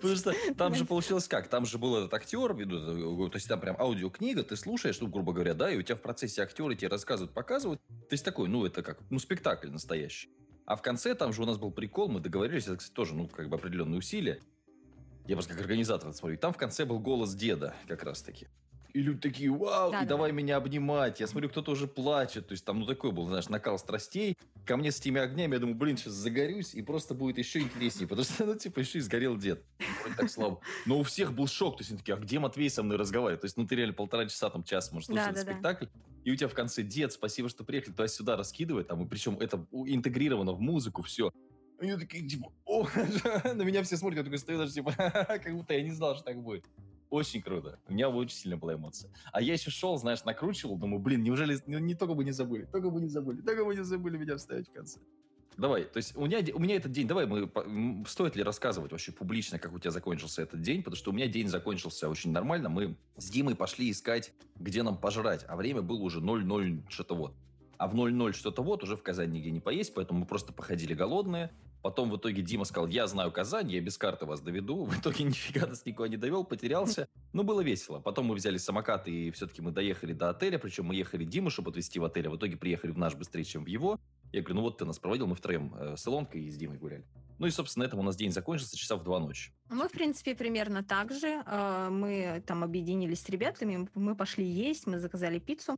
Потому 0.00 0.16
что 0.16 0.34
там 0.56 0.74
же 0.74 0.84
получилось 0.84 1.28
как? 1.28 1.48
Там 1.48 1.66
же 1.66 1.78
был 1.78 1.96
этот 1.96 2.14
актер, 2.14 2.54
то 2.54 3.30
есть 3.34 3.48
там 3.48 3.60
прям 3.60 3.76
аудиокнига, 3.78 4.42
ты 4.42 4.56
слушаешь, 4.56 5.00
ну, 5.00 5.08
грубо 5.08 5.32
говоря, 5.32 5.54
да, 5.54 5.70
и 5.70 5.76
у 5.76 5.82
тебя 5.82 5.96
в 5.96 6.00
процессе 6.00 6.42
актеры 6.42 6.74
тебе 6.74 6.88
рассказывают, 6.88 7.32
показывают. 7.32 7.80
То 8.08 8.12
есть 8.12 8.24
такой, 8.24 8.48
ну, 8.48 8.64
это 8.64 8.82
как, 8.82 8.98
ну, 9.10 9.18
спектакль 9.18 9.68
настоящий. 9.68 10.30
А 10.64 10.76
в 10.76 10.82
конце 10.82 11.14
там 11.14 11.32
же 11.32 11.42
у 11.42 11.46
нас 11.46 11.56
был 11.56 11.70
прикол, 11.70 12.08
мы 12.08 12.20
договорились, 12.20 12.64
это, 12.64 12.76
кстати, 12.76 12.92
тоже, 12.92 13.14
ну, 13.14 13.26
как 13.26 13.48
бы 13.48 13.56
определенные 13.56 13.98
усилия. 13.98 14.40
Я 15.28 15.36
просто 15.36 15.52
как 15.52 15.60
организатор 15.60 16.12
смотрю. 16.14 16.36
И 16.36 16.40
там 16.40 16.54
в 16.54 16.56
конце 16.56 16.86
был 16.86 16.98
голос 16.98 17.34
деда 17.34 17.74
как 17.86 18.02
раз-таки. 18.02 18.48
И 18.94 19.02
люди 19.02 19.20
такие, 19.20 19.50
вау, 19.50 19.92
да, 19.92 19.98
и 19.98 20.02
да. 20.04 20.08
давай 20.08 20.32
меня 20.32 20.56
обнимать. 20.56 21.20
Я 21.20 21.26
смотрю, 21.26 21.50
кто-то 21.50 21.72
уже 21.72 21.86
плачет. 21.86 22.48
То 22.48 22.52
есть 22.52 22.64
там, 22.64 22.80
ну, 22.80 22.86
такой 22.86 23.12
был, 23.12 23.26
знаешь, 23.26 23.50
накал 23.50 23.78
страстей. 23.78 24.38
Ко 24.64 24.78
мне 24.78 24.90
с 24.90 24.98
теми 24.98 25.20
огнями, 25.20 25.52
я 25.52 25.60
думаю, 25.60 25.76
блин, 25.76 25.98
сейчас 25.98 26.14
загорюсь, 26.14 26.74
и 26.74 26.80
просто 26.80 27.14
будет 27.14 27.36
еще 27.36 27.60
интереснее. 27.60 28.08
Потому 28.08 28.24
что, 28.24 28.44
ну, 28.46 28.54
типа, 28.54 28.78
еще 28.80 28.98
и 28.98 29.00
сгорел 29.02 29.36
дед. 29.36 29.62
Вроде 30.00 30.16
так 30.16 30.30
слабо. 30.30 30.60
Но 30.86 30.98
у 30.98 31.02
всех 31.02 31.34
был 31.34 31.46
шок. 31.46 31.76
То 31.76 31.82
есть 31.82 31.90
они 31.90 31.98
такие, 31.98 32.14
а 32.14 32.16
где 32.18 32.38
Матвей 32.38 32.70
со 32.70 32.82
мной 32.82 32.96
разговаривает? 32.96 33.42
То 33.42 33.44
есть, 33.44 33.58
ну, 33.58 33.66
ты 33.66 33.76
реально 33.76 33.92
полтора 33.92 34.24
часа, 34.24 34.48
там, 34.48 34.64
час, 34.64 34.90
может, 34.92 35.08
слушать 35.08 35.26
да, 35.26 35.32
да, 35.32 35.40
спектакль. 35.42 35.84
Да. 35.84 36.00
И 36.24 36.30
у 36.30 36.36
тебя 36.36 36.48
в 36.48 36.54
конце 36.54 36.82
дед, 36.82 37.12
спасибо, 37.12 37.50
что 37.50 37.64
приехали 37.64 37.92
туда-сюда 37.92 38.36
раскидывает. 38.36 38.88
Там, 38.88 39.04
и 39.04 39.08
причем 39.08 39.38
это 39.38 39.66
интегрировано 39.72 40.52
в 40.52 40.60
музыку, 40.60 41.02
все. 41.02 41.30
И 41.80 41.86
я 41.86 41.96
такие, 41.96 42.26
типа, 42.26 42.52
о, 42.64 42.86
на 43.54 43.62
меня 43.62 43.82
все 43.82 43.96
смотрят, 43.96 44.18
я 44.18 44.24
такой 44.24 44.38
стою 44.38 44.58
даже, 44.58 44.72
типа, 44.72 44.92
как 44.96 45.54
будто 45.54 45.74
я 45.74 45.82
не 45.82 45.92
знал, 45.92 46.14
что 46.14 46.24
так 46.24 46.42
будет. 46.42 46.64
Очень 47.10 47.40
круто. 47.40 47.78
У 47.88 47.94
меня 47.94 48.10
очень 48.10 48.36
сильно 48.36 48.56
была 48.56 48.74
эмоция. 48.74 49.10
А 49.32 49.40
я 49.40 49.54
еще 49.54 49.70
шел, 49.70 49.96
знаешь, 49.96 50.24
накручивал, 50.24 50.76
думаю, 50.76 51.00
блин, 51.00 51.22
неужели 51.22 51.58
не, 51.66 51.80
не 51.80 51.94
только 51.94 52.14
бы 52.14 52.24
не 52.24 52.32
забыли, 52.32 52.66
только 52.66 52.90
бы 52.90 53.00
не 53.00 53.08
забыли, 53.08 53.40
только 53.40 53.64
бы 53.64 53.74
не 53.74 53.82
забыли 53.82 54.18
меня 54.18 54.36
вставить 54.36 54.68
в 54.68 54.72
конце. 54.72 55.00
Давай, 55.56 55.84
то 55.84 55.96
есть 55.96 56.16
у 56.16 56.24
меня, 56.24 56.38
у 56.54 56.60
меня 56.60 56.76
этот 56.76 56.92
день, 56.92 57.08
давай, 57.08 57.26
мы, 57.26 57.50
стоит 58.06 58.36
ли 58.36 58.44
рассказывать 58.44 58.92
вообще 58.92 59.10
публично, 59.10 59.58
как 59.58 59.72
у 59.72 59.78
тебя 59.80 59.90
закончился 59.90 60.42
этот 60.42 60.62
день, 60.62 60.84
потому 60.84 60.96
что 60.96 61.10
у 61.10 61.14
меня 61.14 61.26
день 61.26 61.48
закончился 61.48 62.08
очень 62.08 62.30
нормально. 62.30 62.68
Мы 62.68 62.96
с 63.16 63.28
Димой 63.28 63.56
пошли 63.56 63.90
искать, 63.90 64.32
где 64.56 64.84
нам 64.84 64.96
пожрать, 64.96 65.44
а 65.48 65.56
время 65.56 65.82
было 65.82 66.00
уже 66.00 66.20
0-0 66.20 66.84
что-то 66.88 67.16
вот. 67.16 67.34
А 67.76 67.88
в 67.88 67.94
0-0 67.96 68.34
что-то 68.34 68.62
вот 68.62 68.84
уже 68.84 68.96
в 68.96 69.02
Казани 69.02 69.38
нигде 69.38 69.50
не 69.50 69.60
поесть, 69.60 69.94
поэтому 69.94 70.20
мы 70.20 70.26
просто 70.26 70.52
походили 70.52 70.94
голодные. 70.94 71.50
Потом 71.82 72.10
в 72.10 72.16
итоге 72.16 72.42
Дима 72.42 72.64
сказал, 72.64 72.88
я 72.88 73.06
знаю 73.06 73.30
Казань, 73.30 73.70
я 73.70 73.80
без 73.80 73.96
карты 73.96 74.26
вас 74.26 74.40
доведу. 74.40 74.84
В 74.88 74.98
итоге 74.98 75.24
нифига 75.24 75.66
нас 75.66 75.84
никуда 75.86 76.08
не 76.08 76.16
довел, 76.16 76.44
потерялся. 76.44 77.08
Ну, 77.32 77.44
было 77.44 77.60
весело. 77.60 78.00
Потом 78.00 78.26
мы 78.26 78.34
взяли 78.34 78.58
самокат, 78.58 79.06
и 79.06 79.30
все-таки 79.30 79.62
мы 79.62 79.70
доехали 79.70 80.12
до 80.12 80.30
отеля. 80.30 80.58
Причем 80.58 80.86
мы 80.86 80.96
ехали 80.96 81.24
Диму, 81.24 81.50
чтобы 81.50 81.70
отвезти 81.70 81.98
в 81.98 82.04
отель. 82.04 82.26
А 82.26 82.30
в 82.30 82.36
итоге 82.36 82.56
приехали 82.56 82.90
в 82.90 82.98
наш 82.98 83.14
быстрее, 83.14 83.44
чем 83.44 83.64
в 83.64 83.68
его. 83.68 83.98
Я 84.32 84.40
говорю, 84.40 84.56
ну 84.56 84.62
вот 84.62 84.78
ты 84.78 84.84
нас 84.84 84.98
проводил, 84.98 85.26
мы 85.26 85.36
втроем 85.36 85.74
э, 85.78 85.96
с 85.96 86.06
Илонкой 86.06 86.42
и 86.42 86.50
с 86.50 86.56
Димой 86.56 86.78
гуляли. 86.78 87.04
Ну 87.38 87.46
и, 87.46 87.50
собственно, 87.50 87.84
на 87.84 87.88
этом 87.88 88.00
у 88.00 88.02
нас 88.02 88.16
день 88.16 88.32
закончился 88.32 88.76
часа 88.76 88.96
в 88.96 89.04
два 89.04 89.20
ночи. 89.20 89.52
Мы, 89.70 89.88
в 89.88 89.92
принципе, 89.92 90.34
примерно 90.34 90.82
так 90.82 91.12
же. 91.12 91.42
Э, 91.46 91.88
мы 91.90 92.42
там 92.46 92.64
объединились 92.64 93.22
с 93.22 93.28
ребятами, 93.28 93.88
мы 93.94 94.16
пошли 94.16 94.44
есть, 94.44 94.86
мы 94.86 94.98
заказали 94.98 95.38
пиццу. 95.38 95.76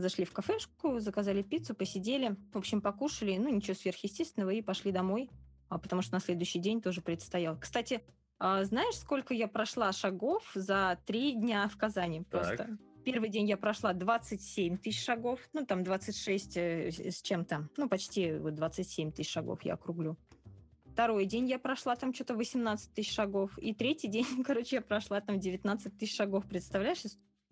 Зашли 0.00 0.24
в 0.24 0.32
кафешку, 0.32 0.98
заказали 1.00 1.42
пиццу, 1.42 1.74
посидели. 1.74 2.36
В 2.52 2.58
общем, 2.58 2.80
покушали, 2.80 3.36
ну, 3.36 3.48
ничего 3.48 3.74
сверхъестественного, 3.74 4.50
и 4.50 4.62
пошли 4.62 4.92
домой. 4.92 5.30
А, 5.68 5.78
потому 5.78 6.02
что 6.02 6.14
на 6.14 6.20
следующий 6.20 6.58
день 6.58 6.82
тоже 6.82 7.00
предстоял. 7.00 7.58
Кстати, 7.58 8.02
а, 8.38 8.64
знаешь, 8.64 8.96
сколько 8.96 9.34
я 9.34 9.48
прошла 9.48 9.92
шагов 9.92 10.50
за 10.54 10.98
три 11.06 11.32
дня 11.32 11.68
в 11.68 11.76
Казани? 11.76 12.22
Просто. 12.22 12.56
Так. 12.56 12.70
Первый 13.04 13.30
день 13.30 13.48
я 13.48 13.56
прошла 13.56 13.92
27 13.92 14.76
тысяч 14.76 15.02
шагов, 15.02 15.40
ну, 15.52 15.64
там 15.64 15.84
26 15.84 16.56
э, 16.56 16.90
с 16.90 17.22
чем-то, 17.22 17.68
ну, 17.76 17.88
почти 17.88 18.38
27 18.38 19.12
тысяч 19.12 19.30
шагов 19.30 19.62
я 19.62 19.74
округлю. 19.74 20.18
Второй 20.92 21.24
день 21.24 21.48
я 21.48 21.58
прошла 21.58 21.96
там 21.96 22.12
что-то 22.12 22.34
18 22.34 22.92
тысяч 22.92 23.14
шагов. 23.14 23.56
И 23.58 23.72
третий 23.72 24.08
день, 24.08 24.26
короче, 24.44 24.76
я 24.76 24.82
прошла 24.82 25.20
там 25.20 25.38
19 25.38 25.96
тысяч 25.96 26.16
шагов. 26.16 26.46
Представляешь, 26.46 27.04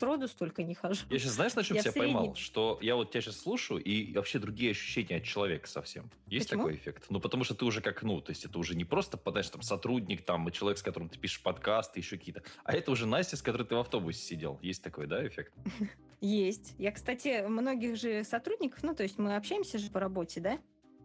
роду 0.02 0.28
столько 0.28 0.62
не 0.62 0.74
хожу. 0.74 1.04
Я 1.10 1.18
сейчас, 1.18 1.32
знаешь, 1.32 1.54
на 1.54 1.64
чем 1.64 1.76
я 1.76 1.82
себя 1.82 1.92
среднем... 1.92 2.14
поймал? 2.14 2.34
Что 2.34 2.78
я 2.80 2.96
вот 2.96 3.10
тебя 3.10 3.20
сейчас 3.20 3.40
слушаю, 3.40 3.82
и 3.82 4.12
вообще 4.14 4.38
другие 4.38 4.70
ощущения 4.70 5.16
от 5.16 5.24
человека 5.24 5.68
совсем. 5.68 6.10
Есть 6.26 6.48
Почему? 6.48 6.64
такой 6.64 6.76
эффект? 6.76 7.06
Ну, 7.10 7.20
потому 7.20 7.44
что 7.44 7.54
ты 7.54 7.64
уже 7.64 7.80
как, 7.80 8.02
ну, 8.02 8.20
то 8.20 8.30
есть 8.30 8.44
это 8.44 8.58
уже 8.58 8.74
не 8.74 8.84
просто, 8.84 9.16
подаешь 9.16 9.48
там, 9.48 9.62
сотрудник, 9.62 10.24
там, 10.24 10.48
и 10.48 10.52
человек, 10.52 10.78
с 10.78 10.82
которым 10.82 11.08
ты 11.08 11.18
пишешь 11.18 11.42
подкасты, 11.42 12.00
еще 12.00 12.16
какие-то, 12.18 12.42
а 12.64 12.74
это 12.74 12.90
уже 12.90 13.06
Настя, 13.06 13.36
с 13.36 13.42
которой 13.42 13.64
ты 13.64 13.74
в 13.74 13.78
автобусе 13.78 14.20
сидел. 14.20 14.58
Есть 14.62 14.82
такой, 14.82 15.06
да, 15.06 15.26
эффект? 15.26 15.52
Есть. 16.20 16.74
Я, 16.78 16.90
кстати, 16.92 17.46
многих 17.46 17.96
же 17.96 18.24
сотрудников, 18.24 18.82
ну, 18.82 18.94
то 18.94 19.02
есть 19.02 19.18
мы 19.18 19.36
общаемся 19.36 19.78
же 19.78 19.90
по 19.90 20.00
работе, 20.00 20.40
да? 20.40 20.58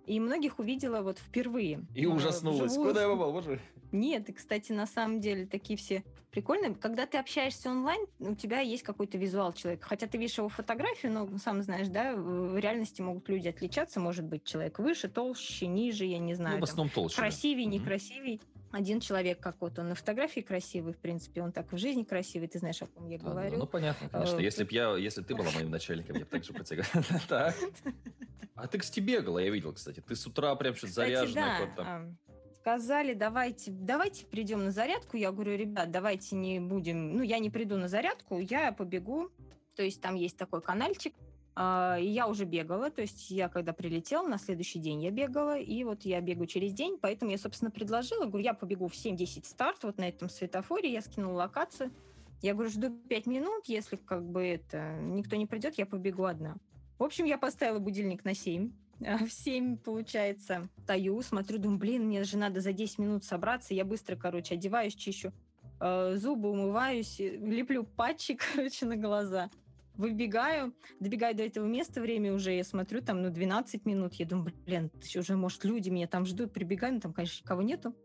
И 0.05 0.19
многих 0.19 0.59
увидела 0.59 1.01
вот 1.01 1.19
впервые. 1.19 1.85
И 1.95 2.05
ужаснулась. 2.05 2.71
Вживую. 2.71 2.89
Куда 2.89 3.01
я 3.03 3.09
попал? 3.09 3.31
Боже. 3.31 3.59
Нет, 3.91 4.27
и, 4.29 4.33
кстати, 4.33 4.71
на 4.71 4.87
самом 4.87 5.21
деле 5.21 5.45
такие 5.45 5.77
все 5.77 6.03
прикольные. 6.31 6.73
Когда 6.73 7.05
ты 7.05 7.19
общаешься 7.19 7.69
онлайн, 7.69 8.05
у 8.19 8.33
тебя 8.33 8.59
есть 8.59 8.83
какой-то 8.83 9.17
визуал 9.17 9.53
человека. 9.53 9.85
Хотя 9.87 10.07
ты 10.07 10.17
видишь 10.17 10.37
его 10.39 10.49
фотографию, 10.49 11.11
но 11.13 11.29
сам 11.37 11.61
знаешь, 11.61 11.87
да, 11.87 12.15
в 12.15 12.57
реальности 12.57 13.01
могут 13.01 13.29
люди 13.29 13.47
отличаться. 13.47 13.99
Может 13.99 14.25
быть, 14.25 14.43
человек 14.43 14.79
выше, 14.79 15.09
толще, 15.09 15.67
ниже, 15.67 16.05
я 16.05 16.17
не 16.17 16.33
знаю. 16.33 16.55
Ну, 16.55 16.61
в 16.61 16.63
основном 16.63 16.89
там, 16.89 17.03
толще. 17.03 17.17
Красивее, 17.17 17.67
да. 17.67 17.71
некрасивее. 17.73 18.39
Один 18.73 18.99
человек, 18.99 19.39
как 19.39 19.61
вот 19.61 19.77
он 19.77 19.89
на 19.89 19.95
фотографии 19.95 20.39
красивый, 20.39 20.93
в 20.93 20.97
принципе, 20.97 21.43
он 21.43 21.51
так 21.51 21.71
в 21.71 21.77
жизни 21.77 22.03
красивый, 22.03 22.47
ты 22.47 22.57
знаешь, 22.57 22.81
о 22.81 22.87
ком 22.87 23.07
я 23.07 23.19
говорю. 23.19 23.55
А, 23.55 23.59
ну, 23.59 23.67
понятно, 23.67 24.09
конечно. 24.09 24.39
Э, 24.39 24.41
если 24.41 24.63
бы 24.63 24.71
я, 24.71 24.97
если 24.97 25.21
ты 25.21 25.35
была 25.35 25.51
моим 25.51 25.69
начальником, 25.69 26.15
я 26.15 26.25
бы 26.25 26.31
так 26.31 26.43
же. 26.43 26.53
Так. 27.29 27.55
А 28.55 28.67
ты, 28.67 28.79
кстати, 28.79 28.99
бегала, 28.99 29.37
я 29.37 29.51
видел, 29.51 29.73
кстати. 29.73 29.99
Ты 29.99 30.15
с 30.15 30.25
утра 30.25 30.55
прям 30.55 30.73
что-то 30.75 30.93
заряженная. 30.93 32.17
Сказали, 32.57 33.13
давайте, 33.13 33.69
давайте 33.69 34.25
придем 34.25 34.63
на 34.65 34.71
зарядку. 34.71 35.17
Я 35.17 35.31
говорю, 35.31 35.55
ребят, 35.55 35.91
давайте 35.91 36.35
не 36.35 36.59
будем... 36.59 37.17
Ну, 37.17 37.21
я 37.21 37.37
не 37.37 37.51
приду 37.51 37.77
на 37.77 37.87
зарядку, 37.87 38.39
я 38.39 38.71
побегу. 38.71 39.29
То 39.75 39.83
есть 39.83 40.01
там 40.01 40.15
есть 40.15 40.35
такой 40.35 40.63
каналчик, 40.63 41.13
я 41.55 42.27
уже 42.27 42.45
бегала, 42.45 42.89
то 42.89 43.01
есть 43.01 43.29
я 43.29 43.47
когда 43.47 43.73
прилетела, 43.73 44.27
на 44.27 44.39
следующий 44.39 44.79
день 44.79 45.03
я 45.03 45.11
бегала, 45.11 45.57
и 45.57 45.83
вот 45.83 46.03
я 46.03 46.19
бегу 46.19 46.47
через 46.47 46.73
день, 46.73 46.97
поэтому 46.99 47.29
я, 47.29 47.37
собственно, 47.37 47.69
предложила, 47.69 48.25
говорю, 48.25 48.43
я 48.43 48.53
побегу 48.55 48.87
в 48.87 48.93
7-10 48.93 49.45
старт 49.45 49.83
вот 49.83 49.99
на 49.99 50.09
этом 50.09 50.29
светофоре, 50.29 50.91
я 50.91 51.01
скинула 51.01 51.43
локацию, 51.43 51.91
я 52.41 52.53
говорю, 52.53 52.71
жду 52.71 52.89
5 52.89 53.27
минут, 53.27 53.65
если 53.67 53.97
как 53.97 54.25
бы 54.25 54.43
это 54.43 54.97
никто 55.01 55.35
не 55.35 55.45
придет, 55.45 55.77
я 55.77 55.85
побегу 55.85 56.25
одна. 56.25 56.57
В 56.97 57.03
общем, 57.03 57.25
я 57.25 57.37
поставила 57.37 57.79
будильник 57.79 58.25
на 58.25 58.33
7, 58.33 58.71
а 59.05 59.23
в 59.23 59.31
7, 59.31 59.77
получается, 59.77 60.69
стою, 60.83 61.21
смотрю, 61.21 61.59
думаю, 61.59 61.77
блин, 61.77 62.07
мне 62.07 62.23
же 62.23 62.37
надо 62.37 62.61
за 62.61 62.73
10 62.73 62.97
минут 62.97 63.25
собраться, 63.25 63.75
я 63.75 63.85
быстро, 63.85 64.15
короче, 64.15 64.55
одеваюсь, 64.55 64.95
чищу 64.95 65.31
э, 65.79 66.15
зубы, 66.15 66.49
умываюсь, 66.49 67.19
леплю 67.19 67.83
патчи, 67.83 68.35
короче, 68.55 68.87
на 68.87 68.95
глаза– 68.95 69.51
выбегаю, 69.95 70.73
добегаю 70.99 71.35
до 71.35 71.43
этого 71.43 71.65
места, 71.65 72.01
время 72.01 72.33
уже, 72.33 72.53
я 72.53 72.63
смотрю, 72.63 73.01
там, 73.01 73.21
ну, 73.21 73.29
12 73.29 73.85
минут, 73.85 74.13
я 74.15 74.25
думаю, 74.25 74.53
блин, 74.65 74.91
уже, 75.15 75.35
может, 75.35 75.63
люди 75.63 75.89
меня 75.89 76.07
там 76.07 76.25
ждут, 76.25 76.53
прибегаю, 76.53 76.95
ну, 76.95 76.99
там, 76.99 77.13
конечно, 77.13 77.43
никого 77.43 77.61
нету. 77.61 77.95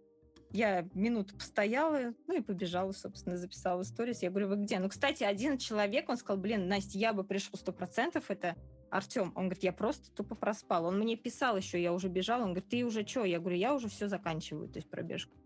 Я 0.51 0.89
минуту 0.95 1.37
постояла, 1.37 2.15
ну 2.27 2.39
и 2.39 2.41
побежала, 2.41 2.93
собственно, 2.93 3.37
записала 3.37 3.83
сторис. 3.83 4.23
Я 4.23 4.31
говорю, 4.31 4.49
вы 4.49 4.57
где? 4.57 4.79
Ну, 4.79 4.89
кстати, 4.89 5.23
один 5.23 5.59
человек, 5.59 6.09
он 6.09 6.17
сказал, 6.17 6.41
блин, 6.41 6.69
Настя, 6.69 6.99
я 6.99 7.13
бы 7.13 7.23
пришел 7.23 7.59
сто 7.59 7.71
процентов, 7.71 8.31
это 8.31 8.57
Артем. 8.91 9.33
Он 9.35 9.45
говорит, 9.45 9.63
я 9.63 9.75
просто 9.75 10.11
тупо 10.13 10.35
проспал. 10.35 10.87
Он 10.87 10.99
мне 10.99 11.17
писал 11.17 11.59
еще, 11.59 11.81
я 11.83 11.93
уже 11.93 12.09
бежала. 12.09 12.45
Он 12.45 12.55
говорит, 12.55 12.71
ты 12.71 12.83
уже 12.85 13.07
что? 13.07 13.25
Я 13.25 13.41
говорю, 13.41 13.57
я 13.57 13.75
уже 13.75 13.89
все 13.89 14.09
заканчиваю, 14.09 14.69
то 14.69 14.79
есть 14.79 14.89
пробежку. 14.89 15.37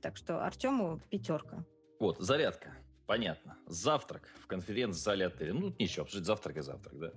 Так 0.00 0.16
что 0.16 0.44
Артему 0.44 1.00
пятерка. 1.10 1.66
Вот, 2.00 2.18
зарядка. 2.18 2.74
Понятно. 3.08 3.56
Завтрак 3.66 4.28
в 4.42 4.46
конференц-зале 4.46 5.26
отеля. 5.26 5.54
Ну, 5.54 5.74
ничего, 5.78 6.02
обсуждать 6.02 6.26
завтрак 6.26 6.58
и 6.58 6.60
завтрак, 6.60 6.98
да. 6.98 7.12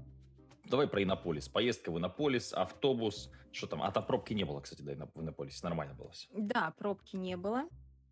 Давай 0.63 0.87
про 0.87 1.03
Иннополис. 1.03 1.49
Поездка 1.49 1.91
в 1.91 1.97
Иннополис, 1.97 2.53
автобус. 2.53 3.29
Что 3.51 3.67
там? 3.67 3.83
А 3.83 3.91
там 3.91 4.05
пробки 4.05 4.31
не 4.31 4.45
было, 4.45 4.61
кстати, 4.61 4.83
да, 4.83 4.93
в 5.13 5.21
Иннополисе. 5.21 5.59
Нормально 5.63 5.93
было 5.93 6.09
все. 6.11 6.29
Да, 6.33 6.73
пробки 6.77 7.17
не 7.17 7.35
было. 7.35 7.67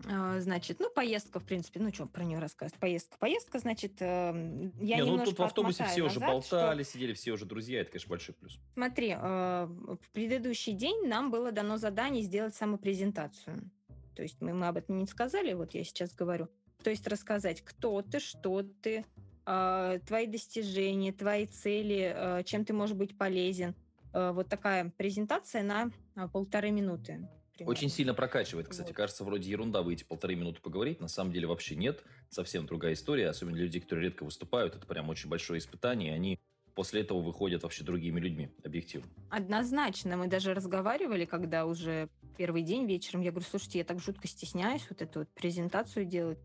А, 0.06 0.42
значит, 0.42 0.82
ну, 0.82 0.90
поездка, 0.90 1.40
в 1.40 1.46
принципе, 1.46 1.80
ну, 1.80 1.94
что 1.94 2.06
про 2.06 2.26
нее 2.26 2.40
рассказать? 2.40 2.78
Поездка, 2.80 3.18
поездка, 3.18 3.60
значит, 3.60 3.94
эм, 4.02 4.74
я 4.82 4.98
не, 4.98 5.04
ну, 5.04 5.24
тут 5.24 5.40
в 5.40 5.44
автобусе 5.44 5.86
все 5.86 6.04
назад, 6.04 6.18
уже 6.18 6.20
болтали, 6.20 6.84
что... 6.84 6.92
сидели, 6.92 7.14
все 7.14 7.32
уже 7.32 7.46
друзья, 7.46 7.80
это, 7.80 7.92
конечно, 7.92 8.10
большой 8.10 8.36
плюс. 8.36 8.60
Смотри, 8.74 9.16
э, 9.18 9.66
в 9.68 10.12
предыдущий 10.12 10.74
день 10.74 11.08
нам 11.08 11.32
было 11.32 11.54
дано 11.54 11.78
задание 11.78 12.24
сделать 12.24 12.56
самопрезентацию. 12.56 13.72
То 14.16 14.24
есть 14.24 14.42
мы, 14.42 14.54
мы 14.54 14.68
об 14.68 14.76
этом 14.76 14.98
не 14.98 15.06
сказали, 15.06 15.54
вот 15.54 15.74
я 15.74 15.84
сейчас 15.86 16.14
говорю. 16.14 16.50
То 16.84 16.90
есть 16.90 17.08
рассказать, 17.08 17.62
кто 17.62 18.02
ты, 18.02 18.20
что 18.20 18.64
ты, 18.82 19.06
а, 19.46 20.00
твои 20.00 20.28
достижения, 20.28 21.12
твои 21.12 21.46
цели, 21.46 22.14
а, 22.16 22.44
чем 22.44 22.64
ты 22.64 22.74
можешь 22.74 22.96
быть 22.96 23.18
полезен. 23.18 23.76
А, 24.14 24.32
вот 24.32 24.48
такая 24.48 24.92
презентация 24.98 25.64
на 25.64 25.92
полторы 26.32 26.72
минуты. 26.72 27.28
Примерно. 27.54 27.72
Очень 27.72 27.90
сильно 27.90 28.14
прокачивает, 28.14 28.70
кстати. 28.70 28.88
Вот. 28.88 28.96
Кажется, 28.96 29.26
вроде 29.26 29.50
ерунда 29.52 29.82
выйти 29.82 30.06
полторы 30.06 30.36
минуты 30.36 30.62
поговорить. 30.62 31.02
На 31.02 31.10
самом 31.10 31.34
деле 31.34 31.48
вообще 31.48 31.76
нет. 31.76 32.02
Совсем 32.30 32.66
другая 32.66 32.94
история. 32.94 33.28
Особенно 33.28 33.58
люди, 33.58 33.82
которые 33.82 34.06
редко 34.06 34.24
выступают. 34.24 34.76
Это 34.76 34.88
прям 34.88 35.10
очень 35.10 35.30
большое 35.30 35.60
испытание. 35.60 36.14
Они 36.14 36.40
после 36.74 37.02
этого 37.02 37.20
выходят 37.20 37.64
вообще 37.64 37.84
другими 37.84 38.22
людьми, 38.22 38.50
объективно. 38.64 39.10
Однозначно. 39.30 40.16
Мы 40.16 40.28
даже 40.28 40.54
разговаривали, 40.54 41.26
когда 41.26 41.66
уже 41.66 42.08
первый 42.38 42.62
день 42.62 42.86
вечером. 42.86 43.20
Я 43.20 43.32
говорю, 43.32 43.46
слушайте, 43.50 43.80
я 43.80 43.84
так 43.84 44.00
жутко 44.00 44.30
стесняюсь 44.30 44.86
вот 44.90 45.02
эту 45.02 45.20
вот 45.20 45.30
презентацию 45.34 46.06
делать. 46.06 46.40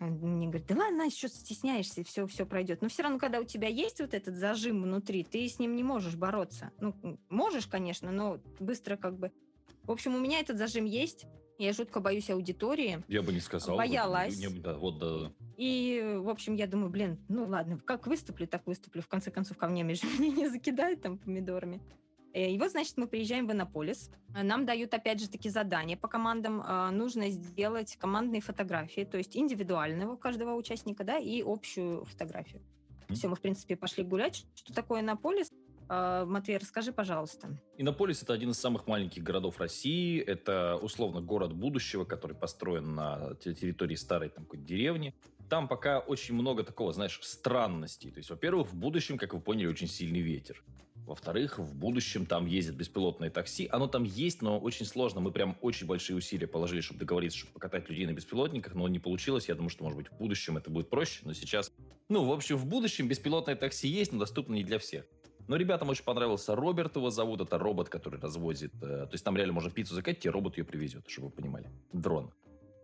Он 0.00 0.10
мне 0.10 0.46
говорит, 0.46 0.66
да 0.68 0.76
ладно, 0.76 1.10
что 1.10 1.28
стесняешься, 1.28 2.04
все, 2.04 2.26
все 2.26 2.46
пройдет. 2.46 2.82
Но 2.82 2.88
все 2.88 3.02
равно, 3.02 3.18
когда 3.18 3.40
у 3.40 3.44
тебя 3.44 3.68
есть 3.68 4.00
вот 4.00 4.14
этот 4.14 4.36
зажим 4.36 4.82
внутри, 4.82 5.24
ты 5.24 5.48
с 5.48 5.58
ним 5.58 5.74
не 5.74 5.82
можешь 5.82 6.14
бороться. 6.14 6.70
Ну, 6.80 6.94
можешь, 7.28 7.66
конечно, 7.66 8.12
но 8.12 8.40
быстро 8.60 8.96
как 8.96 9.18
бы... 9.18 9.32
В 9.82 9.90
общем, 9.90 10.14
у 10.14 10.20
меня 10.20 10.40
этот 10.40 10.58
зажим 10.58 10.84
есть. 10.84 11.26
Я 11.58 11.72
жутко 11.72 11.98
боюсь 11.98 12.30
аудитории. 12.30 13.02
Я 13.08 13.22
бы 13.22 13.32
не 13.32 13.40
сказал. 13.40 13.76
Боялась. 13.76 14.38
Не, 14.38 14.48
да, 14.48 14.74
вот, 14.74 14.98
да. 14.98 15.32
И, 15.56 16.16
в 16.18 16.28
общем, 16.28 16.54
я 16.54 16.68
думаю, 16.68 16.88
блин, 16.88 17.18
ну 17.28 17.46
ладно, 17.46 17.80
как 17.84 18.06
выступлю, 18.06 18.46
так 18.46 18.64
выступлю. 18.66 19.02
В 19.02 19.08
конце 19.08 19.32
концов, 19.32 19.56
ко 19.56 19.66
мне 19.66 19.82
между 19.82 20.06
меня 20.18 20.30
не 20.30 20.48
закидают 20.48 21.02
там 21.02 21.18
помидорами. 21.18 21.82
Э, 22.32 22.50
и 22.50 22.58
вот, 22.58 22.70
значит, 22.70 22.96
мы 22.96 23.06
приезжаем 23.06 23.46
в 23.46 23.52
Иннополис. 23.52 24.10
Нам 24.34 24.66
дают, 24.66 24.94
опять 24.94 25.20
же, 25.20 25.28
таки 25.28 25.48
задания 25.48 25.96
по 25.96 26.08
командам. 26.08 26.62
А, 26.64 26.90
нужно 26.90 27.30
сделать 27.30 27.96
командные 27.96 28.40
фотографии, 28.40 29.04
то 29.04 29.18
есть 29.18 29.36
индивидуального 29.36 30.16
каждого 30.16 30.54
участника, 30.54 31.04
да, 31.04 31.18
и 31.18 31.42
общую 31.44 32.04
фотографию. 32.04 32.60
Mm-hmm. 32.60 33.14
Все, 33.14 33.28
мы, 33.28 33.36
в 33.36 33.40
принципе, 33.40 33.76
пошли 33.76 34.04
гулять. 34.04 34.46
Что 34.54 34.74
такое 34.74 35.00
Иннополис? 35.00 35.48
Матвей, 35.88 36.58
расскажи, 36.58 36.92
пожалуйста. 36.92 37.48
Иннополис– 37.78 38.22
это 38.22 38.34
один 38.34 38.50
из 38.50 38.58
самых 38.58 38.86
маленьких 38.86 39.22
городов 39.22 39.58
России. 39.58 40.20
Это, 40.20 40.76
условно, 40.76 41.22
город 41.22 41.54
будущего, 41.54 42.04
который 42.04 42.36
построен 42.36 42.94
на 42.94 43.34
территории 43.36 43.94
старой 43.94 44.28
там, 44.28 44.44
какой-то 44.44 44.64
деревни. 44.66 45.14
Там 45.48 45.66
пока 45.66 46.00
очень 46.00 46.34
много 46.34 46.62
такого, 46.62 46.92
знаешь, 46.92 47.18
странностей. 47.22 48.10
То 48.10 48.18
есть, 48.18 48.28
во-первых, 48.28 48.68
в 48.68 48.76
будущем, 48.76 49.16
как 49.16 49.32
вы 49.32 49.40
поняли, 49.40 49.66
очень 49.66 49.88
сильный 49.88 50.20
ветер. 50.20 50.62
Во-вторых, 51.08 51.58
в 51.58 51.74
будущем 51.74 52.26
там 52.26 52.44
ездят 52.44 52.76
беспилотные 52.76 53.30
такси. 53.30 53.66
Оно 53.72 53.86
там 53.86 54.04
есть, 54.04 54.42
но 54.42 54.58
очень 54.58 54.84
сложно. 54.84 55.20
Мы 55.20 55.32
прям 55.32 55.56
очень 55.62 55.86
большие 55.86 56.14
усилия 56.14 56.46
положили, 56.46 56.82
чтобы 56.82 57.00
договориться, 57.00 57.38
чтобы 57.38 57.54
покатать 57.54 57.88
людей 57.88 58.04
на 58.04 58.12
беспилотниках, 58.12 58.74
но 58.74 58.86
не 58.88 58.98
получилось. 58.98 59.48
Я 59.48 59.54
думаю, 59.54 59.70
что, 59.70 59.84
может 59.84 59.96
быть, 59.96 60.08
в 60.08 60.18
будущем 60.18 60.58
это 60.58 60.68
будет 60.68 60.90
проще, 60.90 61.20
но 61.24 61.32
сейчас... 61.32 61.72
Ну, 62.10 62.24
в 62.24 62.32
общем, 62.32 62.58
в 62.58 62.66
будущем 62.66 63.08
беспилотное 63.08 63.56
такси 63.56 63.88
есть, 63.88 64.12
но 64.12 64.18
доступно 64.18 64.52
не 64.52 64.64
для 64.64 64.78
всех. 64.78 65.06
Но 65.46 65.56
ребятам 65.56 65.88
очень 65.88 66.04
понравился 66.04 66.54
Роберт, 66.54 66.96
его 66.96 67.08
зовут. 67.08 67.40
Это 67.40 67.56
робот, 67.56 67.88
который 67.88 68.20
развозит... 68.20 68.74
Э, 68.82 69.06
то 69.06 69.10
есть 69.12 69.24
там 69.24 69.34
реально 69.34 69.54
можно 69.54 69.70
пиццу 69.70 69.94
заказать, 69.94 70.20
тебе 70.20 70.32
робот 70.32 70.58
ее 70.58 70.64
привезет, 70.64 71.08
чтобы 71.08 71.28
вы 71.28 71.32
понимали. 71.32 71.70
Дрон. 71.94 72.34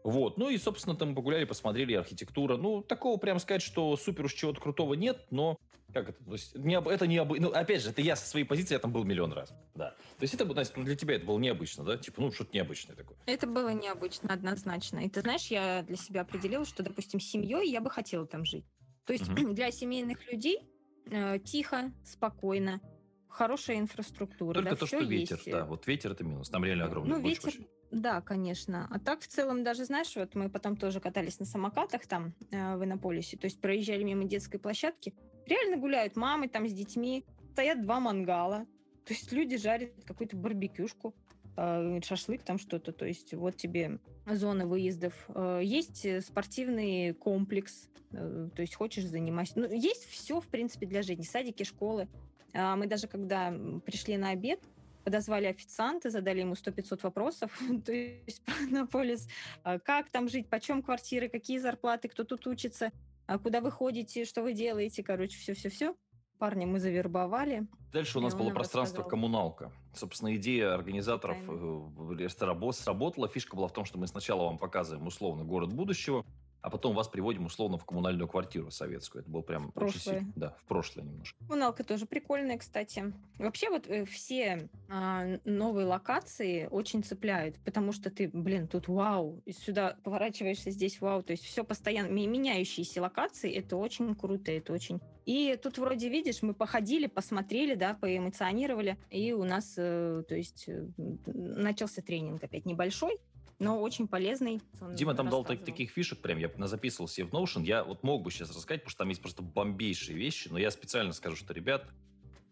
Вот, 0.02 0.36
ну 0.36 0.50
и, 0.50 0.58
собственно, 0.58 0.96
там 0.96 1.14
погуляли, 1.14 1.44
посмотрели 1.44 1.94
архитектура. 1.94 2.56
Ну, 2.56 2.82
такого 2.82 3.18
прям 3.18 3.38
сказать, 3.38 3.62
что 3.62 3.96
супер 3.96 4.26
уж 4.26 4.34
чего-то 4.34 4.60
крутого 4.60 4.94
нет, 4.94 5.26
но 5.30 5.58
как 5.94 6.10
это? 6.10 6.24
То 6.24 6.32
есть, 6.32 6.54
не, 6.56 6.78
это 6.78 7.06
не. 7.06 7.24
Ну, 7.24 7.50
опять 7.50 7.82
же, 7.82 7.90
это 7.90 8.02
я 8.02 8.16
со 8.16 8.28
своей 8.28 8.44
позиции, 8.44 8.74
я 8.74 8.80
там 8.80 8.92
был 8.92 9.04
миллион 9.04 9.32
раз. 9.32 9.54
Да. 9.74 9.90
То 9.90 10.22
есть, 10.22 10.34
это, 10.34 10.44
Настя, 10.44 10.78
ну, 10.78 10.84
для 10.84 10.96
тебя 10.96 11.14
это 11.14 11.24
было 11.24 11.38
необычно, 11.38 11.84
да? 11.84 11.96
Типа, 11.96 12.20
ну, 12.20 12.32
что-то 12.32 12.50
необычное 12.52 12.96
такое. 12.96 13.16
Это 13.26 13.46
было 13.46 13.70
необычно, 13.70 14.32
однозначно. 14.34 14.98
И 14.98 15.08
ты 15.08 15.20
знаешь, 15.20 15.46
я 15.46 15.82
для 15.82 15.96
себя 15.96 16.22
определила, 16.22 16.64
что, 16.64 16.82
допустим, 16.82 17.20
семьей 17.20 17.70
я 17.70 17.80
бы 17.80 17.88
хотела 17.90 18.26
там 18.26 18.44
жить. 18.44 18.66
То 19.06 19.12
есть, 19.12 19.28
угу. 19.28 19.52
для 19.54 19.70
семейных 19.70 20.30
людей 20.30 20.68
э, 21.10 21.38
тихо, 21.38 21.92
спокойно, 22.04 22.80
хорошая 23.28 23.78
инфраструктура. 23.78 24.54
Только 24.54 24.70
да, 24.70 24.76
то, 24.76 24.86
что 24.86 24.98
ветер, 24.98 25.36
есть. 25.36 25.50
да. 25.50 25.64
Вот 25.64 25.86
ветер 25.86 26.12
это 26.12 26.24
минус. 26.24 26.50
Там 26.50 26.64
реально 26.64 26.86
огромный. 26.86 27.18
Ну, 27.18 27.26
ветер, 27.26 27.52
да, 27.94 28.20
конечно. 28.20 28.88
А 28.90 28.98
так 28.98 29.20
в 29.20 29.28
целом 29.28 29.62
даже, 29.62 29.84
знаешь, 29.84 30.14
вот 30.16 30.34
мы 30.34 30.50
потом 30.50 30.76
тоже 30.76 31.00
катались 31.00 31.38
на 31.38 31.46
самокатах 31.46 32.06
там 32.06 32.34
э, 32.50 32.76
в 32.76 32.84
Иннополисе, 32.84 33.36
то 33.36 33.44
есть 33.44 33.60
проезжали 33.60 34.02
мимо 34.02 34.24
детской 34.24 34.58
площадки, 34.58 35.14
реально 35.46 35.76
гуляют 35.76 36.16
мамы 36.16 36.48
там 36.48 36.68
с 36.68 36.72
детьми, 36.72 37.24
стоят 37.52 37.82
два 37.82 38.00
мангала, 38.00 38.66
то 39.04 39.12
есть 39.12 39.32
люди 39.32 39.56
жарят 39.56 39.90
какую-то 40.06 40.36
барбекюшку, 40.36 41.14
э, 41.56 42.00
шашлык 42.02 42.42
там 42.42 42.58
что-то, 42.58 42.92
то 42.92 43.06
есть 43.06 43.34
вот 43.34 43.56
тебе 43.56 43.98
зона 44.26 44.66
выездов. 44.66 45.12
Э, 45.28 45.60
есть 45.62 46.06
спортивный 46.24 47.12
комплекс, 47.14 47.88
э, 48.12 48.48
то 48.54 48.62
есть 48.62 48.74
хочешь 48.74 49.04
заниматься. 49.04 49.58
Ну, 49.58 49.70
есть 49.70 50.08
все, 50.08 50.40
в 50.40 50.48
принципе, 50.48 50.86
для 50.86 51.02
жизни. 51.02 51.22
Садики, 51.22 51.62
школы. 51.64 52.08
А 52.54 52.76
мы 52.76 52.86
даже 52.86 53.08
когда 53.08 53.54
пришли 53.84 54.16
на 54.16 54.30
обед, 54.30 54.60
подозвали 55.04 55.46
официанта, 55.46 56.10
задали 56.10 56.40
ему 56.40 56.54
100-500 56.54 57.00
вопросов, 57.02 57.60
то 57.84 57.92
есть 57.92 58.42
на 58.70 58.86
полис, 58.86 59.28
а, 59.62 59.78
как 59.78 60.10
там 60.10 60.28
жить, 60.28 60.48
почем 60.48 60.82
квартиры, 60.82 61.28
какие 61.28 61.58
зарплаты, 61.58 62.08
кто 62.08 62.24
тут 62.24 62.46
учится, 62.46 62.90
а 63.26 63.38
куда 63.38 63.60
вы 63.60 63.70
ходите, 63.70 64.24
что 64.24 64.42
вы 64.42 64.52
делаете, 64.52 65.02
короче, 65.02 65.38
все-все-все. 65.38 65.94
Парня 66.38 66.66
мы 66.66 66.80
завербовали. 66.80 67.66
Дальше 67.92 68.18
у 68.18 68.20
нас 68.20 68.34
было 68.34 68.50
пространство 68.50 68.98
рассказал. 68.98 69.10
коммуналка. 69.10 69.72
Собственно, 69.94 70.34
идея 70.36 70.74
организаторов 70.74 71.36
э, 71.48 72.28
сработала. 72.72 73.28
Фишка 73.28 73.54
была 73.54 73.68
в 73.68 73.72
том, 73.72 73.84
что 73.84 73.98
мы 73.98 74.08
сначала 74.08 74.44
вам 74.44 74.58
показываем 74.58 75.06
условно 75.06 75.44
город 75.44 75.72
будущего, 75.72 76.26
а 76.64 76.70
потом 76.70 76.94
вас 76.94 77.08
приводим 77.08 77.44
условно 77.44 77.76
в 77.76 77.84
коммунальную 77.84 78.26
квартиру 78.26 78.70
советскую. 78.70 79.20
Это 79.20 79.30
был 79.30 79.42
прям... 79.42 79.68
В 79.68 79.72
прошлое. 79.74 80.16
Очень, 80.16 80.32
да, 80.34 80.56
в 80.58 80.64
прошлое 80.64 81.04
немножко. 81.04 81.38
Коммуналка 81.46 81.84
тоже 81.84 82.06
прикольная, 82.06 82.56
кстати. 82.56 83.12
Вообще 83.36 83.68
вот 83.68 83.86
э, 83.86 84.06
все 84.06 84.70
э, 84.88 85.38
новые 85.44 85.86
локации 85.86 86.66
очень 86.70 87.04
цепляют, 87.04 87.58
потому 87.66 87.92
что 87.92 88.10
ты, 88.10 88.30
блин, 88.32 88.66
тут 88.66 88.88
вау, 88.88 89.42
и 89.44 89.52
сюда 89.52 89.98
поворачиваешься, 90.04 90.70
здесь 90.70 91.02
вау. 91.02 91.22
То 91.22 91.32
есть 91.32 91.44
все 91.44 91.64
постоянно... 91.64 92.08
Меняющиеся 92.08 93.02
локации, 93.02 93.52
это 93.52 93.76
очень 93.76 94.14
круто, 94.14 94.50
это 94.50 94.72
очень... 94.72 95.02
И 95.26 95.58
тут 95.62 95.76
вроде, 95.76 96.08
видишь, 96.08 96.40
мы 96.40 96.54
походили, 96.54 97.08
посмотрели, 97.08 97.74
да, 97.74 97.92
поэмоционировали, 97.92 98.96
и 99.10 99.34
у 99.34 99.44
нас, 99.44 99.74
э, 99.76 100.24
то 100.26 100.34
есть, 100.34 100.64
э, 100.66 100.86
начался 101.26 102.00
тренинг 102.00 102.42
опять 102.42 102.64
небольшой, 102.64 103.18
но 103.64 103.80
очень 103.80 104.06
полезный. 104.06 104.60
Дима 104.92 105.14
там 105.14 105.30
дал 105.30 105.44
таких 105.44 105.90
фишек, 105.90 106.20
прям 106.20 106.38
я 106.38 106.50
записывал 106.66 107.08
себе 107.08 107.26
в 107.26 107.30
Notion. 107.30 107.64
Я 107.64 107.82
вот 107.82 108.02
мог 108.02 108.22
бы 108.22 108.30
сейчас 108.30 108.54
рассказать, 108.54 108.82
потому 108.82 108.90
что 108.90 108.98
там 108.98 109.08
есть 109.08 109.22
просто 109.22 109.42
бомбейшие 109.42 110.16
вещи, 110.16 110.48
но 110.50 110.58
я 110.58 110.70
специально 110.70 111.12
скажу, 111.12 111.36
что, 111.36 111.54
ребят, 111.54 111.86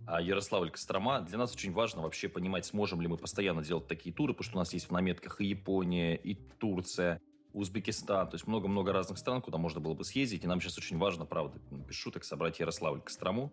а 0.07 0.20
Ярославль, 0.20 0.70
Кострома. 0.70 1.20
Для 1.20 1.38
нас 1.38 1.55
очень 1.55 1.72
важно 1.72 2.03
вообще 2.03 2.29
понимать, 2.29 2.64
сможем 2.64 3.01
ли 3.03 3.09
мы 3.09 3.18
постоянно 3.18 3.62
делать 3.62 3.87
такие 3.87 4.12
туры, 4.14 4.33
потому 4.33 4.48
что 4.48 4.57
у 4.57 4.61
нас 4.61 4.72
есть 4.72 4.88
в 4.88 4.90
наметках 4.90 5.40
и 5.40 5.46
Япония, 5.46 6.16
и 6.16 6.35
Турция, 6.35 7.20
Узбекистан, 7.53 8.29
то 8.29 8.35
есть 8.35 8.46
много-много 8.46 8.92
разных 8.92 9.18
стран, 9.18 9.42
куда 9.42 9.59
можно 9.59 9.79
было 9.79 9.92
бы 9.92 10.05
съездить, 10.05 10.42
и 10.42 10.46
нам 10.46 10.61
сейчас 10.61 10.79
очень 10.79 10.96
важно, 10.96 11.27
правда, 11.27 11.61
без 11.70 11.94
шуток, 11.94 12.25
собрать 12.25 12.59
Ярославль, 12.59 13.03
Кострому, 13.03 13.53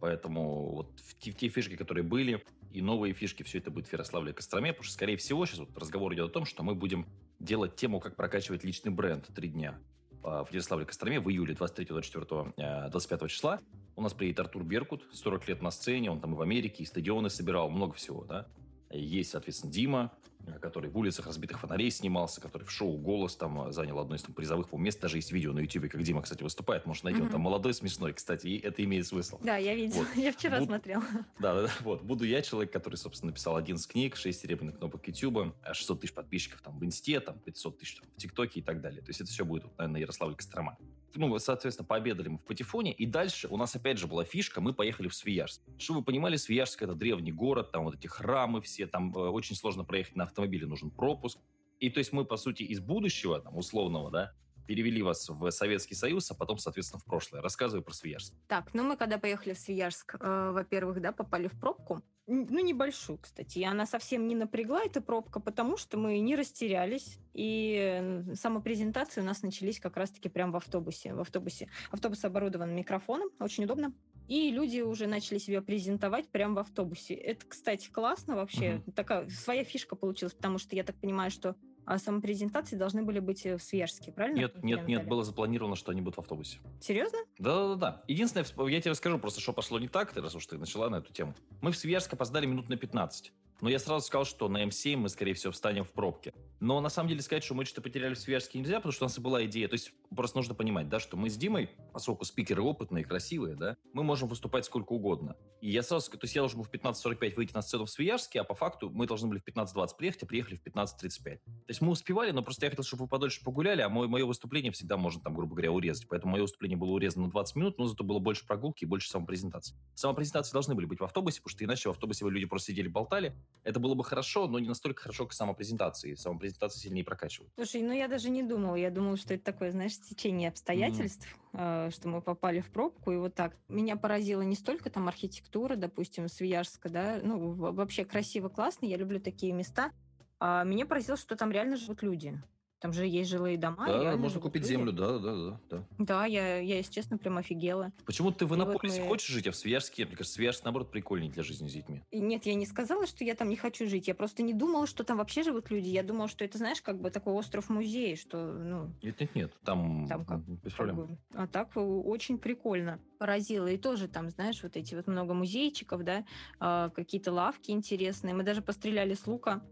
поэтому 0.00 0.74
вот 0.74 1.00
в 1.00 1.18
те, 1.18 1.30
в 1.32 1.36
те 1.36 1.48
фишки, 1.48 1.74
которые 1.74 2.04
были, 2.04 2.44
и 2.78 2.82
новые 2.82 3.12
фишки, 3.12 3.42
все 3.42 3.58
это 3.58 3.70
будет 3.70 3.88
в 3.88 3.92
Ярославле 3.92 4.30
и 4.30 4.34
Костроме, 4.34 4.72
потому 4.72 4.84
что, 4.84 4.94
скорее 4.94 5.16
всего, 5.16 5.44
сейчас 5.46 5.58
вот 5.58 5.76
разговор 5.76 6.14
идет 6.14 6.30
о 6.30 6.32
том, 6.32 6.44
что 6.44 6.62
мы 6.62 6.74
будем 6.74 7.06
делать 7.40 7.76
тему, 7.76 8.00
как 8.00 8.16
прокачивать 8.16 8.64
личный 8.64 8.92
бренд 8.92 9.26
три 9.34 9.48
дня 9.48 9.78
а, 10.22 10.44
в 10.44 10.52
Ярославле 10.52 10.86
Костроме 10.86 11.20
в 11.20 11.28
июле 11.28 11.54
23, 11.54 11.86
24, 11.86 12.88
25 12.90 13.30
числа. 13.30 13.60
У 13.96 14.02
нас 14.02 14.14
приедет 14.14 14.40
Артур 14.40 14.62
Беркут, 14.62 15.04
40 15.12 15.48
лет 15.48 15.62
на 15.62 15.70
сцене, 15.72 16.10
он 16.10 16.20
там 16.20 16.34
и 16.34 16.36
в 16.36 16.40
Америке, 16.40 16.84
и 16.84 16.86
стадионы 16.86 17.30
собирал, 17.30 17.68
много 17.68 17.94
всего, 17.94 18.24
да. 18.24 18.46
Есть, 18.90 19.30
соответственно, 19.30 19.72
Дима, 19.72 20.12
который 20.60 20.90
в 20.90 20.96
улицах 20.96 21.26
разбитых 21.26 21.60
фонарей 21.60 21.90
снимался, 21.90 22.40
который 22.40 22.64
в 22.64 22.70
шоу 22.70 22.96
«Голос» 22.96 23.36
там 23.36 23.72
занял 23.72 23.98
одно 23.98 24.16
из 24.16 24.22
там, 24.22 24.34
призовых 24.34 24.72
мест. 24.72 25.00
Даже 25.00 25.18
есть 25.18 25.32
видео 25.32 25.52
на 25.52 25.60
YouTube, 25.60 25.90
как 25.90 26.02
Дима, 26.02 26.22
кстати, 26.22 26.42
выступает. 26.42 26.86
Может 26.86 27.04
найти, 27.04 27.20
mm-hmm. 27.20 27.24
он 27.24 27.30
там 27.30 27.40
молодой, 27.40 27.74
смешной, 27.74 28.12
кстати, 28.12 28.46
и 28.46 28.58
это 28.58 28.82
имеет 28.84 29.06
смысл. 29.06 29.38
Да, 29.42 29.56
я 29.56 29.74
видел, 29.74 29.96
вот. 29.98 30.08
я 30.16 30.32
вчера 30.32 30.58
Буд... 30.58 30.68
смотрел. 30.68 31.02
Да, 31.38 31.54
да, 31.54 31.62
да, 31.62 31.70
вот. 31.80 32.02
Буду 32.02 32.24
я 32.24 32.42
человек, 32.42 32.72
который, 32.72 32.96
собственно, 32.96 33.30
написал 33.30 33.56
один 33.56 33.76
из 33.76 33.86
книг, 33.86 34.16
6 34.16 34.40
серебряных 34.40 34.78
кнопок 34.78 35.06
YouTube, 35.06 35.54
600 35.64 36.00
тысяч 36.00 36.14
подписчиков 36.14 36.60
там 36.62 36.78
в 36.78 36.84
Инсте, 36.84 37.20
там 37.20 37.38
500 37.38 37.78
тысяч 37.78 37.96
там, 37.96 38.08
в 38.16 38.20
ТикТоке 38.20 38.60
и 38.60 38.62
так 38.62 38.80
далее. 38.80 39.02
То 39.02 39.10
есть 39.10 39.20
это 39.20 39.30
все 39.30 39.44
будет, 39.44 39.64
наверное, 39.78 40.00
Ярославль 40.00 40.34
Кострома 40.34 40.76
ну, 41.14 41.38
соответственно, 41.38 41.86
пообедали 41.86 42.28
мы 42.28 42.38
в 42.38 42.42
Патефоне, 42.42 42.92
и 42.92 43.06
дальше 43.06 43.48
у 43.48 43.56
нас 43.56 43.74
опять 43.74 43.98
же 43.98 44.06
была 44.06 44.24
фишка, 44.24 44.60
мы 44.60 44.72
поехали 44.72 45.08
в 45.08 45.14
Свияжск. 45.14 45.62
Чтобы 45.78 46.00
вы 46.00 46.04
понимали, 46.04 46.36
Свияжск 46.36 46.82
это 46.82 46.94
древний 46.94 47.32
город, 47.32 47.72
там 47.72 47.84
вот 47.84 47.94
эти 47.94 48.06
храмы 48.06 48.60
все, 48.60 48.86
там 48.86 49.14
э, 49.14 49.18
очень 49.18 49.56
сложно 49.56 49.84
проехать 49.84 50.16
на 50.16 50.24
автомобиле, 50.24 50.66
нужен 50.66 50.90
пропуск. 50.90 51.38
И 51.80 51.90
то 51.90 51.98
есть 51.98 52.12
мы, 52.12 52.24
по 52.24 52.36
сути, 52.36 52.62
из 52.64 52.80
будущего, 52.80 53.40
там, 53.40 53.56
условного, 53.56 54.10
да, 54.10 54.32
перевели 54.66 55.02
вас 55.02 55.28
в 55.28 55.50
Советский 55.50 55.94
Союз, 55.94 56.30
а 56.30 56.34
потом, 56.34 56.58
соответственно, 56.58 57.00
в 57.00 57.04
прошлое. 57.04 57.40
Рассказывай 57.40 57.82
про 57.82 57.94
Свияжск. 57.94 58.34
Так, 58.48 58.74
ну 58.74 58.82
мы 58.82 58.96
когда 58.96 59.18
поехали 59.18 59.54
в 59.54 59.58
Свияжск, 59.58 60.16
э, 60.20 60.50
во-первых, 60.52 61.00
да, 61.00 61.12
попали 61.12 61.48
в 61.48 61.58
пробку, 61.58 62.02
ну, 62.28 62.60
небольшую, 62.60 63.18
кстати. 63.18 63.58
И 63.58 63.64
она 63.64 63.86
совсем 63.86 64.28
не 64.28 64.34
напрягла, 64.34 64.82
эта 64.84 65.00
пробка, 65.00 65.40
потому 65.40 65.76
что 65.76 65.96
мы 65.98 66.18
не 66.18 66.36
растерялись. 66.36 67.18
И 67.32 68.22
самопрезентации 68.34 69.20
у 69.20 69.24
нас 69.24 69.42
начались 69.42 69.80
как 69.80 69.96
раз-таки 69.96 70.28
прямо 70.28 70.52
в 70.52 70.56
автобусе. 70.56 71.14
В 71.14 71.20
автобусе. 71.20 71.68
Автобус 71.90 72.24
оборудован 72.24 72.74
микрофоном, 72.74 73.30
очень 73.40 73.64
удобно. 73.64 73.92
И 74.28 74.50
люди 74.50 74.80
уже 74.80 75.06
начали 75.06 75.38
себя 75.38 75.62
презентовать 75.62 76.28
прямо 76.28 76.56
в 76.56 76.58
автобусе. 76.58 77.14
Это, 77.14 77.46
кстати, 77.46 77.88
классно 77.88 78.36
вообще. 78.36 78.82
Угу. 78.86 78.92
Такая 78.92 79.28
своя 79.30 79.64
фишка 79.64 79.96
получилась, 79.96 80.34
потому 80.34 80.58
что 80.58 80.76
я 80.76 80.84
так 80.84 80.96
понимаю, 80.96 81.30
что 81.30 81.56
а 81.88 81.98
самопрезентации 81.98 82.76
должны 82.76 83.02
были 83.02 83.18
быть 83.18 83.46
э, 83.46 83.56
в 83.56 83.62
Свияжске, 83.62 84.12
правильно? 84.12 84.40
Нет, 84.40 84.62
нет, 84.62 84.86
нет, 84.86 85.08
было 85.08 85.24
запланировано, 85.24 85.74
что 85.74 85.90
они 85.90 86.02
будут 86.02 86.16
в 86.16 86.20
автобусе. 86.20 86.58
Серьезно? 86.82 87.18
Да-да-да. 87.38 88.02
Единственное, 88.06 88.44
я 88.68 88.80
тебе 88.82 88.90
расскажу 88.90 89.18
просто, 89.18 89.40
что 89.40 89.54
пошло 89.54 89.78
не 89.78 89.88
так, 89.88 90.14
раз 90.14 90.34
уж 90.34 90.44
ты 90.46 90.58
начала 90.58 90.90
на 90.90 90.96
эту 90.96 91.14
тему. 91.14 91.34
Мы 91.62 91.72
в 91.72 91.78
Свияжск 91.78 92.12
опоздали 92.12 92.44
минут 92.44 92.68
на 92.68 92.76
15. 92.76 93.32
Но 93.60 93.68
я 93.68 93.78
сразу 93.78 94.06
сказал, 94.06 94.24
что 94.24 94.48
на 94.48 94.64
М7 94.64 94.96
мы, 94.96 95.08
скорее 95.08 95.34
всего, 95.34 95.52
встанем 95.52 95.84
в 95.84 95.90
пробке. 95.90 96.32
Но 96.60 96.80
на 96.80 96.88
самом 96.88 97.08
деле 97.08 97.22
сказать, 97.22 97.44
что 97.44 97.54
мы 97.54 97.64
что-то 97.64 97.82
потеряли 97.82 98.14
в 98.14 98.18
Свияжске 98.18 98.58
нельзя, 98.58 98.76
потому 98.76 98.92
что 98.92 99.04
у 99.04 99.08
нас 99.08 99.18
была 99.18 99.44
идея. 99.46 99.68
То 99.68 99.74
есть 99.74 99.92
просто 100.14 100.36
нужно 100.36 100.54
понимать, 100.54 100.88
да, 100.88 101.00
что 101.00 101.16
мы 101.16 101.30
с 101.30 101.36
Димой, 101.36 101.70
поскольку 101.92 102.24
спикеры 102.24 102.62
опытные, 102.62 103.04
красивые, 103.04 103.56
да, 103.56 103.76
мы 103.92 104.02
можем 104.02 104.28
выступать 104.28 104.64
сколько 104.64 104.92
угодно. 104.92 105.36
И 105.60 105.70
я 105.70 105.82
сразу, 105.82 106.10
то 106.10 106.18
есть 106.22 106.34
я 106.34 106.42
должен 106.42 106.58
был 106.58 106.64
в 106.64 106.70
15.45 106.70 107.34
выйти 107.34 107.52
на 107.52 107.62
сцену 107.62 107.84
в 107.84 107.90
Свияжске, 107.90 108.40
а 108.40 108.44
по 108.44 108.54
факту 108.54 108.90
мы 108.90 109.06
должны 109.06 109.28
были 109.28 109.40
в 109.40 109.44
15.20 109.44 109.96
приехать, 109.96 110.22
а 110.22 110.26
приехали 110.26 110.56
в 110.56 110.64
15.35. 110.64 111.22
То 111.24 111.42
есть 111.68 111.80
мы 111.80 111.90
успевали, 111.90 112.30
но 112.30 112.42
просто 112.42 112.66
я 112.66 112.70
хотел, 112.70 112.84
чтобы 112.84 113.04
вы 113.04 113.08
подольше 113.08 113.42
погуляли, 113.44 113.82
а 113.82 113.88
мое, 113.88 114.08
мое 114.08 114.24
выступление 114.24 114.72
всегда 114.72 114.96
можно 114.96 115.20
там, 115.22 115.34
грубо 115.34 115.54
говоря, 115.54 115.72
урезать. 115.72 116.06
Поэтому 116.08 116.32
мое 116.32 116.42
выступление 116.42 116.76
было 116.76 116.90
урезано 116.90 117.26
на 117.26 117.30
20 117.30 117.56
минут, 117.56 117.78
но 117.78 117.86
зато 117.86 118.04
было 118.04 118.18
больше 118.18 118.46
прогулки 118.46 118.84
и 118.84 118.86
больше 118.86 119.10
самопрезентации. 119.10 119.76
Самопрезентации 119.94 120.52
должны 120.52 120.74
были 120.74 120.86
быть 120.86 121.00
в 121.00 121.04
автобусе, 121.04 121.40
потому 121.40 121.50
что 121.56 121.64
иначе 121.64 121.88
в 121.88 121.92
автобусе 121.92 122.28
люди 122.28 122.46
просто 122.46 122.72
сидели, 122.72 122.88
болтали. 122.88 123.34
Это 123.64 123.80
было 123.80 123.94
бы 123.94 124.02
хорошо, 124.02 124.48
но 124.48 124.58
не 124.58 124.66
настолько 124.68 125.02
хорошо, 125.02 125.24
как 125.24 125.34
самопрезентации. 125.34 126.14
Самопрезентация 126.14 126.80
сильнее 126.80 127.04
прокачивает. 127.04 127.52
Слушай, 127.54 127.82
ну 127.82 127.92
я 127.92 128.08
даже 128.08 128.30
не 128.30 128.42
думала. 128.42 128.76
Я 128.76 128.90
думала, 128.90 129.18
что 129.18 129.34
это 129.34 129.44
такое, 129.44 129.72
знаешь, 129.72 130.00
течение 130.00 130.48
обстоятельств, 130.48 131.28
mm. 131.52 131.90
что 131.90 132.08
мы 132.08 132.22
попали 132.22 132.60
в 132.60 132.70
пробку, 132.70 133.12
и 133.12 133.16
вот 133.16 133.34
так. 133.34 133.56
Меня 133.68 133.96
поразила 133.96 134.40
не 134.40 134.54
столько 134.56 134.88
там 134.88 135.06
архитектура, 135.06 135.76
допустим, 135.76 136.28
Свияжска, 136.28 136.88
да, 136.88 137.20
ну, 137.22 137.52
вообще 137.52 138.06
красиво, 138.06 138.48
классно, 138.48 138.86
я 138.86 138.96
люблю 138.96 139.20
такие 139.20 139.52
места, 139.52 139.92
а 140.40 140.64
меня 140.64 140.86
поразило, 140.86 141.18
что 141.18 141.36
там 141.36 141.50
реально 141.50 141.76
живут 141.76 142.02
люди. 142.02 142.40
Там 142.80 142.92
же 142.92 143.06
есть 143.06 143.28
жилые 143.28 143.58
дома. 143.58 143.86
Да, 143.86 144.16
можно 144.16 144.40
купить 144.40 144.62
люди. 144.62 144.72
землю, 144.72 144.92
да, 144.92 145.18
да, 145.18 145.34
да, 145.34 145.60
да. 145.68 145.84
Да, 145.98 146.26
я, 146.26 146.58
я, 146.58 146.76
если 146.76 146.92
честно, 146.92 147.18
прям 147.18 147.36
офигела. 147.38 147.92
Почему 148.04 148.30
ты 148.30 148.46
в 148.46 148.54
Иннополисе 148.54 148.98
вот 149.00 149.04
мы... 149.04 149.08
хочешь 149.08 149.28
жить, 149.28 149.48
а 149.48 149.50
в 149.50 149.56
Свияжске, 149.56 150.06
мне 150.06 150.14
кажется, 150.14 150.34
Свияжск, 150.36 150.64
наоборот, 150.64 150.90
прикольнее 150.92 151.30
для 151.30 151.42
жизни 151.42 151.68
с 151.68 151.72
детьми? 151.72 152.04
Нет, 152.12 152.46
я 152.46 152.54
не 152.54 152.66
сказала, 152.66 153.06
что 153.06 153.24
я 153.24 153.34
там 153.34 153.48
не 153.48 153.56
хочу 153.56 153.88
жить. 153.88 154.06
Я 154.06 154.14
просто 154.14 154.44
не 154.44 154.54
думала, 154.54 154.86
что 154.86 155.02
там 155.02 155.18
вообще 155.18 155.42
живут 155.42 155.70
люди. 155.70 155.88
Я 155.88 156.04
думала, 156.04 156.28
что 156.28 156.44
это, 156.44 156.58
знаешь, 156.58 156.80
как 156.80 157.00
бы 157.00 157.10
такой 157.10 157.34
остров-музей, 157.34 158.16
что, 158.16 158.38
ну... 158.38 158.94
Нет, 159.02 159.20
нет, 159.20 159.34
нет, 159.34 159.52
там, 159.64 160.06
там 160.06 160.24
как, 160.24 160.40
без 160.40 160.72
проблем. 160.72 160.96
Как 160.96 161.06
бы, 161.08 161.18
а 161.34 161.46
так 161.48 161.72
очень 161.74 162.38
прикольно. 162.38 163.00
Поразило. 163.18 163.66
И 163.66 163.76
тоже 163.76 164.06
там, 164.06 164.30
знаешь, 164.30 164.62
вот 164.62 164.76
эти 164.76 164.94
вот 164.94 165.08
много 165.08 165.34
музейчиков, 165.34 166.04
да, 166.04 166.24
э, 166.60 166.90
какие-то 166.94 167.32
лавки 167.32 167.72
интересные. 167.72 168.34
Мы 168.34 168.44
даже 168.44 168.62
постреляли 168.62 169.14
с 169.14 169.26
лука 169.26 169.62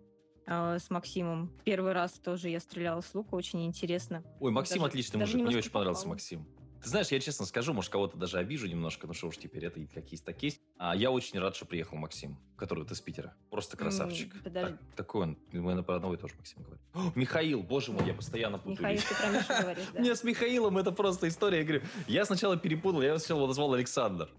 э, 0.47 0.79
с 0.79 0.91
Максимом. 0.91 1.53
Первый 1.65 1.93
раз 1.93 2.13
тоже 2.13 2.49
я 2.49 2.61
стреляла 2.61 3.01
с 3.01 3.15
лука, 3.15 3.35
очень 3.35 3.67
интересно. 3.67 4.23
Ой, 4.41 4.51
Максим 4.51 4.79
даже, 4.79 4.89
отличный 4.89 5.21
даже 5.21 5.33
мужик, 5.33 5.49
мне 5.49 5.59
очень 5.59 5.71
понравился 5.71 6.03
попал. 6.03 6.15
Максим. 6.15 6.47
Ты 6.87 6.91
знаешь, 6.91 7.09
я 7.09 7.19
честно 7.19 7.47
скажу, 7.47 7.73
может, 7.73 7.91
кого-то 7.91 8.17
даже 8.17 8.39
обижу 8.39 8.69
немножко, 8.69 9.09
ну 9.09 9.13
что 9.13 9.27
уж 9.27 9.39
теперь 9.39 9.65
это 9.65 9.81
как 9.93 10.09
есть, 10.13 10.25
так 10.25 10.41
есть. 10.43 10.61
А 10.79 10.95
я 10.95 11.11
очень 11.11 11.39
рад, 11.41 11.57
что 11.57 11.67
приехал 11.67 11.97
Максим, 11.97 12.39
который 12.57 12.81
вот 12.81 12.93
из 12.93 13.01
Питера. 13.01 13.35
Просто 13.51 13.77
красавчик. 13.77 14.33
Mm, 14.45 14.51
так, 14.51 14.79
такой 14.95 15.23
он. 15.23 15.39
Мы 15.51 15.83
про 15.83 15.97
одного 15.97 16.15
и 16.15 16.17
тоже 16.17 16.35
Максим 16.37 16.63
говорим. 16.63 16.81
О, 16.95 17.13
Михаил, 17.17 17.65
боже 17.65 17.91
мой, 17.91 18.07
я 18.07 18.15
постоянно 18.15 18.59
путаю. 18.59 18.83
Михаил, 18.83 19.01
ты 19.01 19.15
про 19.17 19.29
Мишу 19.31 19.63
говоришь, 19.63 19.85
да? 19.95 20.01
Нет, 20.01 20.17
с 20.17 20.23
Михаилом 20.23 20.79
это 20.79 20.93
просто 20.93 21.27
история. 21.27 21.59
Я 21.59 21.65
говорю, 21.65 21.83
я 22.07 22.25
сначала 22.25 22.57
перепутал, 22.57 23.03
я 23.03 23.09
его 23.09 23.19
сначала 23.19 23.49
назвал 23.49 23.75
Александр. 23.75 24.31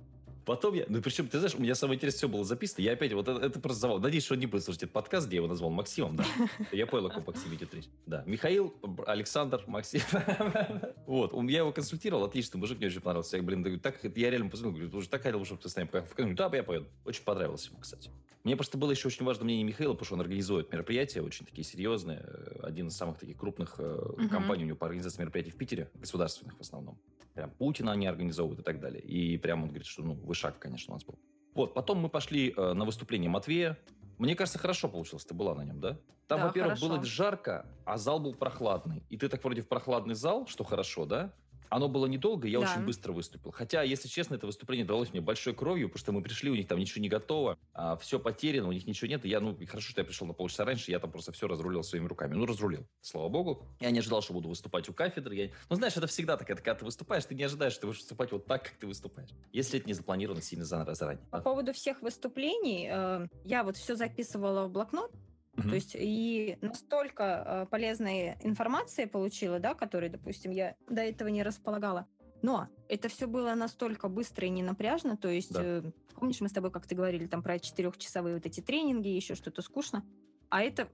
Потом 0.47 0.75
я... 0.75 0.85
Ну, 0.87 1.01
причем, 1.01 1.27
ты 1.27 1.39
знаешь, 1.39 1.55
у 1.55 1.61
меня 1.61 1.75
самое 1.75 1.97
интересное 1.97 2.19
все 2.19 2.29
было 2.29 2.45
записано. 2.45 2.81
Я 2.81 2.93
опять... 2.93 3.11
Вот 3.11 3.27
это, 3.27 3.45
это 3.45 3.59
просто 3.59 3.81
завал. 3.81 3.99
Надеюсь, 3.99 4.23
что 4.23 4.33
он 4.33 4.39
не 4.39 4.45
будет 4.45 4.63
слушать 4.63 4.83
этот 4.83 4.93
подкаст, 4.93 5.27
где 5.27 5.35
я 5.35 5.39
его 5.39 5.47
назвал 5.47 5.69
Максимом, 5.71 6.15
да. 6.15 6.25
Я 6.71 6.87
понял, 6.87 7.07
о 7.07 7.09
ком 7.09 7.25
Максим 7.27 7.53
идет 7.53 7.73
речь. 7.73 7.89
Да. 8.05 8.23
Михаил, 8.25 8.73
Александр, 9.05 9.61
Максим. 9.67 10.01
Вот. 11.05 11.33
Я 11.49 11.59
его 11.59 11.73
консультировал. 11.73 12.23
Отличный 12.23 12.59
мужик, 12.59 12.77
мне 12.77 12.87
очень 12.87 13.01
понравился. 13.01 13.35
Я, 13.35 13.43
блин, 13.43 13.79
так, 13.81 13.99
я 14.03 14.29
реально 14.29 14.49
позвонил. 14.49 14.77
Говорю, 14.77 14.97
уже 14.97 15.09
так 15.09 15.21
хотел, 15.21 15.43
чтобы 15.43 15.61
ты 15.61 15.67
с 15.67 15.75
нами 15.75 15.87
поехал. 15.87 16.13
Да, 16.33 16.49
я 16.53 16.63
поеду. 16.63 16.85
Очень 17.03 17.23
понравилось 17.23 17.67
ему, 17.67 17.79
кстати. 17.79 18.09
Мне 18.45 18.55
просто 18.55 18.77
было 18.77 18.91
еще 18.91 19.09
очень 19.09 19.25
важно 19.25 19.43
мнение 19.43 19.65
Михаила, 19.65 19.91
потому 19.91 20.05
что 20.05 20.15
он 20.15 20.21
организует 20.21 20.71
мероприятия 20.71 21.21
очень 21.21 21.45
такие 21.45 21.65
серьезные. 21.65 22.25
Один 22.63 22.87
из 22.87 22.95
самых 22.95 23.17
таких 23.17 23.35
крупных 23.35 23.77
uh-huh. 23.77 24.29
компаний 24.29 24.63
у 24.63 24.67
него 24.67 24.77
по 24.77 24.85
организации 24.85 25.19
мероприятий 25.19 25.51
в 25.51 25.57
Питере, 25.57 25.89
государственных 25.95 26.55
в 26.57 26.61
основном. 26.61 26.97
Прям 27.37 27.51
Путина 27.51 27.91
они 27.91 28.07
организовывают 28.07 28.61
и 28.61 28.63
так 28.63 28.79
далее. 28.79 28.99
И 28.99 29.37
прям 29.37 29.61
он 29.61 29.67
говорит, 29.67 29.85
что 29.85 30.01
ну, 30.01 30.15
вышаг, 30.15 30.57
конечно, 30.57 30.93
у 30.93 30.95
нас 30.95 31.05
был. 31.05 31.19
Вот, 31.53 31.75
потом 31.75 31.99
мы 31.99 32.09
пошли 32.09 32.51
э, 32.51 32.73
на 32.73 32.83
выступление 32.83 33.29
Матвея. 33.29 33.77
Мне 34.17 34.35
кажется, 34.35 34.57
хорошо 34.57 34.89
получилось. 34.89 35.23
Ты 35.23 35.35
была 35.35 35.53
на 35.53 35.61
нем, 35.61 35.79
да? 35.79 35.99
Там, 36.27 36.39
да, 36.39 36.47
во-первых, 36.47 36.79
хорошо. 36.79 36.89
было 36.89 37.05
жарко, 37.05 37.67
а 37.85 37.97
зал 37.99 38.19
был 38.19 38.33
прохладный. 38.33 39.03
И 39.09 39.17
ты 39.17 39.29
так 39.29 39.43
вроде 39.43 39.61
в 39.61 39.67
прохладный 39.67 40.15
зал, 40.15 40.47
что 40.47 40.63
хорошо, 40.63 41.05
да? 41.05 41.31
Оно 41.69 41.87
было 41.87 42.05
недолго, 42.05 42.47
я 42.47 42.59
да. 42.59 42.71
очень 42.71 42.85
быстро 42.85 43.13
выступил. 43.13 43.51
Хотя, 43.51 43.83
если 43.83 44.07
честно, 44.07 44.35
это 44.35 44.45
выступление 44.45 44.85
далось 44.85 45.11
мне 45.11 45.21
большой 45.21 45.53
кровью, 45.53 45.89
потому 45.89 45.99
что 45.99 46.11
мы 46.11 46.21
пришли, 46.21 46.49
у 46.49 46.55
них 46.55 46.67
там 46.67 46.79
ничего 46.79 47.01
не 47.01 47.09
готово, 47.09 47.57
а 47.73 47.97
все 47.97 48.19
потеряно, 48.19 48.67
у 48.67 48.71
них 48.71 48.85
ничего 48.87 49.09
нет. 49.09 49.25
И 49.25 49.29
я, 49.29 49.39
ну, 49.39 49.57
хорошо, 49.67 49.91
что 49.91 50.01
я 50.01 50.05
пришел 50.05 50.27
на 50.27 50.33
полчаса 50.33 50.65
раньше, 50.65 50.91
я 50.91 50.99
там 50.99 51.11
просто 51.11 51.31
все 51.31 51.47
разрулил 51.47 51.83
своими 51.83 52.07
руками. 52.07 52.33
Ну, 52.33 52.45
разрулил, 52.45 52.87
слава 53.01 53.29
богу. 53.29 53.65
Я 53.79 53.91
не 53.91 53.99
ожидал, 53.99 54.21
что 54.21 54.33
буду 54.33 54.49
выступать 54.49 54.87
у 54.89 54.93
кафедры. 54.93 55.35
Я... 55.35 55.49
Ну, 55.69 55.75
знаешь, 55.75 55.95
это 55.97 56.07
всегда 56.07 56.37
так, 56.37 56.49
это 56.49 56.61
когда 56.61 56.75
ты 56.75 56.85
выступаешь, 56.85 57.25
ты 57.25 57.35
не 57.35 57.43
ожидаешь, 57.43 57.73
что 57.73 57.81
ты 57.81 57.87
будешь 57.87 57.99
выступать 57.99 58.31
вот 58.31 58.45
так, 58.45 58.63
как 58.63 58.73
ты 58.73 58.87
выступаешь. 58.87 59.29
Если 59.51 59.79
это 59.79 59.87
не 59.87 59.93
запланировано 59.93 60.41
сильно 60.41 60.65
заранее. 60.65 61.25
По 61.31 61.41
поводу 61.41 61.73
всех 61.73 62.01
выступлений, 62.01 62.89
э, 62.91 63.27
я 63.45 63.63
вот 63.63 63.77
все 63.77 63.95
записывала 63.95 64.67
в 64.67 64.71
блокнот, 64.71 65.11
Угу. 65.57 65.69
То 65.69 65.75
есть 65.75 65.95
и 65.97 66.57
настолько 66.61 67.23
э, 67.23 67.65
полезной 67.69 68.35
информации 68.41 69.05
получила, 69.05 69.59
да, 69.59 69.73
которой, 69.73 70.09
допустим, 70.09 70.51
я 70.51 70.75
до 70.87 71.01
этого 71.01 71.27
не 71.29 71.43
располагала. 71.43 72.07
Но 72.41 72.67
это 72.87 73.09
все 73.09 73.27
было 73.27 73.55
настолько 73.55 74.07
быстро 74.07 74.45
и 74.45 74.49
не 74.51 74.61
напряжно, 74.61 75.17
то 75.17 75.27
есть, 75.27 75.53
да. 75.53 75.61
э, 75.63 75.83
помнишь, 76.15 76.39
мы 76.39 76.49
с 76.49 76.51
тобой 76.51 76.69
как-то 76.69 76.93
говорили 76.93 77.25
там 77.25 77.41
про 77.41 77.57
четырехчасовые 77.57 78.35
вот 78.35 78.45
эти 78.45 78.61
тренинги, 78.61 79.07
еще 79.07 79.33
что-то 79.33 79.63
скучно, 79.63 80.05
а 80.49 80.61
это 80.61 80.87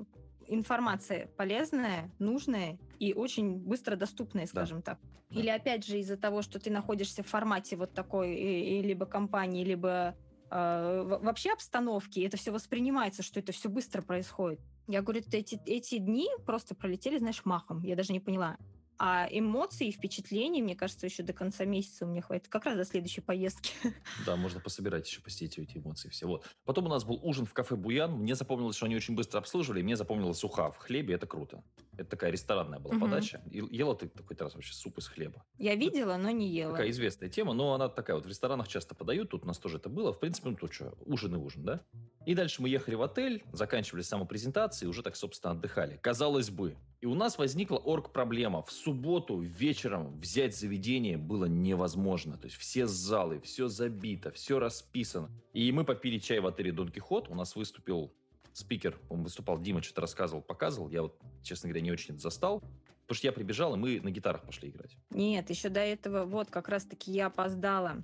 информация 0.48 1.28
полезная, 1.38 2.10
нужная 2.20 2.78
и 3.00 3.14
очень 3.14 3.58
быстро 3.58 3.96
доступная, 3.96 4.46
скажем 4.48 4.78
да. 4.78 4.94
так. 4.94 5.00
Или 5.30 5.50
опять 5.50 5.86
же 5.86 6.00
из-за 6.00 6.16
того, 6.16 6.42
что 6.42 6.60
ты 6.60 6.70
находишься 6.70 7.24
в 7.24 7.28
формате 7.28 7.76
вот 7.76 7.94
такой 7.94 8.36
и, 8.36 8.80
и 8.80 8.82
либо 8.82 9.06
компании, 9.06 9.64
либо 9.64 10.16
вообще 10.54 11.52
обстановки, 11.52 12.20
это 12.20 12.38
все 12.38 12.52
воспринимается, 12.52 13.24
что 13.24 13.40
это 13.40 13.52
все 13.52 13.70
быстро 13.70 14.02
происходит. 14.02 14.60
Я 14.88 15.02
говорю, 15.02 15.22
эти, 15.32 15.60
эти 15.66 15.98
дни 15.98 16.28
просто 16.46 16.76
пролетели, 16.76 17.18
знаешь, 17.18 17.44
махом. 17.46 17.82
Я 17.84 17.96
даже 17.96 18.14
не 18.14 18.20
поняла. 18.20 18.58
А 19.00 19.28
эмоций 19.30 19.88
и 19.88 19.92
впечатлений, 19.92 20.62
мне 20.62 20.76
кажется, 20.76 21.08
еще 21.08 21.24
до 21.24 21.34
конца 21.34 21.66
месяца 21.66 22.06
у 22.06 22.10
меня 22.10 22.22
хватит. 22.22 22.48
Как 22.48 22.66
раз 22.66 22.78
до 22.78 22.86
следующей 22.86 23.22
поездки. 23.22 23.74
Да, 24.26 24.36
можно 24.36 24.60
пособирать 24.60 25.08
еще, 25.08 25.22
посетить 25.22 25.58
эти 25.58 25.78
эмоции 25.78 26.10
все. 26.10 26.28
Вот. 26.28 26.46
Потом 26.66 26.86
у 26.86 26.90
нас 26.90 27.04
был 27.04 27.20
ужин 27.24 27.46
в 27.46 27.54
кафе 27.54 27.76
«Буян». 27.76 28.12
Мне 28.12 28.36
запомнилось, 28.36 28.76
что 28.76 28.86
они 28.86 28.96
очень 28.96 29.16
быстро 29.16 29.40
обслуживали. 29.40 29.82
Мне 29.82 29.96
запомнилась 29.96 30.44
уха 30.44 30.72
в 30.72 30.78
хлебе. 30.78 31.16
Это 31.16 31.26
круто. 31.26 31.64
Это 31.98 32.10
такая 32.10 32.32
ресторанная 32.32 32.80
была 32.80 32.96
угу. 32.96 33.06
подача. 33.06 33.42
И 33.52 33.64
ела 33.76 33.96
ты 33.96 34.10
какой 34.10 34.36
раз 34.38 34.56
вообще 34.56 34.74
суп 34.74 34.98
из 34.98 35.08
хлеба. 35.08 35.44
Я 35.58 35.76
видела, 35.76 36.18
но 36.18 36.32
не 36.32 36.50
ела. 36.50 36.72
Такая 36.72 36.90
известная 36.90 37.30
тема, 37.30 37.54
но 37.54 37.74
она 37.74 37.90
такая 37.90 38.16
вот 38.16 38.26
в 38.26 38.30
ресторанах 38.30 38.68
часто 38.68 38.96
подают. 38.96 39.30
Тут 39.30 39.44
у 39.44 39.48
нас 39.48 39.60
тоже 39.60 39.78
это 39.78 39.90
было. 39.90 40.14
В 40.14 40.20
принципе, 40.20 40.50
ну 40.50 40.56
тут 40.56 40.74
что, 40.74 40.94
ужин 41.06 41.36
и 41.36 41.38
ужин, 41.38 41.64
да? 41.64 41.82
И 42.26 42.36
дальше 42.36 42.62
мы 42.62 42.70
ехали 42.70 42.96
в 42.96 43.02
отель, 43.02 43.44
заканчивали 43.52 44.02
самопрезентации, 44.02 44.88
уже 44.88 45.04
так, 45.04 45.16
собственно, 45.16 45.52
отдыхали. 45.52 45.98
Казалось 46.02 46.50
бы. 46.50 46.78
И 47.02 47.06
у 47.06 47.16
нас 47.16 47.38
возникла 47.38 47.78
орг-проблема. 47.78 48.64
В 48.64 48.72
субботу 48.72 49.40
вечером 49.42 50.20
взять 50.22 50.56
заведение 50.56 51.18
было 51.18 51.46
невозможно. 51.46 52.38
То 52.38 52.46
есть 52.46 52.56
все 52.56 52.88
залы, 52.88 53.42
все 53.42 53.68
забито, 53.68 54.32
все 54.32 54.58
расписано. 54.58 55.30
И 55.52 55.70
мы 55.74 55.84
попили 55.84 56.18
чай 56.18 56.40
в 56.40 56.48
отеле 56.48 56.72
Дон 56.72 56.90
Кихот. 56.90 57.30
У 57.30 57.36
нас 57.36 57.58
выступил 57.58 58.14
спикер, 58.54 59.00
он 59.10 59.24
выступал, 59.24 59.60
Дима 59.60 59.82
что-то 59.82 60.02
рассказывал, 60.02 60.42
показывал. 60.42 60.90
Я 60.90 61.04
вот, 61.04 61.20
честно 61.42 61.70
говоря, 61.70 61.82
не 61.82 61.92
очень 61.92 62.14
это 62.14 62.22
застал. 62.22 62.62
Потому 63.04 63.18
что 63.18 63.28
я 63.28 63.34
прибежал, 63.34 63.76
и 63.76 63.78
мы 63.78 64.00
на 64.02 64.12
гитарах 64.12 64.44
пошли 64.44 64.70
играть. 64.70 64.96
Нет, 65.10 65.50
еще 65.50 65.70
до 65.70 65.82
этого, 65.82 66.24
вот 66.24 66.50
как 66.50 66.70
раз-таки 66.70 67.12
я 67.12 67.28
опоздала. 67.28 68.02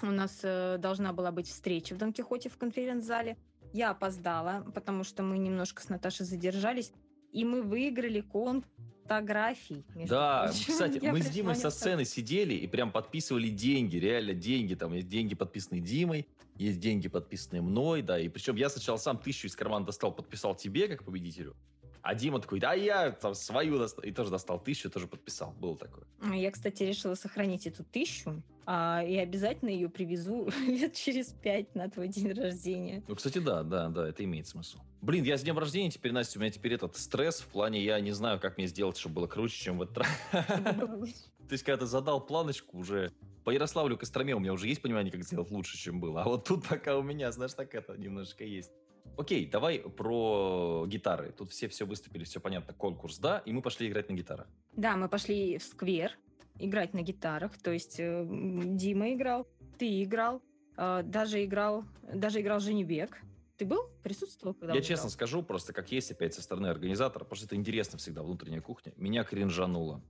У 0.00 0.06
нас 0.06 0.40
э, 0.42 0.78
должна 0.78 1.12
была 1.12 1.30
быть 1.32 1.48
встреча 1.48 1.94
в 1.94 1.98
Дон 1.98 2.14
Кихоте 2.14 2.48
в 2.48 2.56
конференц-зале. 2.56 3.36
Я 3.74 3.90
опоздала, 3.90 4.64
потому 4.74 5.04
что 5.04 5.22
мы 5.22 5.36
немножко 5.36 5.82
с 5.82 5.90
Наташей 5.90 6.24
задержались. 6.24 6.92
И 7.30 7.44
мы 7.44 7.62
выиграли 7.62 8.20
конкурс 8.20 8.70
фотографий. 9.12 9.84
Да, 10.08 10.44
прочим. 10.46 10.72
кстати, 10.72 10.98
мы 11.02 11.22
с 11.22 11.30
Димой 11.30 11.54
со 11.54 11.70
сцены 11.70 12.04
сидели 12.04 12.54
и 12.54 12.66
прям 12.66 12.90
подписывали 12.90 13.48
деньги, 13.48 13.96
реально 13.96 14.34
деньги. 14.34 14.74
Там 14.74 14.92
есть 14.92 15.08
деньги, 15.08 15.34
подписанные 15.34 15.80
Димой, 15.82 16.26
есть 16.56 16.80
деньги, 16.80 17.08
подписанные 17.08 17.62
мной, 17.62 18.02
да. 18.02 18.18
И 18.18 18.28
причем 18.28 18.56
я 18.56 18.68
сначала 18.68 18.96
сам 18.96 19.18
тысячу 19.18 19.46
из 19.46 19.56
кармана 19.56 19.86
достал, 19.86 20.12
подписал 20.12 20.54
тебе, 20.54 20.88
как 20.88 21.04
победителю. 21.04 21.56
А 22.02 22.14
Дима 22.14 22.40
такой, 22.40 22.58
да 22.58 22.74
я 22.74 23.12
там 23.12 23.34
свою 23.34 23.78
достал. 23.78 24.04
И 24.04 24.10
тоже 24.10 24.30
достал 24.30 24.58
тысячу, 24.58 24.90
тоже 24.90 25.06
подписал. 25.06 25.52
Было 25.52 25.76
такое. 25.76 26.04
Я, 26.34 26.50
кстати, 26.50 26.82
решила 26.82 27.14
сохранить 27.14 27.66
эту 27.66 27.84
тысячу. 27.84 28.42
А, 28.66 29.02
и 29.02 29.16
обязательно 29.16 29.70
ее 29.70 29.88
привезу 29.88 30.48
лет 30.66 30.94
через 30.94 31.28
пять 31.28 31.74
на 31.74 31.88
твой 31.88 32.08
день 32.08 32.32
рождения. 32.32 33.02
Ну, 33.06 33.14
кстати, 33.14 33.38
да, 33.38 33.62
да, 33.62 33.88
да, 33.88 34.08
это 34.08 34.24
имеет 34.24 34.46
смысл. 34.46 34.78
Блин, 35.00 35.24
я 35.24 35.36
с 35.36 35.42
днем 35.42 35.58
рождения 35.58 35.90
теперь, 35.90 36.12
Настя, 36.12 36.38
у 36.38 36.42
меня 36.42 36.50
теперь 36.52 36.74
этот 36.74 36.96
стресс 36.96 37.40
в 37.40 37.48
плане, 37.48 37.82
я 37.82 37.98
не 38.00 38.12
знаю, 38.12 38.38
как 38.38 38.56
мне 38.56 38.68
сделать, 38.68 38.96
чтобы 38.96 39.16
было 39.16 39.26
круче, 39.26 39.56
чем 39.56 39.78
в 39.78 39.82
этот 39.82 39.98
раз. 39.98 40.08
То 40.32 41.52
есть, 41.52 41.64
когда 41.64 41.78
ты 41.78 41.86
задал 41.86 42.24
планочку 42.24 42.78
уже 42.78 43.10
по 43.44 43.50
Ярославлю 43.50 43.96
Костроме 43.98 44.34
у 44.34 44.38
меня 44.38 44.52
уже 44.52 44.68
есть 44.68 44.80
понимание, 44.80 45.10
как 45.10 45.24
сделать 45.24 45.50
лучше, 45.50 45.76
чем 45.76 46.00
было. 46.00 46.22
А 46.22 46.28
вот 46.28 46.46
тут 46.46 46.66
пока 46.68 46.96
у 46.96 47.02
меня, 47.02 47.32
знаешь, 47.32 47.54
так 47.54 47.74
это 47.74 47.96
немножко 47.96 48.44
есть. 48.44 48.70
Окей, 49.16 49.46
давай 49.46 49.78
про 49.78 50.84
гитары. 50.86 51.32
Тут 51.32 51.50
все 51.50 51.68
все 51.68 51.84
выступили, 51.84 52.24
все 52.24 52.40
понятно, 52.40 52.74
конкурс, 52.74 53.18
да, 53.18 53.38
и 53.44 53.52
мы 53.52 53.62
пошли 53.62 53.88
играть 53.88 54.08
на 54.08 54.14
гитарах. 54.14 54.46
Да, 54.72 54.96
мы 54.96 55.08
пошли 55.08 55.58
в 55.58 55.62
сквер 55.62 56.12
играть 56.58 56.94
на 56.94 57.02
гитарах. 57.02 57.56
То 57.58 57.70
есть 57.72 57.96
э, 57.98 58.26
Дима 58.26 59.12
играл, 59.12 59.46
ты 59.78 60.02
играл, 60.02 60.42
э, 60.76 61.02
даже 61.04 61.44
играл, 61.44 61.84
даже 62.02 62.40
играл 62.40 62.60
Женебек. 62.60 63.22
Ты 63.56 63.66
был? 63.66 63.90
Присутствовал? 64.02 64.54
Когда 64.54 64.74
Я 64.74 64.80
честно 64.80 65.10
скажу, 65.10 65.42
просто 65.42 65.72
как 65.72 65.92
есть 65.92 66.10
опять 66.10 66.34
со 66.34 66.42
стороны 66.42 66.68
организатора, 66.68 67.24
потому 67.24 67.36
что 67.36 67.46
это 67.46 67.56
интересно 67.56 67.98
всегда, 67.98 68.22
внутренняя 68.22 68.60
кухня. 68.60 68.92
Меня 68.96 69.24
кринжануло. 69.24 70.02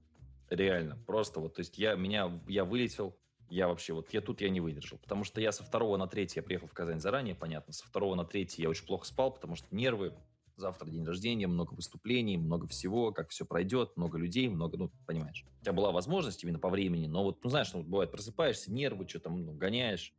Реально. 0.48 0.96
Просто 1.06 1.40
вот, 1.40 1.54
то 1.54 1.60
есть 1.60 1.78
я, 1.78 1.94
меня, 1.94 2.30
я 2.46 2.64
вылетел, 2.64 3.16
я 3.52 3.68
вообще, 3.68 3.92
вот 3.92 4.12
я 4.14 4.20
тут 4.22 4.40
я 4.40 4.48
не 4.48 4.60
выдержал. 4.60 4.98
Потому 4.98 5.24
что 5.24 5.40
я 5.40 5.52
со 5.52 5.62
второго 5.62 5.96
на 5.96 6.06
третий, 6.06 6.38
я 6.38 6.42
приехал 6.42 6.66
в 6.66 6.72
Казань 6.72 7.00
заранее, 7.00 7.34
понятно, 7.34 7.72
со 7.72 7.86
второго 7.86 8.14
на 8.14 8.24
третий 8.24 8.62
я 8.62 8.68
очень 8.68 8.86
плохо 8.86 9.06
спал, 9.06 9.32
потому 9.32 9.56
что 9.56 9.66
нервы, 9.70 10.14
завтра 10.56 10.88
день 10.88 11.04
рождения, 11.04 11.46
много 11.46 11.74
выступлений, 11.74 12.38
много 12.38 12.66
всего, 12.66 13.12
как 13.12 13.28
все 13.28 13.44
пройдет, 13.44 13.96
много 13.96 14.16
людей, 14.16 14.48
много, 14.48 14.78
ну, 14.78 14.90
понимаешь. 15.06 15.44
У 15.60 15.64
тебя 15.64 15.74
была 15.74 15.92
возможность 15.92 16.42
именно 16.42 16.58
по 16.58 16.70
времени, 16.70 17.06
но 17.06 17.24
вот, 17.24 17.44
ну, 17.44 17.50
знаешь, 17.50 17.72
ну, 17.74 17.82
бывает, 17.82 18.10
просыпаешься, 18.10 18.72
нервы, 18.72 19.06
что 19.06 19.20
там, 19.20 19.44
ну, 19.44 19.52
гоняешь. 19.52 20.14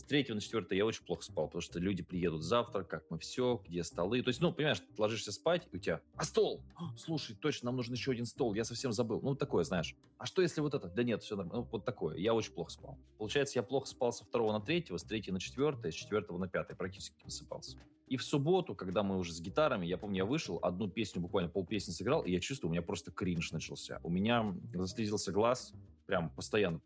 С 0.00 0.02
третьего 0.02 0.36
на 0.36 0.40
четвертое 0.40 0.78
я 0.78 0.86
очень 0.86 1.04
плохо 1.04 1.22
спал, 1.22 1.46
потому 1.46 1.60
что 1.60 1.78
люди 1.78 2.02
приедут 2.02 2.42
завтра, 2.42 2.84
как 2.84 3.04
мы 3.10 3.18
все, 3.18 3.62
где 3.68 3.84
столы. 3.84 4.22
То 4.22 4.28
есть, 4.28 4.40
ну, 4.40 4.50
понимаешь, 4.50 4.80
ты 4.80 4.86
ложишься 4.96 5.30
спать, 5.30 5.68
и 5.72 5.76
у 5.76 5.78
тебя, 5.78 6.00
а 6.16 6.24
стол? 6.24 6.62
Слушай, 6.96 7.36
точно, 7.36 7.66
нам 7.66 7.76
нужен 7.76 7.92
еще 7.92 8.12
один 8.12 8.24
стол, 8.24 8.54
я 8.54 8.64
совсем 8.64 8.92
забыл. 8.92 9.20
Ну, 9.20 9.34
такое, 9.34 9.62
знаешь. 9.62 9.94
А 10.16 10.24
что 10.24 10.40
если 10.40 10.62
вот 10.62 10.72
это? 10.72 10.88
Да 10.88 11.02
нет, 11.02 11.22
все 11.22 11.36
нормально. 11.36 11.64
Ну, 11.64 11.68
вот 11.70 11.84
такое. 11.84 12.16
Я 12.16 12.32
очень 12.32 12.52
плохо 12.52 12.70
спал. 12.70 12.98
Получается, 13.18 13.58
я 13.58 13.62
плохо 13.62 13.86
спал 13.88 14.10
со 14.10 14.24
второго 14.24 14.52
на 14.52 14.60
третьего, 14.62 14.96
с 14.96 15.04
третьего 15.04 15.34
на 15.34 15.40
четвертое, 15.40 15.92
с 15.92 15.94
четвертого 15.94 16.38
на 16.38 16.48
пятое. 16.48 16.78
Практически 16.78 17.16
не 17.18 17.24
высыпался. 17.26 17.76
И 18.06 18.16
в 18.16 18.24
субботу, 18.24 18.74
когда 18.74 19.02
мы 19.02 19.18
уже 19.18 19.34
с 19.34 19.40
гитарами, 19.42 19.84
я 19.84 19.98
помню, 19.98 20.16
я 20.16 20.24
вышел, 20.24 20.58
одну 20.62 20.88
песню, 20.88 21.20
буквально 21.20 21.50
полпесни 21.50 21.92
сыграл, 21.92 22.22
и 22.22 22.32
я 22.32 22.40
чувствую, 22.40 22.70
у 22.70 22.72
меня 22.72 22.82
просто 22.82 23.10
кринж 23.10 23.52
начался. 23.52 24.00
У 24.02 24.08
меня 24.08 24.56
заслезился 24.72 25.30
глаз, 25.30 25.74
прям 26.06 26.30
постоянно, 26.30 26.80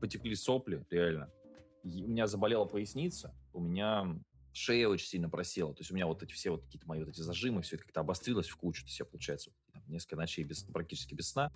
потекли 0.00 0.34
сопли, 0.34 0.84
реально. 0.90 1.30
У 1.86 2.08
меня 2.08 2.26
заболела 2.26 2.64
поясница, 2.64 3.34
у 3.52 3.60
меня 3.60 4.18
шея 4.52 4.88
очень 4.88 5.06
сильно 5.06 5.28
просела. 5.28 5.74
То 5.74 5.80
есть 5.80 5.90
у 5.90 5.94
меня 5.94 6.06
вот 6.06 6.22
эти 6.22 6.32
все 6.32 6.50
вот 6.50 6.64
какие-то 6.64 6.86
мои 6.88 7.00
вот 7.00 7.08
эти 7.08 7.20
зажимы, 7.20 7.62
все 7.62 7.76
это 7.76 7.84
как-то 7.84 8.00
обострилось 8.00 8.48
в 8.48 8.56
кучу. 8.56 8.82
То 8.82 8.88
есть 8.88 8.98
я, 8.98 9.04
получается, 9.04 9.50
несколько 9.86 10.16
ночей 10.16 10.44
без, 10.44 10.64
практически 10.64 11.14
без 11.14 11.30
сна. 11.30 11.52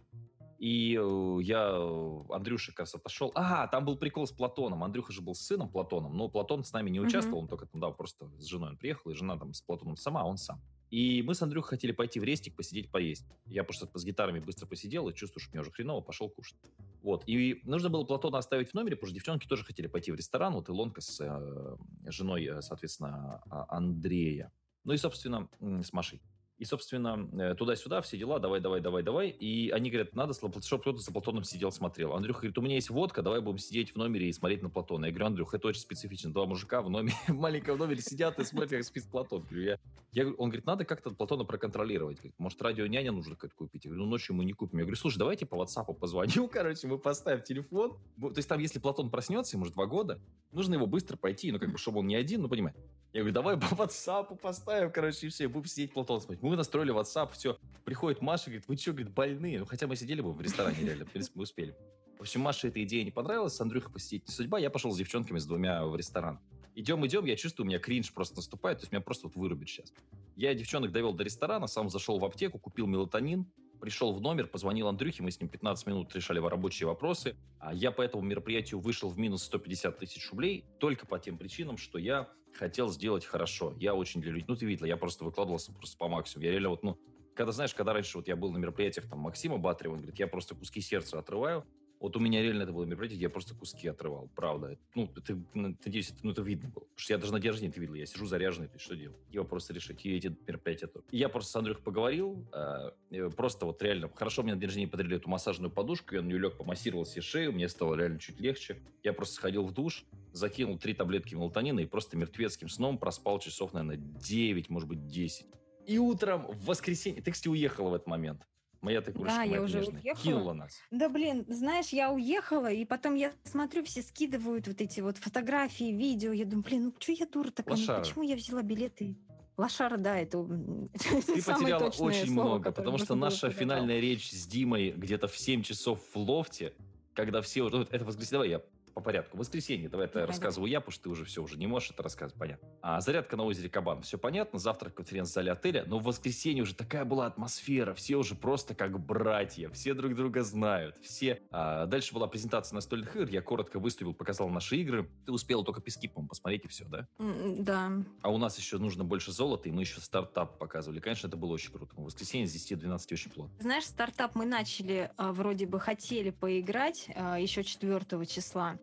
И 0.59 0.95
э, 1.01 1.39
я, 1.43 1.71
э, 1.73 2.23
Андрюша 2.29 2.73
как 2.73 2.81
раз 2.81 2.95
отошел. 2.95 3.33
А, 3.35 3.67
там 3.69 3.87
был 3.87 3.97
прикол 3.97 4.27
с 4.27 4.33
Платоном. 4.33 4.85
Андрюха 4.85 5.13
же 5.13 5.23
был 5.23 5.35
с 5.35 5.41
сыном 5.41 5.71
Платоном, 5.71 6.15
но 6.15 6.29
Платон 6.29 6.65
с 6.65 6.73
нами 6.73 6.91
не 6.91 7.01
участвовал, 7.01 7.39
mm-hmm. 7.39 7.43
он 7.43 7.49
только 7.49 7.67
там, 7.67 7.81
да, 7.81 7.91
просто 7.91 8.31
с 8.39 8.45
женой 8.45 8.71
он 8.71 8.77
приехал, 8.77 9.11
и 9.11 9.15
жена 9.15 9.39
там 9.39 9.55
с 9.55 9.63
Платоном 9.63 9.97
сама, 9.97 10.21
а 10.21 10.25
он 10.27 10.37
сам. 10.37 10.61
И 10.91 11.23
мы 11.23 11.35
с 11.35 11.43
Андрюхой 11.43 11.71
хотели 11.71 11.93
пойти 11.93 12.19
в 12.19 12.25
рестик, 12.25 12.57
посидеть, 12.57 12.91
поесть. 12.91 13.27
Я 13.47 13.63
просто 13.63 13.89
с 13.95 14.05
гитарами 14.05 14.41
быстро 14.41 14.67
посидел 14.67 15.09
и 15.09 15.15
чувствую, 15.15 15.41
что 15.41 15.53
мне 15.53 15.61
уже 15.61 15.71
хреново, 15.71 16.01
пошел 16.01 16.29
кушать. 16.29 16.57
Вот. 17.03 17.23
И 17.27 17.61
нужно 17.65 17.91
было 17.91 18.05
Платона 18.05 18.39
оставить 18.39 18.71
в 18.71 18.75
номере, 18.75 18.97
потому 18.97 19.09
что 19.09 19.15
девчонки 19.15 19.47
тоже 19.47 19.65
хотели 19.65 19.87
пойти 19.87 20.11
в 20.11 20.17
ресторан. 20.17 20.55
Вот 20.55 20.69
Илонка 20.69 21.01
с 21.01 21.21
э, 21.21 21.77
женой, 22.11 22.45
э, 22.45 22.61
соответственно, 22.61 23.41
а, 23.49 23.67
Андрея. 23.69 24.53
Ну 24.85 24.93
и, 24.93 24.97
собственно, 24.97 25.49
с 25.61 25.93
Машей. 25.93 26.21
И, 26.61 26.67
собственно, 26.67 27.27
э, 27.33 27.55
туда-сюда, 27.55 28.03
все 28.03 28.19
дела, 28.19 28.39
давай, 28.39 28.61
давай, 28.61 28.83
давай, 28.83 29.03
давай. 29.03 29.31
И 29.31 29.71
они 29.71 29.89
говорят, 29.89 30.15
надо, 30.15 30.35
чтобы 30.35 30.61
кто-то 30.61 30.99
за 30.99 31.11
Платоном 31.11 31.43
сидел, 31.43 31.73
смотрел. 31.73 32.13
Андрюха 32.13 32.41
говорит, 32.41 32.59
у 32.59 32.61
меня 32.61 32.75
есть 32.75 32.91
водка, 32.91 33.23
давай 33.23 33.41
будем 33.41 33.57
сидеть 33.57 33.95
в 33.95 33.97
номере 33.97 34.29
и 34.29 34.33
смотреть 34.35 34.61
на 34.61 34.69
Платона. 34.69 35.07
Я 35.07 35.11
говорю, 35.11 35.29
Андрюха, 35.29 35.57
это 35.57 35.69
очень 35.69 35.81
специфично. 35.81 36.31
Два 36.31 36.45
мужика 36.45 36.83
в 36.83 36.91
номере, 36.91 37.17
в 37.29 37.35
маленьком 37.35 37.79
номере 37.79 38.03
сидят 38.03 38.39
и 38.39 38.45
смотрят, 38.45 38.73
как 38.73 38.85
спит 38.85 39.05
Платон. 39.11 39.47
Я, 39.51 39.79
я, 40.13 40.27
он 40.27 40.51
говорит, 40.51 40.67
надо 40.67 40.85
как-то 40.85 41.13
Платона 41.13 41.45
проконтролировать. 41.45 42.19
Говорит, 42.19 42.35
может, 42.37 42.61
радио 42.61 42.87
няня 42.87 43.13
нужно 43.13 43.37
какое-то 43.37 43.57
купить? 43.57 43.87
Я 43.87 43.89
говорю, 43.93 44.05
ну, 44.05 44.11
ночью 44.11 44.35
мы 44.35 44.45
не 44.45 44.53
купим. 44.53 44.81
Я 44.81 44.85
говорю, 44.85 44.97
слушай, 44.97 45.17
давайте 45.17 45.47
по 45.47 45.55
WhatsApp 45.55 45.95
позвоню, 45.95 46.47
короче, 46.53 46.87
мы 46.89 46.99
поставим 46.99 47.43
телефон. 47.43 47.97
То 48.21 48.35
есть 48.37 48.51
там, 48.51 48.61
если 48.61 48.81
Платон 48.81 49.09
проснется, 49.09 49.57
ему 49.57 49.63
уже 49.63 49.73
два 49.73 49.87
года, 49.87 50.21
нужно 50.53 50.75
его 50.75 50.87
быстро 50.87 51.17
пойти, 51.17 51.53
ну, 51.53 51.59
как 51.59 51.73
бы, 51.73 51.79
чтобы 51.79 52.01
он 52.01 52.07
не 52.07 52.17
один, 52.17 52.43
ну, 52.43 52.51
понимаете. 52.51 52.81
Я 53.13 53.21
говорю, 53.21 53.35
давай 53.35 53.57
по 53.57 53.65
WhatsApp 53.75 54.37
поставим, 54.39 54.93
короче, 54.93 55.27
и 55.27 55.31
все, 55.31 55.49
будем 55.49 55.67
сидеть 55.67 55.93
Платон 55.93 56.21
смотреть. 56.21 56.43
Мы 56.51 56.57
настроили 56.57 56.93
WhatsApp, 56.93 57.31
все. 57.35 57.57
Приходит 57.85 58.23
Маша, 58.23 58.47
говорит, 58.47 58.67
вы 58.67 58.77
что, 58.77 58.91
говорит, 58.91 59.15
больные? 59.15 59.61
Ну, 59.61 59.67
хотя 59.67 59.87
мы 59.87 59.95
сидели 59.95 60.21
бы 60.21 60.33
в 60.33 60.41
ресторане, 60.41 60.79
реально, 60.81 61.05
в 61.05 61.13
принципе, 61.13 61.35
мы 61.37 61.45
успели. 61.45 61.77
В 62.19 62.23
общем, 62.23 62.41
Маше 62.41 62.67
эта 62.67 62.83
идея 62.83 63.05
не 63.05 63.13
понравилась, 63.13 63.55
с 63.55 63.61
Андрюхой 63.61 63.93
посетить 63.93 64.27
не 64.27 64.35
судьба, 64.35 64.59
я 64.59 64.69
пошел 64.69 64.91
с 64.91 64.97
девчонками, 64.97 65.39
с 65.39 65.47
двумя 65.47 65.87
в 65.87 65.95
ресторан. 65.95 66.41
Идем, 66.75 67.07
идем, 67.07 67.25
я 67.25 67.37
чувствую, 67.37 67.67
у 67.67 67.69
меня 67.69 67.79
кринж 67.79 68.13
просто 68.13 68.35
наступает, 68.35 68.79
то 68.79 68.83
есть 68.83 68.91
меня 68.91 69.01
просто 69.01 69.29
вот 69.29 69.37
вырубит 69.37 69.69
сейчас. 69.69 69.93
Я 70.35 70.53
девчонок 70.55 70.91
довел 70.91 71.13
до 71.13 71.23
ресторана, 71.23 71.69
сам 71.69 71.89
зашел 71.89 72.19
в 72.19 72.25
аптеку, 72.25 72.59
купил 72.59 72.89
мелатонин, 72.89 73.47
пришел 73.81 74.13
в 74.13 74.21
номер, 74.21 74.49
позвонил 74.49 74.89
Андрюхе, 74.89 75.23
мы 75.23 75.31
с 75.31 75.41
ним 75.41 75.49
15 75.49 75.87
минут 75.87 76.13
решали 76.17 76.41
рабочие 76.41 76.89
вопросы. 76.89 77.37
А 77.61 77.73
я 77.73 77.93
по 77.93 78.03
этому 78.03 78.25
мероприятию 78.25 78.81
вышел 78.81 79.09
в 79.09 79.17
минус 79.21 79.45
150 79.45 79.99
тысяч 79.99 80.29
рублей 80.31 80.65
только 80.81 81.07
по 81.07 81.21
тем 81.21 81.39
причинам, 81.39 81.77
что 81.77 81.97
я 81.97 82.29
хотел 82.55 82.89
сделать 82.89 83.25
хорошо. 83.25 83.75
Я 83.79 83.95
очень 83.95 84.21
для 84.21 84.33
людей, 84.33 84.45
ну 84.49 84.57
ты 84.57 84.67
видела, 84.67 84.87
я 84.87 84.97
просто 84.97 85.25
выкладывался 85.25 85.73
просто 85.73 85.97
по 85.97 86.09
максимуму. 86.09 86.47
Я 86.47 86.53
реально 86.53 86.71
вот, 86.71 86.83
ну, 86.83 86.99
когда, 87.35 87.53
знаешь, 87.53 87.75
когда 87.75 87.93
раньше 87.93 88.19
вот 88.19 88.29
я 88.29 88.37
был 88.37 88.53
на 88.53 88.59
мероприятиях 88.59 89.09
там 89.09 89.21
Максима 89.21 89.59
Батарева, 89.59 89.95
он 89.95 90.01
говорит, 90.01 90.19
я 90.19 90.27
просто 90.27 90.55
куски 90.55 90.81
сердца 90.81 91.19
отрываю, 91.19 91.65
вот 92.01 92.17
у 92.17 92.21
меня 92.21 92.43
реально 92.43 92.63
это 92.63 92.73
было 92.73 92.85
мероприятие, 92.85 93.21
я 93.21 93.29
просто 93.29 93.55
куски 93.55 93.87
отрывал, 93.87 94.31
правда. 94.35 94.79
Ну, 94.95 95.07
ты, 95.07 95.37
надеюсь, 95.55 96.11
это, 96.11 96.19
ну, 96.23 96.33
это 96.33 96.41
видно 96.41 96.71
было. 96.71 96.85
Потому 96.85 96.99
что 96.99 97.13
я 97.13 97.19
даже 97.19 97.33
на 97.33 97.41
день 97.41 97.51
рождения 97.51 97.71
это 97.71 97.81
видел, 97.81 97.95
я 97.95 98.07
сижу 98.07 98.27
заряженный, 98.27 98.69
ты 98.69 98.79
что 98.79 98.97
делать? 98.97 99.19
Его 99.31 99.45
просто 99.45 99.75
решить, 99.75 100.05
и 100.07 100.17
эти 100.17 100.35
мероприятия 100.47 100.87
тоже. 100.87 101.05
И 101.11 101.19
я 101.19 101.29
просто 101.29 101.53
с 101.53 101.57
Андрюхой 101.57 101.83
поговорил, 101.83 102.49
э, 102.53 103.31
просто 103.37 103.67
вот 103.67 103.83
реально, 103.83 104.11
хорошо 104.15 104.43
мне 104.43 104.55
на 104.55 104.59
день 104.59 104.69
рождения 104.69 104.89
подарили 104.89 105.17
эту 105.17 105.29
массажную 105.29 105.71
подушку, 105.71 106.15
я 106.15 106.23
на 106.23 106.27
нее 106.27 106.39
лег, 106.39 106.57
помассировал 106.57 107.05
себе 107.05 107.21
шею, 107.21 107.53
мне 107.53 107.69
стало 107.69 107.95
реально 107.95 108.19
чуть 108.19 108.41
легче. 108.41 108.79
Я 109.03 109.13
просто 109.13 109.35
сходил 109.35 109.67
в 109.67 109.73
душ, 109.73 110.05
закинул 110.33 110.79
три 110.79 110.95
таблетки 110.95 111.35
мелатонина 111.35 111.81
и 111.81 111.87
просто 111.87 112.17
мертвецким 112.17 112.69
сном 112.71 112.99
проспал 112.99 113.39
часов, 113.41 113.75
наверное, 113.75 113.97
9, 113.97 114.71
может 114.71 114.89
быть, 114.89 115.07
10. 115.07 115.47
И 115.87 115.99
утром 115.99 116.47
в 116.47 116.65
воскресенье... 116.65 117.21
Ты, 117.23 117.31
кстати, 117.31 117.49
уехала 117.49 117.91
в 117.91 117.95
этот 117.95 118.07
момент. 118.07 118.47
Моя 118.81 119.03
ты 119.03 119.13
Да, 119.13 119.43
я 119.43 119.61
уже 119.61 119.81
уехала. 119.81 120.15
Кинула 120.15 120.53
нас. 120.55 120.81
Да, 120.91 121.09
блин, 121.09 121.45
знаешь, 121.49 121.89
я 121.89 122.11
уехала, 122.11 122.73
и 122.73 122.85
потом 122.85 123.15
я 123.15 123.33
смотрю, 123.45 123.85
все 123.85 124.03
скидывают 124.03 124.67
вот 124.69 124.81
эти 124.81 125.01
вот 125.01 125.19
фотографии, 125.19 125.93
видео. 125.93 126.33
Я 126.33 126.47
думаю, 126.47 126.65
блин, 126.65 126.85
ну 126.85 126.95
что 126.99 127.13
я 127.13 127.27
дура 127.27 127.51
такая? 127.51 127.77
Ну, 127.77 127.99
почему 127.99 128.23
я 128.23 128.37
взяла 128.37 128.63
билеты? 128.63 129.17
Лошара, 129.59 129.99
да, 129.99 130.19
это, 130.19 130.39
Ты 131.27 131.43
потеряла 131.43 131.89
очень 131.89 132.33
слово, 132.33 132.49
много, 132.49 132.73
потому 132.73 132.97
что 132.97 133.15
наша 133.15 133.51
финальная 133.51 134.01
речь 134.01 134.31
с 134.31 134.47
Димой 134.47 134.93
где-то 134.93 135.29
в 135.29 135.37
7 135.37 135.63
часов 135.63 136.01
в 136.15 136.17
лофте, 136.19 136.73
когда 137.13 137.43
все 137.43 137.63
уже... 137.63 137.87
Это 137.91 138.07
воскресенье, 138.07 138.33
давай 138.33 138.49
я 138.49 138.63
по 138.93 139.01
порядку. 139.01 139.37
Воскресенье, 139.37 139.89
давай 139.89 140.07
это 140.07 140.27
рассказываю 140.27 140.71
я, 140.71 140.81
потому 140.81 140.93
что 140.93 141.05
ты 141.05 141.09
уже 141.11 141.25
все 141.25 141.43
уже 141.43 141.57
не 141.59 141.67
можешь 141.67 141.91
это 141.91 142.03
рассказывать, 142.03 142.39
понятно. 142.39 142.69
А 142.83 143.01
зарядка 143.01 143.37
на 143.37 143.45
озере 143.45 143.69
Кабан, 143.69 144.03
все 144.03 144.19
понятно, 144.19 144.59
завтрак 144.59 144.93
в 144.93 144.97
конференц-зале 144.97 145.53
отеля, 145.53 145.85
но 145.87 145.99
в 145.99 146.05
воскресенье 146.05 146.63
уже 146.63 146.75
такая 146.75 147.05
была 147.05 147.27
атмосфера, 147.27 147.95
все 147.95 148.17
уже 148.17 148.35
просто 148.35 148.75
как 148.75 148.99
братья, 148.99 149.69
все 149.71 149.95
друг 149.95 150.15
друга 150.15 150.43
знают, 150.43 150.97
все. 151.03 151.41
А 151.51 151.87
дальше 151.87 152.15
была 152.15 152.27
презентация 152.27 152.75
настольных 152.75 153.15
игр, 153.17 153.29
я 153.31 153.43
коротко 153.43 153.79
выступил, 153.79 154.15
показал 154.15 154.49
наши 154.49 154.77
игры. 154.77 155.09
Ты 155.27 155.33
успела 155.33 155.65
только 155.65 155.81
пески, 155.81 156.09
по 156.09 156.23
посмотреть 156.23 156.65
и 156.65 156.69
все, 156.69 156.85
да? 156.85 157.07
Да. 157.19 157.91
А 158.23 158.31
у 158.31 158.39
нас 158.39 158.59
еще 158.59 158.79
нужно 158.79 159.05
больше 159.05 159.33
золота, 159.33 159.69
и 159.69 159.73
мы 159.73 159.83
еще 159.83 160.01
стартап 160.01 160.59
показывали. 160.59 161.01
Конечно, 161.01 161.29
это 161.29 161.37
было 161.37 161.53
очень 161.53 161.73
круто. 161.73 161.95
В 161.97 162.05
воскресенье 162.05 162.47
с 162.47 162.53
10 162.53 162.71
до 162.71 162.77
12 162.83 163.13
очень 163.13 163.31
плотно. 163.31 163.55
Знаешь, 163.61 163.85
стартап 163.85 164.35
мы 164.35 164.47
начали, 164.47 165.11
а, 165.17 165.33
вроде 165.33 165.67
бы 165.67 165.81
хотели 165.81 166.31
поиграть 166.31 167.09
а, 167.15 167.39
еще 167.39 167.63
4 167.63 168.27
числа. 168.27 168.79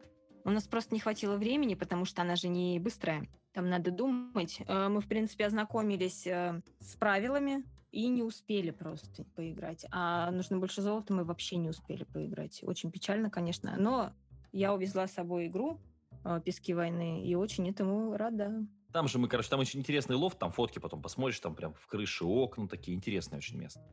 У 0.47 0.49
нас 0.49 0.65
просто 0.65 0.95
не 0.95 1.01
хватило 1.01 1.35
времени, 1.35 1.75
потому 1.75 2.05
что 2.05 2.21
она 2.21 2.37
же 2.37 2.47
не 2.47 2.79
быстрая. 2.79 3.27
Там 3.51 3.69
надо 3.69 3.91
думать. 3.91 4.61
Э, 4.65 4.87
мы, 4.87 5.01
в 5.01 5.07
принципе, 5.09 5.45
ознакомились 5.45 6.25
э, 6.25 6.61
с 6.79 6.95
правилами 6.95 7.65
и 7.91 8.07
не 8.07 8.23
успели 8.23 8.71
просто 8.71 9.25
поиграть. 9.35 9.85
А 9.91 10.31
нужно 10.31 10.57
больше 10.57 10.81
золота, 10.81 11.13
мы 11.13 11.25
вообще 11.25 11.57
не 11.57 11.67
успели 11.67 12.05
поиграть. 12.05 12.63
Очень 12.63 12.91
печально, 12.91 13.29
конечно. 13.29 13.75
Но 13.77 14.13
я 14.53 14.73
увезла 14.73 15.09
с 15.09 15.15
собой 15.15 15.47
игру 15.47 15.81
э, 16.23 16.39
«Пески 16.45 16.73
войны» 16.73 17.25
и 17.25 17.35
очень 17.35 17.69
этому 17.69 18.15
рада. 18.15 18.65
Там 18.93 19.09
же 19.09 19.19
мы, 19.19 19.27
короче, 19.27 19.49
там 19.49 19.59
очень 19.59 19.81
интересный 19.81 20.15
лофт, 20.15 20.39
там 20.39 20.53
фотки 20.53 20.79
потом 20.79 21.01
посмотришь, 21.01 21.41
там 21.41 21.55
прям 21.55 21.73
в 21.73 21.87
крыше 21.87 22.23
окна, 22.23 22.69
такие 22.69 22.95
интересные 22.95 23.39
очень 23.39 23.57
места. 23.57 23.83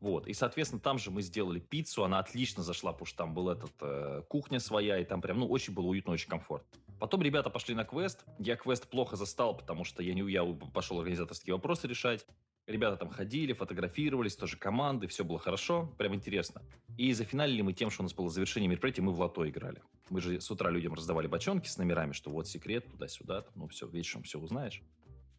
Вот. 0.00 0.26
И, 0.26 0.32
соответственно, 0.32 0.80
там 0.80 0.98
же 0.98 1.10
мы 1.10 1.20
сделали 1.20 1.60
пиццу, 1.60 2.04
она 2.04 2.18
отлично 2.18 2.62
зашла, 2.62 2.92
потому 2.92 3.06
что 3.06 3.18
там 3.18 3.34
была 3.34 3.52
этот, 3.52 3.72
э, 3.82 4.22
кухня 4.28 4.58
своя, 4.58 4.98
и 4.98 5.04
там 5.04 5.20
прям, 5.20 5.40
ну, 5.40 5.46
очень 5.46 5.74
было 5.74 5.86
уютно, 5.86 6.12
очень 6.12 6.28
комфортно. 6.28 6.66
Потом 6.98 7.22
ребята 7.22 7.50
пошли 7.50 7.74
на 7.74 7.84
квест. 7.84 8.24
Я 8.38 8.56
квест 8.56 8.88
плохо 8.88 9.16
застал, 9.16 9.56
потому 9.56 9.84
что 9.84 10.02
я 10.02 10.14
не 10.14 10.22
я 10.30 10.44
пошел 10.44 10.98
организаторские 10.98 11.54
вопросы 11.54 11.86
решать. 11.86 12.26
Ребята 12.66 12.96
там 12.96 13.08
ходили, 13.08 13.52
фотографировались, 13.52 14.36
тоже 14.36 14.56
команды, 14.56 15.06
все 15.08 15.24
было 15.24 15.38
хорошо, 15.38 15.92
прям 15.98 16.14
интересно. 16.14 16.62
И 16.96 17.12
зафиналили 17.12 17.62
мы 17.62 17.72
тем, 17.72 17.90
что 17.90 18.02
у 18.02 18.04
нас 18.04 18.14
было 18.14 18.28
завершение 18.28 18.68
мероприятия, 18.68 19.02
мы 19.02 19.12
в 19.12 19.18
лото 19.18 19.48
играли. 19.48 19.82
Мы 20.08 20.20
же 20.20 20.40
с 20.40 20.50
утра 20.50 20.70
людям 20.70 20.94
раздавали 20.94 21.26
бочонки 21.26 21.68
с 21.68 21.78
номерами, 21.78 22.12
что 22.12 22.30
вот 22.30 22.46
секрет, 22.46 22.86
туда-сюда, 22.90 23.46
ну 23.54 23.66
все, 23.66 23.88
вечером 23.88 24.22
все 24.22 24.38
узнаешь. 24.38 24.82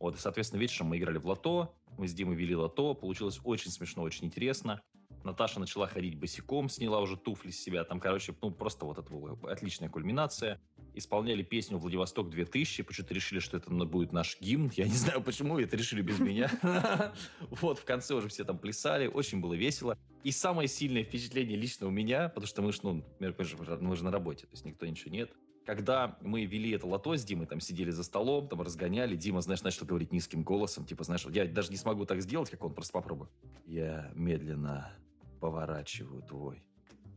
Вот, 0.01 0.15
и, 0.15 0.17
соответственно, 0.17 0.59
вечером 0.59 0.87
мы 0.87 0.97
играли 0.97 1.19
в 1.19 1.27
лото, 1.27 1.75
мы 1.99 2.07
с 2.07 2.13
Димой 2.13 2.35
вели 2.35 2.55
лото, 2.55 2.95
получилось 2.95 3.39
очень 3.43 3.69
смешно, 3.69 4.01
очень 4.01 4.25
интересно. 4.25 4.81
Наташа 5.23 5.59
начала 5.59 5.85
ходить 5.85 6.15
босиком, 6.15 6.69
сняла 6.69 6.99
уже 7.01 7.15
туфли 7.15 7.51
с 7.51 7.61
себя. 7.61 7.83
Там, 7.83 7.99
короче, 7.99 8.33
ну, 8.41 8.49
просто 8.49 8.85
вот 8.85 8.97
это 8.97 9.07
была 9.13 9.37
отличная 9.51 9.89
кульминация. 9.89 10.59
Исполняли 10.95 11.43
песню 11.43 11.77
«Владивосток 11.77 12.31
2000». 12.31 12.81
Почему-то 12.81 13.13
решили, 13.13 13.37
что 13.37 13.57
это 13.57 13.69
будет 13.69 14.11
наш 14.11 14.41
гимн. 14.41 14.71
Я 14.75 14.85
не 14.85 14.95
знаю, 14.95 15.21
почему. 15.21 15.59
Это 15.59 15.77
решили 15.77 16.01
без 16.01 16.17
меня. 16.17 16.49
Вот, 17.51 17.77
в 17.77 17.85
конце 17.85 18.15
уже 18.15 18.29
все 18.29 18.43
там 18.43 18.57
плясали. 18.57 19.05
Очень 19.05 19.39
было 19.39 19.53
весело. 19.53 19.95
И 20.23 20.31
самое 20.31 20.67
сильное 20.67 21.03
впечатление 21.03 21.55
лично 21.55 21.85
у 21.85 21.91
меня, 21.91 22.29
потому 22.29 22.47
что 22.47 22.63
мы 22.63 22.73
же, 22.73 22.79
ну, 22.81 23.03
мы 23.19 23.95
же 23.95 24.03
на 24.03 24.11
работе, 24.11 24.47
то 24.47 24.53
есть 24.53 24.65
никто 24.65 24.87
ничего 24.87 25.11
нет 25.11 25.29
когда 25.65 26.17
мы 26.21 26.45
вели 26.45 26.71
это 26.71 26.87
лото 26.87 27.15
с 27.15 27.23
Димой, 27.23 27.47
там 27.47 27.59
сидели 27.59 27.91
за 27.91 28.03
столом, 28.03 28.47
там 28.47 28.61
разгоняли, 28.61 29.15
Дима, 29.15 29.41
знаешь, 29.41 29.63
начал 29.63 29.85
говорить 29.85 30.11
низким 30.11 30.43
голосом, 30.43 30.85
типа, 30.85 31.03
знаешь, 31.03 31.25
я 31.31 31.45
даже 31.45 31.69
не 31.69 31.77
смогу 31.77 32.05
так 32.05 32.21
сделать, 32.21 32.49
как 32.49 32.63
он, 32.63 32.73
просто 32.73 32.93
попробую. 32.93 33.29
Я 33.65 34.11
медленно 34.15 34.91
поворачиваю 35.39 36.21
твой 36.23 36.63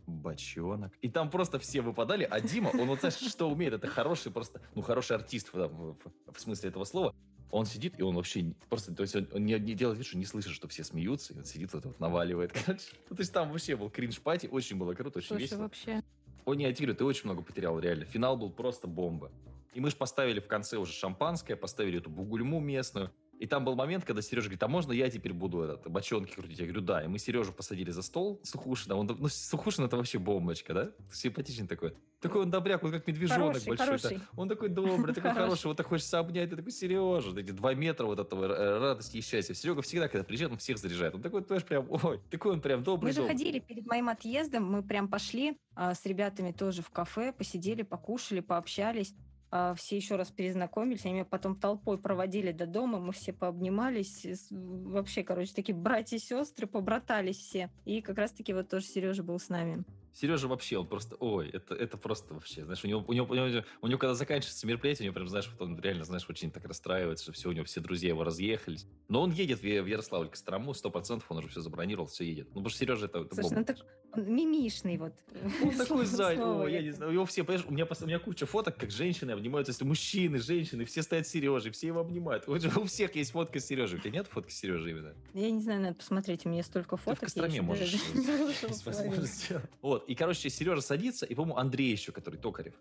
бочонок. 0.07 0.92
И 1.01 1.09
там 1.09 1.30
просто 1.30 1.59
все 1.59 1.80
выпадали, 1.80 2.26
а 2.30 2.40
Дима, 2.40 2.68
он 2.68 2.88
вот 2.88 3.01
знаешь, 3.01 3.14
что 3.14 3.51
умеет, 3.51 3.72
это 3.72 3.86
хороший 3.86 4.30
просто, 4.32 4.61
ну, 4.74 4.82
хороший 4.82 5.16
артист 5.16 5.53
в, 5.53 5.68
в, 5.68 5.97
в 6.32 6.40
смысле 6.40 6.70
этого 6.70 6.84
слова. 6.84 7.14
Он 7.51 7.66
сидит, 7.66 7.99
и 7.99 8.03
он 8.03 8.16
вообще 8.16 8.53
просто, 8.68 8.92
то 8.95 9.03
есть 9.03 9.14
он, 9.14 9.28
он 9.32 9.45
не, 9.45 9.59
не 9.61 9.74
делает 9.74 9.99
вид, 9.99 10.07
что 10.07 10.18
не 10.18 10.24
слышит, 10.24 10.53
что 10.53 10.66
все 10.66 10.82
смеются, 10.82 11.34
и 11.34 11.38
он 11.38 11.45
сидит 11.45 11.72
вот, 11.72 11.84
вот 11.84 12.01
наваливает, 12.01 12.53
короче. 12.64 12.84
Ну, 13.09 13.16
то 13.16 13.20
есть 13.20 13.32
там 13.32 13.51
вообще 13.51 13.76
был 13.76 13.90
кринж-пати, 13.90 14.49
очень 14.49 14.76
было 14.76 14.92
круто, 14.95 15.18
очень 15.18 15.28
Слушай, 15.28 15.42
весело. 15.42 15.62
вообще, 15.62 16.03
о, 16.45 16.55
не, 16.55 16.70
говорю, 16.72 16.95
ты 16.95 17.05
очень 17.05 17.24
много 17.24 17.42
потерял, 17.42 17.78
реально. 17.78 18.05
Финал 18.05 18.36
был 18.36 18.51
просто 18.51 18.86
бомба. 18.86 19.30
И 19.72 19.80
мы 19.80 19.90
же 19.90 19.97
поставили 19.97 20.40
в 20.40 20.47
конце 20.47 20.76
уже 20.76 20.92
шампанское, 20.92 21.57
поставили 21.57 21.99
эту 21.99 22.11
бугульму 22.11 22.61
местную. 22.61 23.11
И 23.39 23.47
там 23.47 23.64
был 23.64 23.74
момент, 23.74 24.05
когда 24.05 24.22
Сережа 24.22 24.47
говорит, 24.47 24.62
а 24.62 24.68
можно 24.68 24.93
я 24.93 25.11
теперь 25.11 25.32
буду 25.32 25.62
этот, 25.62 25.91
бочонки 25.91 26.35
крутить? 26.35 26.59
Я 26.59 26.66
говорю, 26.66 26.82
да. 26.82 27.05
И 27.05 27.09
мы 27.09 27.18
Сережу 27.18 27.53
посадили 27.53 27.91
за 27.91 28.03
стол 28.03 28.41
Сухушина. 28.45 28.97
Он, 28.97 29.07
ну, 29.07 29.28
Сухушин 29.28 29.85
это 29.85 29.97
вообще 29.97 30.18
бомбочка, 30.18 30.74
да? 30.74 30.91
Симпатичный 31.12 31.66
такой. 31.66 31.95
Такой 32.20 32.43
он 32.43 32.51
добряк, 32.51 32.82
он 32.82 32.91
как 32.91 33.07
медвежонок 33.07 33.59
хороший, 33.59 33.68
большой. 33.68 33.87
Хороший. 33.87 34.20
Он 34.37 34.49
такой 34.49 34.68
добрый, 34.68 35.14
такой 35.14 35.32
хороший. 35.32 35.66
Вот 35.66 35.76
так 35.76 35.87
хочется 35.87 36.18
обнять. 36.18 36.51
Ты 36.51 36.57
такой, 36.57 36.72
Сережа, 36.72 37.39
эти 37.39 37.51
два 37.51 37.74
метра 37.74 38.07
вот 38.07 38.18
этого 38.18 38.45
э, 38.47 38.78
радости 38.78 39.18
и 39.18 39.20
счастья. 39.20 39.53
Серега 39.53 39.82
всегда, 39.82 40.09
когда 40.09 40.24
приезжает, 40.24 40.53
он 40.53 40.59
всех 40.59 40.78
заряжает. 40.78 41.14
Он 41.14 41.20
такой 41.20 41.43
тоже 41.43 41.64
прям, 41.64 41.87
ой, 41.91 42.20
такой 42.30 42.53
он 42.53 42.61
прям 42.61 42.82
добрый. 42.82 43.12
Мы 43.12 43.14
же 43.14 43.26
ходили 43.26 43.59
перед 43.59 43.87
моим 43.87 44.09
отъездом, 44.09 44.64
мы 44.64 44.82
прям 44.82 45.09
пошли 45.09 45.59
а, 45.74 45.95
с 45.95 46.07
ребятами 46.07 46.53
тоже 46.53 46.82
в 46.82 46.91
кафе, 46.91 47.32
посидели, 47.32 47.82
покушали, 47.82 48.41
пообщались. 48.41 49.14
А, 49.57 49.72
все 49.76 49.94
еще 49.94 50.16
раз 50.16 50.32
перезнакомились, 50.32 51.05
они 51.05 51.14
меня 51.14 51.24
потом 51.24 51.55
толпой 51.55 51.96
проводили 51.96 52.50
до 52.50 52.66
дома, 52.66 52.98
мы 52.98 53.12
все 53.12 53.32
пообнимались, 53.32 54.26
вообще, 54.50 55.22
короче, 55.22 55.55
такие 55.55 55.76
братья 55.76 56.16
и 56.16 56.18
сестры, 56.18 56.66
побратались 56.66 57.36
все. 57.36 57.70
И 57.84 58.02
как 58.02 58.18
раз-таки 58.18 58.52
вот 58.52 58.68
тоже 58.68 58.84
Сережа 58.84 59.22
был 59.22 59.38
с 59.38 59.48
нами. 59.48 59.84
Сережа 60.15 60.47
вообще, 60.47 60.79
он 60.79 60.87
просто, 60.87 61.17
ой, 61.17 61.51
это, 61.51 61.75
это 61.75 61.97
просто 61.97 62.35
вообще, 62.35 62.65
знаешь, 62.65 62.85
у 62.85 62.89
него, 62.89 63.05
у 63.07 63.12
него, 63.12 63.27
у 63.29 63.35
него, 63.35 63.65
у 63.83 63.87
него 63.89 63.99
когда 63.99 64.15
заканчивается 64.15 64.67
мероприятие, 64.67 65.03
у 65.03 65.07
него 65.07 65.15
прям, 65.15 65.29
знаешь, 65.29 65.51
вот 65.51 65.61
он 65.61 65.79
реально, 65.81 66.05
знаешь, 66.05 66.25
очень 66.29 66.51
так 66.51 66.65
расстраивается, 66.65 67.25
что 67.25 67.33
все, 67.33 67.49
у 67.49 67.53
него 67.53 67.65
все 67.65 67.81
друзья 67.81 68.11
его 68.11 68.23
разъехались. 68.23 68.87
Но 69.09 69.23
он 69.23 69.33
едет 69.33 69.61
в, 69.61 69.65
Ярославль 69.65 70.29
к 70.29 70.37
сто 70.37 70.91
процентов 70.91 71.31
он 71.31 71.39
уже 71.39 71.49
все 71.49 71.61
забронировал, 71.61 72.07
все 72.07 72.25
едет. 72.25 72.47
Ну, 72.49 72.55
потому 72.55 72.69
что 72.69 72.79
Сережа 72.79 73.07
это, 73.07 73.19
это 73.21 73.35
Слушай, 73.35 73.59
ну 73.59 73.65
так 73.65 73.77
он 74.17 74.33
мимишный 74.33 74.97
вот. 74.97 75.12
Он 75.62 75.71
такой 75.77 76.07
зай, 76.07 76.37
я 76.37 76.83
не 76.83 76.91
знаю, 76.91 77.12
его 77.12 77.27
все, 77.27 77.45
понимаешь, 77.45 77.67
у 77.69 77.73
меня, 77.73 77.87
у 77.89 78.07
меня 78.07 78.19
куча 78.19 78.47
фоток, 78.47 78.77
как 78.77 78.91
женщины 78.91 79.33
обнимаются, 79.33 79.73
если 79.73 79.85
мужчины, 79.85 80.39
женщины, 80.39 80.85
все 80.85 81.03
стоят 81.03 81.27
Сережей, 81.27 81.73
все 81.73 81.89
его 81.89 82.01
обнимают. 82.01 82.49
У 82.49 82.85
всех 82.85 83.15
есть 83.17 83.33
фотка 83.33 83.59
с 83.61 83.67
Сережей. 83.67 83.99
У 83.99 84.03
тебя 84.03 84.12
нет 84.12 84.27
фотки 84.29 84.53
с 84.53 84.59
Сережей 84.59 84.93
именно? 84.93 85.15
Я 85.33 85.51
не 85.51 85.61
знаю, 85.61 85.81
надо 85.81 85.95
посмотреть, 85.95 86.47
у 86.47 86.49
меня 86.49 86.62
столько 86.62 86.97
фоток. 86.97 87.21
Ты 87.21 87.27
в 87.27 87.35
Костроме 87.35 87.62
можешь. 87.62 87.95
Вот, 89.83 90.03
и, 90.07 90.14
короче, 90.14 90.50
Сережа 90.50 90.80
садится, 90.80 91.26
и, 91.26 91.34
по-моему, 91.34 91.59
Андрей 91.59 91.90
еще, 91.90 92.12
который 92.12 92.38
Токарев. 92.38 92.74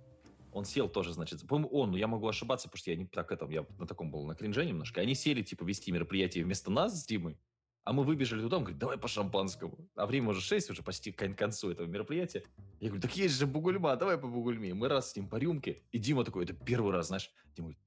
Он 0.52 0.66
сел 0.66 0.88
тоже, 0.88 1.14
значит, 1.14 1.48
по-моему, 1.48 1.70
он, 1.70 1.92
но 1.92 1.98
я 1.98 2.08
могу 2.08 2.28
ошибаться, 2.28 2.68
потому 2.68 2.80
что 2.80 2.92
я 2.92 2.98
не 2.98 3.06
так 3.06 3.32
этом, 3.32 3.50
я 3.50 3.66
на 3.80 3.88
таком 3.88 4.12
был 4.12 4.26
на 4.26 4.36
кринже 4.36 4.66
немножко. 4.66 5.02
Они 5.02 5.16
сели, 5.16 5.42
типа, 5.42 5.64
вести 5.64 5.92
мероприятие 5.92 6.44
вместо 6.44 6.70
нас 6.70 7.02
с 7.02 7.06
Димой, 7.06 7.38
а 7.84 7.92
мы 7.92 8.04
выбежали 8.04 8.42
туда, 8.42 8.58
он 8.58 8.64
говорит, 8.64 8.80
давай 8.80 8.98
по 8.98 9.08
шампанскому. 9.08 9.90
А 9.96 10.06
время 10.06 10.30
уже 10.30 10.42
6, 10.42 10.70
уже 10.70 10.84
почти 10.84 11.12
к 11.12 11.36
концу 11.36 11.72
этого 11.72 11.86
мероприятия. 11.86 12.44
Я 12.80 12.90
говорю, 12.90 13.02
так 13.02 13.16
есть 13.18 13.38
же 13.38 13.46
бугульма, 13.46 13.96
давай 13.98 14.18
по 14.18 14.28
бугульме. 14.28 14.74
Мы 14.74 14.88
раз 14.88 15.12
с 15.12 15.16
ним 15.16 15.28
по 15.28 15.36
рюмке. 15.36 15.82
И 15.92 15.98
Дима 15.98 16.24
такой, 16.24 16.46
это 16.46 16.54
первый 16.54 16.94
раз, 16.94 17.08
знаешь, 17.08 17.30
Дима 17.56 17.70
говорит, 17.70 17.84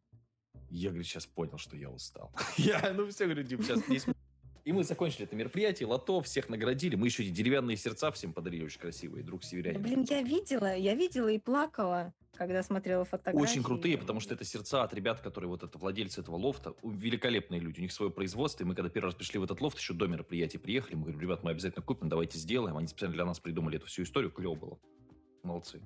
я, 0.69 0.91
говорит, 0.91 1.07
сейчас 1.07 1.27
понял, 1.27 1.57
что 1.57 1.77
я 1.77 1.91
устал. 1.91 2.33
Я, 2.57 2.93
ну 2.93 3.09
все, 3.09 3.25
говорю, 3.25 3.45
Дим, 3.45 3.63
сейчас 3.63 3.87
не 3.89 4.01
и 4.67 4.73
мы 4.73 4.83
закончили 4.83 5.23
это 5.23 5.37
мероприятие, 5.37 5.87
лото, 5.87 6.21
всех 6.23 6.49
наградили. 6.49 6.97
Мы 6.97 7.07
еще 7.07 7.23
эти 7.23 7.31
деревянные 7.31 7.77
сердца 7.77 8.11
всем 8.11 8.33
подарили, 8.33 8.65
очень 8.65 8.81
красивые, 8.81 9.23
друг 9.23 9.45
северянин. 9.45 9.81
Блин, 9.81 10.05
я 10.11 10.23
видела, 10.23 10.75
я 10.75 10.97
видела 10.97 11.29
и 11.29 11.39
плакала, 11.39 12.13
когда 12.33 12.65
смотрела 12.65 13.05
фотографии. 13.05 13.41
Очень 13.41 13.63
крутые, 13.63 13.97
потому 13.97 14.19
что 14.19 14.35
это 14.35 14.45
сердца 14.45 14.83
от 14.83 14.93
ребят, 14.93 15.21
которые 15.21 15.49
вот 15.51 15.63
это 15.63 15.79
владельцы 15.79 16.21
этого 16.21 16.35
лофта, 16.35 16.75
великолепные 16.83 17.61
люди, 17.61 17.79
у 17.79 17.83
них 17.83 17.93
свое 17.93 18.11
производство. 18.11 18.65
И 18.65 18.67
мы 18.67 18.75
когда 18.75 18.91
первый 18.91 19.07
раз 19.07 19.15
пришли 19.15 19.39
в 19.39 19.45
этот 19.45 19.61
лофт, 19.61 19.79
еще 19.79 19.95
до 19.95 20.09
мероприятия 20.09 20.59
приехали, 20.59 20.97
мы 20.97 21.03
говорим, 21.03 21.21
ребят, 21.21 21.45
мы 21.45 21.53
обязательно 21.53 21.85
купим, 21.85 22.09
давайте 22.09 22.37
сделаем. 22.37 22.77
Они 22.77 22.89
специально 22.89 23.15
для 23.15 23.25
нас 23.25 23.39
придумали 23.39 23.77
эту 23.77 23.87
всю 23.87 24.03
историю, 24.03 24.33
клево 24.33 24.57
было. 24.57 24.79
Молодцы. 25.45 25.81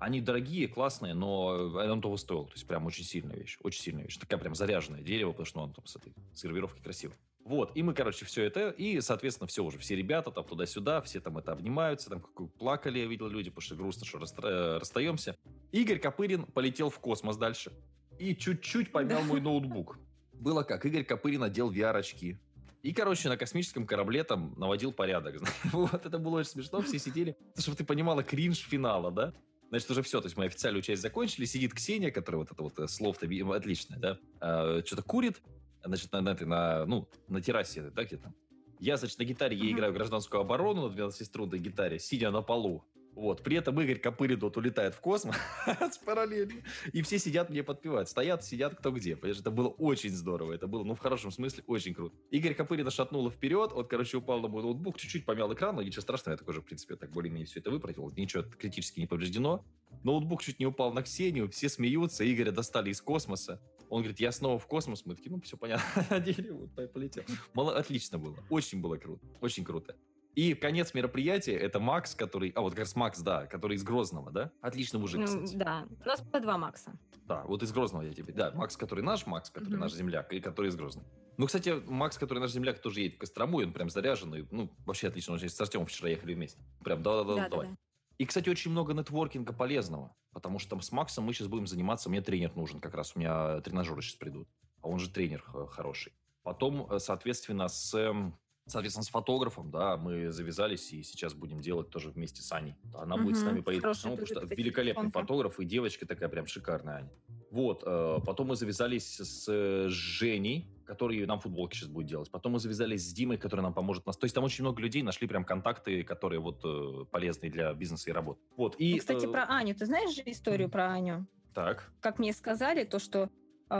Они 0.00 0.20
дорогие, 0.20 0.66
классные, 0.66 1.14
но 1.14 1.44
он 1.46 2.02
того 2.02 2.16
стоил. 2.16 2.46
То 2.46 2.54
есть 2.54 2.66
прям 2.66 2.84
очень 2.84 3.04
сильная 3.04 3.36
вещь. 3.36 3.58
Очень 3.62 3.80
сильная 3.80 4.02
вещь. 4.02 4.16
Такая 4.16 4.40
прям 4.40 4.56
заряженное 4.56 5.02
дерево, 5.02 5.30
потому 5.30 5.46
что 5.46 5.58
ну, 5.58 5.64
он 5.66 5.72
там 5.72 5.86
с 5.86 5.94
этой 5.94 6.12
с 6.34 6.42
гравировкой 6.42 6.82
красиво. 6.82 7.14
Вот, 7.44 7.72
и 7.74 7.82
мы, 7.82 7.92
короче, 7.92 8.24
все 8.24 8.42
это, 8.44 8.70
и, 8.70 9.02
соответственно, 9.02 9.46
все 9.46 9.62
уже, 9.62 9.76
все 9.78 9.94
ребята 9.94 10.30
там 10.30 10.44
туда-сюда, 10.44 11.02
все 11.02 11.20
там 11.20 11.36
это 11.36 11.52
обнимаются, 11.52 12.08
там 12.08 12.20
как 12.20 12.50
плакали, 12.54 13.00
я 13.00 13.06
видел 13.06 13.28
люди, 13.28 13.50
потому 13.50 13.62
что 13.62 13.74
грустно, 13.76 14.06
что 14.06 14.18
расстра... 14.18 14.78
расстаемся. 14.78 15.36
Игорь 15.70 15.98
Копырин 15.98 16.46
полетел 16.46 16.88
в 16.88 16.98
космос 17.00 17.36
дальше 17.36 17.70
и 18.18 18.34
чуть-чуть 18.34 18.92
помял 18.92 19.22
мой 19.24 19.42
ноутбук. 19.42 19.98
Было 20.32 20.62
как, 20.62 20.86
Игорь 20.86 21.04
Копырин 21.04 21.40
надел 21.40 21.70
VR-очки. 21.70 22.38
И, 22.82 22.92
короче, 22.94 23.28
на 23.28 23.36
космическом 23.36 23.86
корабле 23.86 24.24
там 24.24 24.54
наводил 24.56 24.92
порядок. 24.92 25.42
Вот, 25.72 26.06
это 26.06 26.18
было 26.18 26.40
очень 26.40 26.50
смешно, 26.50 26.80
все 26.80 26.98
сидели. 26.98 27.36
Чтобы 27.58 27.76
ты 27.76 27.84
понимала 27.84 28.22
кринж 28.22 28.58
финала, 28.58 29.10
да? 29.10 29.34
Значит, 29.68 29.90
уже 29.90 30.02
все, 30.02 30.20
то 30.20 30.26
есть 30.26 30.36
мы 30.36 30.46
официальную 30.46 30.82
часть 30.82 31.02
закончили, 31.02 31.44
сидит 31.44 31.74
Ксения, 31.74 32.10
которая 32.10 32.40
вот 32.40 32.52
это 32.52 32.62
вот 32.62 32.78
э, 32.78 32.86
слово-то 32.86 33.26
отличное, 33.54 33.98
да, 33.98 34.18
а, 34.40 34.82
что-то 34.84 35.02
курит, 35.02 35.42
значит, 35.84 36.12
на, 36.12 36.20
на, 36.20 36.34
на, 36.34 36.86
ну, 36.86 37.08
на 37.28 37.40
террасе, 37.40 37.90
да, 37.90 38.04
где-то. 38.04 38.32
Я, 38.80 38.96
значит, 38.96 39.18
на 39.18 39.24
гитаре, 39.24 39.56
я 39.56 39.70
играю 39.70 39.92
гражданскую 39.92 40.40
оборону 40.40 40.88
на 40.88 40.94
12-струнной 40.94 41.58
гитаре, 41.58 41.98
сидя 41.98 42.30
на 42.30 42.42
полу. 42.42 42.84
Вот. 43.14 43.42
При 43.42 43.56
этом 43.56 43.80
Игорь 43.80 43.98
Копырин 43.98 44.40
вот 44.40 44.56
улетает 44.56 44.94
в 44.94 45.00
космос 45.00 45.36
параллельно. 46.04 46.62
И 46.92 47.02
все 47.02 47.18
сидят 47.18 47.48
мне 47.48 47.62
подпевают. 47.62 48.08
Стоят, 48.08 48.44
сидят 48.44 48.74
кто 48.74 48.90
где. 48.90 49.16
Понимаешь, 49.16 49.40
это 49.40 49.50
было 49.50 49.68
очень 49.68 50.10
здорово. 50.10 50.52
Это 50.52 50.66
было, 50.66 50.84
ну, 50.84 50.94
в 50.94 50.98
хорошем 50.98 51.30
смысле, 51.30 51.62
очень 51.66 51.94
круто. 51.94 52.16
Игорь 52.30 52.54
Копырина 52.54 52.90
шатнуло 52.90 53.30
вперед. 53.30 53.70
Он, 53.72 53.86
короче, 53.86 54.16
упал 54.16 54.40
на 54.40 54.48
мой 54.48 54.62
ноутбук, 54.62 54.98
чуть-чуть 54.98 55.24
помял 55.24 55.52
экран, 55.52 55.76
но 55.76 55.82
ничего 55.82 56.02
страшного. 56.02 56.34
Я 56.34 56.38
так 56.38 56.48
уже, 56.48 56.60
в 56.60 56.64
принципе, 56.64 56.96
так 56.96 57.10
более-менее 57.12 57.46
все 57.46 57.60
это 57.60 57.70
выправил. 57.70 58.10
Ничего 58.16 58.42
критически 58.42 59.00
не 59.00 59.06
повреждено. 59.06 59.64
Ноутбук 60.02 60.42
чуть 60.42 60.58
не 60.58 60.66
упал 60.66 60.92
на 60.92 61.02
Ксению. 61.02 61.48
Все 61.50 61.68
смеются. 61.68 62.30
Игоря 62.30 62.50
достали 62.50 62.90
из 62.90 63.00
космоса. 63.00 63.60
Он 63.90 64.02
говорит, 64.02 64.20
я 64.20 64.32
снова 64.32 64.58
в 64.58 64.66
космос. 64.66 65.04
Мы 65.06 65.14
такие, 65.14 65.30
ну, 65.30 65.40
все 65.40 65.56
понятно. 65.56 65.84
Надели, 66.10 66.50
вот, 66.50 66.92
полетел. 66.92 67.24
Мало, 67.52 67.76
отлично 67.76 68.18
было. 68.18 68.36
Очень 68.50 68.80
было 68.80 68.96
круто. 68.96 69.24
Очень 69.40 69.64
круто. 69.64 69.96
И 70.34 70.54
конец 70.54 70.94
мероприятия 70.94 71.54
это 71.54 71.78
Макс, 71.78 72.14
который... 72.14 72.50
А, 72.56 72.60
вот 72.60 72.70
как 72.70 72.80
раз 72.80 72.96
Макс, 72.96 73.20
да, 73.20 73.46
который 73.46 73.76
из 73.76 73.84
Грозного, 73.84 74.32
да? 74.32 74.50
Отличный 74.60 74.98
мужик, 74.98 75.20
ну, 75.20 75.26
кстати. 75.26 75.56
Да, 75.56 75.86
у 76.04 76.08
нас 76.08 76.22
по 76.22 76.40
два 76.40 76.58
Макса. 76.58 76.98
Да, 77.26 77.44
вот 77.44 77.62
из 77.62 77.72
Грозного 77.72 78.02
я 78.02 78.12
тебе... 78.12 78.32
Да, 78.32 78.50
Макс, 78.52 78.76
который 78.76 79.04
наш 79.04 79.26
Макс, 79.26 79.50
который 79.50 79.74
mm-hmm. 79.74 79.78
наш 79.78 79.92
земляк, 79.92 80.32
и 80.32 80.40
который 80.40 80.68
из 80.68 80.76
Грозного. 80.76 81.06
Ну, 81.36 81.46
кстати, 81.46 81.82
Макс, 81.86 82.18
который 82.18 82.40
наш 82.40 82.50
земляк, 82.50 82.80
тоже 82.80 83.00
едет 83.00 83.16
в 83.16 83.18
Кострому, 83.18 83.60
и 83.60 83.64
он 83.64 83.72
прям 83.72 83.90
заряженный. 83.90 84.46
Ну, 84.50 84.70
вообще 84.86 85.08
отлично. 85.08 85.34
Он 85.34 85.40
с 85.40 85.60
Артемом 85.60 85.86
вчера 85.86 86.08
ехали 86.08 86.34
вместе. 86.34 86.60
Прям 86.82 87.02
да-да-да, 87.02 87.48
давай. 87.48 87.68
Да. 87.68 87.76
И, 88.18 88.26
кстати, 88.26 88.48
очень 88.48 88.70
много 88.70 88.94
нетворкинга 88.94 89.52
полезного. 89.52 90.14
Потому 90.32 90.58
что 90.58 90.70
там 90.70 90.82
с 90.82 90.92
Максом 90.92 91.24
мы 91.24 91.32
сейчас 91.32 91.48
будем 91.48 91.66
заниматься. 91.66 92.08
Мне 92.08 92.20
тренер 92.20 92.54
нужен 92.56 92.80
как 92.80 92.94
раз. 92.94 93.14
У 93.14 93.18
меня 93.18 93.60
тренажеры 93.60 94.02
сейчас 94.02 94.16
придут. 94.16 94.48
А 94.82 94.88
он 94.88 94.98
же 94.98 95.10
тренер 95.10 95.42
хороший. 95.70 96.12
Потом, 96.42 96.90
э, 96.92 96.98
соответственно, 96.98 97.68
с 97.68 97.94
эм, 97.94 98.38
Соответственно, 98.66 99.04
с 99.04 99.10
фотографом, 99.10 99.70
да, 99.70 99.98
мы 99.98 100.32
завязались 100.32 100.90
и 100.94 101.02
сейчас 101.02 101.34
будем 101.34 101.60
делать 101.60 101.90
тоже 101.90 102.10
вместе 102.10 102.40
с 102.40 102.50
Аней. 102.50 102.74
Она 102.94 103.16
угу, 103.16 103.24
будет 103.24 103.36
с 103.36 103.42
нами 103.42 103.60
поехать, 103.60 104.02
ну, 104.04 104.16
потому 104.16 104.26
что 104.26 104.40
великолепный 104.54 105.10
фотограф 105.10 105.60
и 105.60 105.66
девочка 105.66 106.06
такая 106.06 106.30
прям 106.30 106.46
шикарная 106.46 106.96
Аня. 106.96 107.12
Вот, 107.54 107.84
э, 107.86 108.18
потом 108.26 108.48
мы 108.48 108.56
завязались 108.56 109.20
с 109.20 109.46
э, 109.48 109.86
Женей, 109.88 110.66
который 110.84 111.24
нам 111.24 111.38
футболки 111.38 111.76
сейчас 111.76 111.88
будет 111.88 112.08
делать. 112.08 112.28
Потом 112.28 112.54
мы 112.54 112.58
завязались 112.58 113.08
с 113.08 113.12
Димой, 113.12 113.38
который 113.38 113.60
нам 113.60 113.72
поможет 113.72 114.04
нас. 114.06 114.16
То 114.16 114.24
есть 114.24 114.34
там 114.34 114.42
очень 114.42 114.64
много 114.64 114.82
людей 114.82 115.04
нашли 115.04 115.28
прям 115.28 115.44
контакты, 115.44 116.02
которые 116.02 116.40
вот 116.40 116.64
э, 116.64 117.04
полезны 117.12 117.48
для 117.50 117.72
бизнеса 117.72 118.10
и 118.10 118.12
работы. 118.12 118.40
Вот. 118.56 118.74
И, 118.80 118.94
ну, 118.94 118.98
Кстати, 118.98 119.26
про 119.26 119.44
Аню. 119.44 119.72
Ты 119.76 119.86
знаешь 119.86 120.16
же 120.16 120.22
историю 120.26 120.68
про 120.68 120.90
Аню? 120.90 121.28
Так. 121.54 121.92
Как 122.00 122.18
мне 122.18 122.32
сказали, 122.32 122.82
то, 122.82 122.98
что 122.98 123.30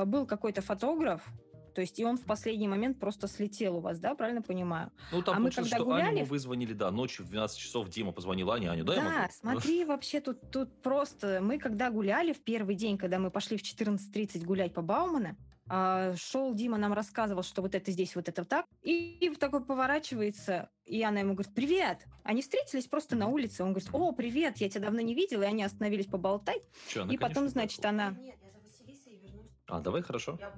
был 0.06 0.24
какой-то 0.24 0.62
фотограф, 0.62 1.26
то 1.74 1.80
есть 1.80 1.98
и 1.98 2.04
он 2.04 2.16
в 2.16 2.24
последний 2.24 2.68
момент 2.68 3.00
просто 3.00 3.26
слетел 3.26 3.76
у 3.76 3.80
вас, 3.80 3.98
да, 3.98 4.14
правильно 4.14 4.42
понимаю? 4.42 4.92
Ну, 5.10 5.22
там 5.22 5.36
а 5.36 5.40
мы 5.40 5.50
когда 5.50 5.76
что 5.76 5.84
гуляли... 5.84 6.20
Аню 6.20 6.24
вызвонили, 6.24 6.72
да, 6.72 6.90
ночью 6.90 7.24
в 7.26 7.28
12 7.28 7.58
часов 7.58 7.88
Дима 7.88 8.12
позвонил 8.12 8.50
Ане, 8.52 8.70
Аню, 8.70 8.84
да, 8.84 8.94
Да, 8.94 9.28
смотри, 9.32 9.84
вообще 9.84 10.20
тут, 10.20 10.50
тут 10.50 10.82
просто... 10.82 11.40
Мы 11.42 11.58
когда 11.58 11.90
гуляли 11.90 12.32
в 12.32 12.40
первый 12.42 12.76
день, 12.76 12.96
когда 12.96 13.18
мы 13.18 13.30
пошли 13.30 13.56
в 13.56 13.62
14.30 13.62 14.44
гулять 14.44 14.72
по 14.72 14.82
Баумана, 14.82 15.36
а, 15.66 16.14
шел 16.16 16.54
Дима, 16.54 16.78
нам 16.78 16.92
рассказывал, 16.92 17.42
что 17.42 17.62
вот 17.62 17.74
это 17.74 17.90
здесь, 17.90 18.14
вот 18.14 18.28
это 18.28 18.44
так. 18.44 18.66
И, 18.82 19.16
и 19.20 19.34
такой 19.34 19.64
поворачивается, 19.64 20.70
и 20.84 21.02
она 21.02 21.20
ему 21.20 21.32
говорит, 21.32 21.54
привет. 21.54 22.06
Они 22.22 22.42
встретились 22.42 22.86
просто 22.86 23.16
на 23.16 23.28
улице. 23.28 23.64
Он 23.64 23.70
говорит, 23.72 23.88
о, 23.92 24.12
привет, 24.12 24.58
я 24.58 24.68
тебя 24.68 24.82
давно 24.82 25.00
не 25.00 25.14
видел. 25.14 25.42
И 25.42 25.46
они 25.46 25.64
остановились 25.64 26.06
поболтать. 26.06 26.62
Че, 26.88 27.06
и 27.06 27.16
потом, 27.16 27.48
значит, 27.48 27.84
она... 27.84 28.10
Нет, 28.10 28.36
я 28.42 28.50
за 28.50 28.60
Василисой 28.60 29.16
вернусь. 29.16 29.50
А, 29.66 29.80
давай, 29.80 30.02
хорошо. 30.02 30.36
Я 30.38 30.52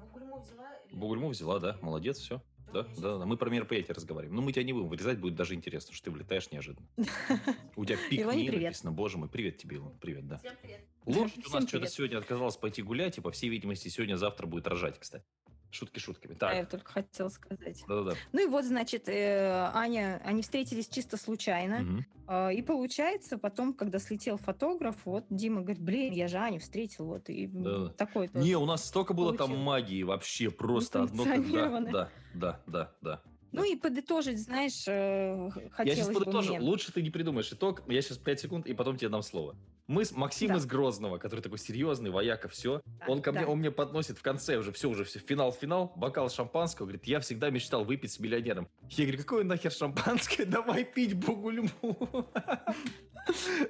взяла 0.47 0.76
Бугульму 0.97 1.29
взяла, 1.29 1.59
да, 1.59 1.79
молодец, 1.83 2.19
все. 2.19 2.43
Да, 2.73 2.87
да, 2.97 3.19
да, 3.19 3.27
мы 3.27 3.37
про 3.37 3.49
мероприятие 3.49 3.95
разговариваем. 3.95 4.35
Но 4.35 4.41
ну, 4.41 4.47
мы 4.47 4.53
тебя 4.53 4.65
не 4.65 4.73
будем 4.73 4.89
вырезать, 4.89 5.21
будет 5.21 5.35
даже 5.35 5.55
интересно, 5.55 5.95
что 5.95 6.07
ты 6.07 6.11
влетаешь 6.11 6.51
неожиданно. 6.51 6.89
У 7.77 7.85
тебя 7.85 7.99
пик 8.11 8.27
написано, 8.27 8.93
боже 8.93 9.19
мой, 9.19 9.29
привет 9.29 9.59
тебе, 9.59 9.77
Илон, 9.77 9.97
привет, 10.01 10.27
да. 10.27 10.39
Всем 10.39 10.55
привет. 10.61 10.81
Лошадь 11.05 11.47
у 11.47 11.51
нас 11.53 11.69
что-то 11.69 11.87
сегодня 11.87 12.19
отказалась 12.19 12.57
пойти 12.57 12.83
гулять, 12.83 13.19
и, 13.19 13.21
по 13.21 13.31
всей 13.31 13.51
видимости, 13.51 13.89
сегодня-завтра 13.89 14.47
будет 14.47 14.67
рожать, 14.67 14.99
кстати. 14.99 15.25
Шутки 15.71 15.99
шутками. 15.99 16.35
Так. 16.35 16.53
А 16.53 16.57
я 16.57 16.65
только 16.65 16.91
хотела 16.91 17.29
сказать. 17.29 17.85
Да-да-да. 17.87 18.17
Ну 18.33 18.45
и 18.45 18.47
вот, 18.47 18.65
значит, 18.65 19.09
э, 19.09 19.71
Аня, 19.75 20.21
они 20.25 20.43
встретились 20.43 20.89
чисто 20.89 21.17
случайно. 21.17 21.83
Угу. 21.83 22.05
Э, 22.29 22.55
и 22.55 22.63
получается, 22.63 23.37
потом, 23.37 23.75
когда 23.75 23.99
слетел 23.99 24.39
фотограф, 24.39 24.97
вот 25.05 25.25
Дима 25.29 25.63
говорит, 25.63 25.83
блин, 25.83 26.13
я 26.13 26.29
же 26.29 26.39
Аню 26.39 26.61
встретил. 26.61 27.07
Вот, 27.07 27.29
и 27.29 27.47
да. 27.47 27.89
такой 27.91 28.31
Не, 28.33 28.57
у 28.57 28.65
нас 28.65 28.85
столько 28.85 29.13
было 29.13 29.33
получил. 29.33 29.47
там 29.49 29.59
магии 29.59 30.03
вообще 30.03 30.51
просто 30.51 31.03
одно. 31.03 31.25
Да, 31.25 31.81
да, 31.81 32.11
да, 32.35 32.61
да, 32.67 32.93
да. 33.03 33.23
Ну 33.53 33.65
и 33.65 33.77
подытожить, 33.77 34.39
знаешь, 34.39 34.85
э, 34.87 35.51
хотелось 35.71 35.99
Я 35.99 36.05
сейчас 36.05 36.15
подытожу. 36.15 36.57
Мне. 36.57 36.61
Лучше 36.61 36.93
ты 36.93 37.03
не 37.03 37.11
придумаешь 37.11 37.51
итог. 37.53 37.83
Я 37.87 38.03
сейчас 38.03 38.19
5 38.19 38.41
секунд, 38.41 38.67
и 38.67 38.75
потом 38.75 38.97
тебе 38.97 39.09
дам 39.09 39.23
слово. 39.23 39.57
Мы 39.89 40.05
с 40.05 40.11
Максим 40.13 40.49
да. 40.49 40.57
из 40.57 40.67
Грозного, 40.67 41.19
который 41.19 41.41
такой 41.41 41.59
серьезный, 41.59 42.11
вояка, 42.11 42.49
все. 42.49 42.81
Да, 42.85 43.07
он 43.07 43.23
ко 43.23 43.31
да. 43.31 43.41
мне, 43.41 43.49
он 43.49 43.59
мне 43.59 43.71
подносит 43.71 44.19
в 44.19 44.23
конце 44.23 44.57
уже 44.57 44.73
все, 44.73 44.89
уже 44.89 45.05
все, 45.05 45.21
финал-финал, 45.21 45.93
бокал 45.95 46.29
шампанского, 46.29 46.87
говорит, 46.87 47.05
я 47.05 47.21
всегда 47.21 47.51
мечтал 47.51 47.85
выпить 47.85 48.13
с 48.13 48.19
миллионером. 48.19 48.69
Я 48.91 49.05
говорю, 49.05 49.23
какое 49.23 49.45
нахер 49.45 49.71
шампанское, 49.71 50.45
давай 50.47 50.85
пить 50.85 51.15
бугульму. 51.15 51.71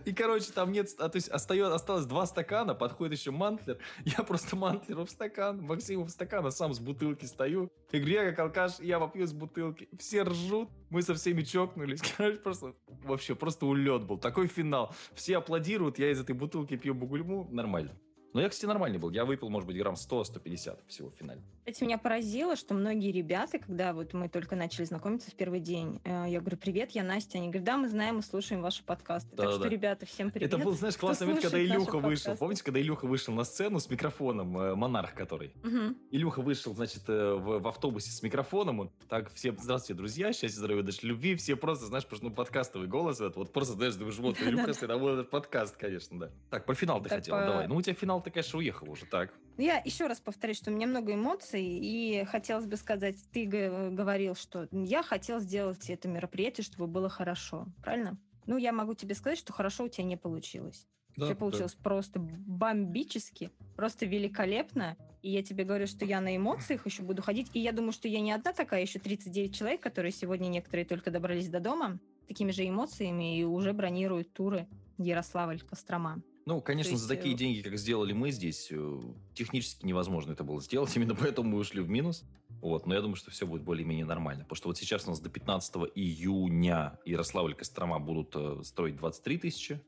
И, 0.05 0.13
короче, 0.13 0.53
там 0.53 0.73
нет, 0.73 0.89
а, 0.99 1.09
то 1.09 1.17
есть 1.17 1.29
остается, 1.29 1.75
осталось 1.75 2.07
два 2.07 2.27
стакана, 2.27 2.75
подходит 2.75 3.19
еще 3.19 3.31
мантлер. 3.31 3.79
Я 4.05 4.23
просто 4.23 4.57
мантлеру 4.57 5.05
в 5.05 5.11
стакан, 5.11 5.63
Максиму 5.63 6.05
в 6.05 6.11
стакан, 6.11 6.47
а 6.47 6.51
сам 6.51 6.75
с 6.75 6.79
бутылки 6.79 7.25
стою. 7.25 7.71
Я 7.93 8.31
как 8.31 8.39
алкаш, 8.39 8.81
я 8.81 8.99
попью 8.99 9.27
с 9.27 9.33
бутылки. 9.33 9.89
Все 9.99 10.23
ржут, 10.23 10.69
мы 10.91 11.03
со 11.03 11.15
всеми 11.15 11.43
чокнулись. 11.43 12.03
Короче, 12.17 12.39
просто, 12.39 12.75
вообще, 13.05 13.35
просто 13.35 13.67
улет 13.67 14.05
был. 14.05 14.19
Такой 14.19 14.47
финал. 14.47 14.95
Все 15.15 15.39
аплодируют, 15.39 15.99
я 15.99 16.11
из 16.11 16.21
этой 16.21 16.35
бутылки 16.35 16.77
пью 16.77 16.95
бугульму. 16.95 17.49
Нормально. 17.51 17.97
Но 18.35 18.41
я, 18.43 18.49
кстати, 18.49 18.67
нормальный 18.67 18.99
был. 18.99 19.11
Я 19.11 19.25
выпил, 19.25 19.49
может 19.49 19.67
быть, 19.67 19.79
грамм 19.79 19.95
100-150 19.95 20.81
всего 20.89 21.11
в 21.11 21.15
финале. 21.15 21.43
Кстати, 21.67 21.83
меня 21.83 21.99
поразило, 21.99 22.55
что 22.55 22.75
многие 22.75 23.11
ребята, 23.11 23.59
когда 23.59 23.93
вот 23.93 24.12
мы 24.12 24.29
только 24.29 24.55
начали 24.55 24.85
знакомиться 24.85 25.33
в 25.33 25.35
первый 25.35 25.59
день, 25.59 26.01
э, 26.05 26.27
я 26.29 26.39
говорю, 26.39 26.57
привет, 26.59 26.93
я 26.93 27.03
Настя. 27.03 27.39
Они 27.39 27.49
говорят, 27.49 27.64
да, 27.64 27.77
мы 27.77 27.89
знаем, 27.89 28.17
мы 28.17 28.23
слушаем 28.23 28.62
ваши 28.62 28.85
подкасты. 28.85 29.31
Да, 29.35 29.43
так 29.43 29.53
да. 29.53 29.59
что, 29.59 29.69
ребята, 29.69 30.07
всем 30.07 30.31
привет. 30.31 30.53
Это 30.53 30.62
был, 30.62 30.75
знаешь, 30.75 30.97
классный 30.97 31.27
момент, 31.27 31.43
когда 31.43 31.61
Илюха 31.61 31.99
вышел. 31.99 32.37
Помните, 32.37 32.62
когда 32.62 32.81
Илюха 32.81 33.07
вышел 33.07 33.35
на 33.35 33.43
сцену 33.43 33.81
с 33.81 33.91
микрофоном, 33.91 34.57
э, 34.57 34.75
монарх 34.77 35.14
который? 35.14 35.55
Угу. 35.64 35.97
Илюха 36.12 36.41
вышел, 36.41 36.73
значит, 36.73 37.03
э, 37.09 37.35
в, 37.35 37.59
в 37.59 37.67
автобусе 37.67 38.12
с 38.12 38.23
микрофоном. 38.23 38.79
Он, 38.79 38.91
так, 39.09 39.35
всем 39.35 39.59
здравствуйте, 39.61 39.99
друзья, 39.99 40.33
счастья, 40.33 40.59
здоровья, 40.59 40.85
дальше 40.85 41.05
любви. 41.05 41.35
Все 41.35 41.57
просто, 41.57 41.87
знаешь, 41.87 42.07
просто, 42.07 42.27
ну, 42.27 42.31
подкастовый 42.33 42.87
голос. 42.87 43.21
Это, 43.21 43.41
вот 43.41 43.53
просто, 43.53 43.75
знаешь, 43.75 43.97
думаешь, 43.97 44.19
вот, 44.19 44.37
Илюха, 44.41 44.69
если 44.69 44.87
работает 44.87 45.31
подкаст, 45.31 45.77
конечно, 45.77 46.17
да. 46.17 46.31
Так, 46.49 46.64
про 46.64 46.77
финал 46.77 47.03
ты 47.03 47.09
хотела, 47.09 47.45
давай. 47.45 47.67
Ну, 47.67 47.75
у 47.75 47.83
тебя 47.83 47.95
финал 47.95 48.23
ты, 48.23 48.31
конечно, 48.31 48.57
уехал 48.61 48.89
уже 48.89 49.05
так. 49.07 49.35
Я 49.59 49.79
еще 49.79 50.07
раз 50.07 50.21
повторюсь, 50.21 50.59
что 50.59 50.71
у 50.71 50.75
меня 50.75 50.87
много 50.87 51.15
эмоций, 51.15 51.65
и 51.65 52.25
хотелось 52.27 52.67
бы 52.67 52.77
сказать, 52.77 53.17
ты 53.33 53.47
говорил, 53.47 54.35
что 54.35 54.69
я 54.71 55.03
хотел 55.03 55.41
сделать 55.41 55.89
это 55.89 56.09
мероприятие, 56.09 56.65
чтобы 56.65 56.87
было 56.87 57.09
хорошо, 57.09 57.67
правильно? 57.83 58.19
Ну, 58.47 58.59
я 58.59 58.73
могу 58.73 58.95
тебе 58.95 59.15
сказать, 59.15 59.39
что 59.39 59.53
хорошо 59.53 59.85
у 59.85 59.89
тебя 59.89 60.05
не 60.05 60.17
получилось. 60.17 60.87
Да, 61.17 61.25
Все 61.25 61.35
получилось 61.35 61.75
да. 61.75 61.83
просто 61.83 62.21
бомбически, 62.21 63.51
просто 63.75 64.05
великолепно. 64.05 64.97
И 65.23 65.31
я 65.31 65.43
тебе 65.43 65.65
говорю, 65.65 65.87
что 65.87 66.05
я 66.05 66.21
на 66.21 66.37
эмоциях 66.37 66.85
еще 66.85 67.03
буду 67.03 67.23
ходить. 67.23 67.51
И 67.55 67.59
я 67.59 67.73
думаю, 67.73 67.93
что 67.93 68.07
я 68.07 68.21
не 68.21 68.33
одна 68.33 68.53
такая, 68.53 68.83
еще 68.83 68.99
39 68.99 69.55
человек, 69.55 69.81
которые 69.81 70.13
сегодня 70.13 70.49
некоторые 70.49 70.85
только 70.85 71.11
добрались 71.11 71.49
до 71.49 71.59
дома, 71.59 71.99
такими 72.29 72.51
же 72.51 72.69
эмоциями 72.69 73.39
и 73.39 73.45
уже 73.45 73.73
бронируют 73.73 74.33
туры 74.35 74.69
Ярославль-Кострома. 74.99 76.23
Ну, 76.47 76.61
конечно, 76.61 76.92
есть... 76.92 77.03
за 77.03 77.09
такие 77.09 77.34
э, 77.34 77.36
деньги, 77.36 77.61
как 77.61 77.76
сделали 77.76 78.12
мы 78.12 78.30
здесь, 78.30 78.68
э, 78.70 79.01
технически 79.34 79.84
невозможно 79.84 80.30
это 80.30 80.44
было 80.44 80.61
сделать. 80.61 80.92
Именно 80.97 81.16
поэтому 81.16 81.51
мы 81.51 81.59
ушли 81.59 81.82
в 81.82 81.88
минус. 81.90 82.24
Вот, 82.62 82.86
но 82.86 82.94
я 82.94 83.01
думаю, 83.01 83.16
что 83.16 83.32
все 83.32 83.47
будет 83.47 83.62
более-менее 83.62 84.07
нормально. 84.07 84.44
Потому 84.44 84.57
что 84.57 84.68
вот 84.68 84.78
сейчас 84.78 85.07
у 85.07 85.11
нас 85.11 85.18
до 85.18 85.28
15 85.28 85.74
июня 85.97 86.99
Ярославль 87.05 87.51
и 87.51 87.55
Кострома 87.55 87.99
будут 87.99 88.30
э, 88.36 88.62
строить 88.62 88.97
23 88.97 89.38
тысячи. 89.38 89.80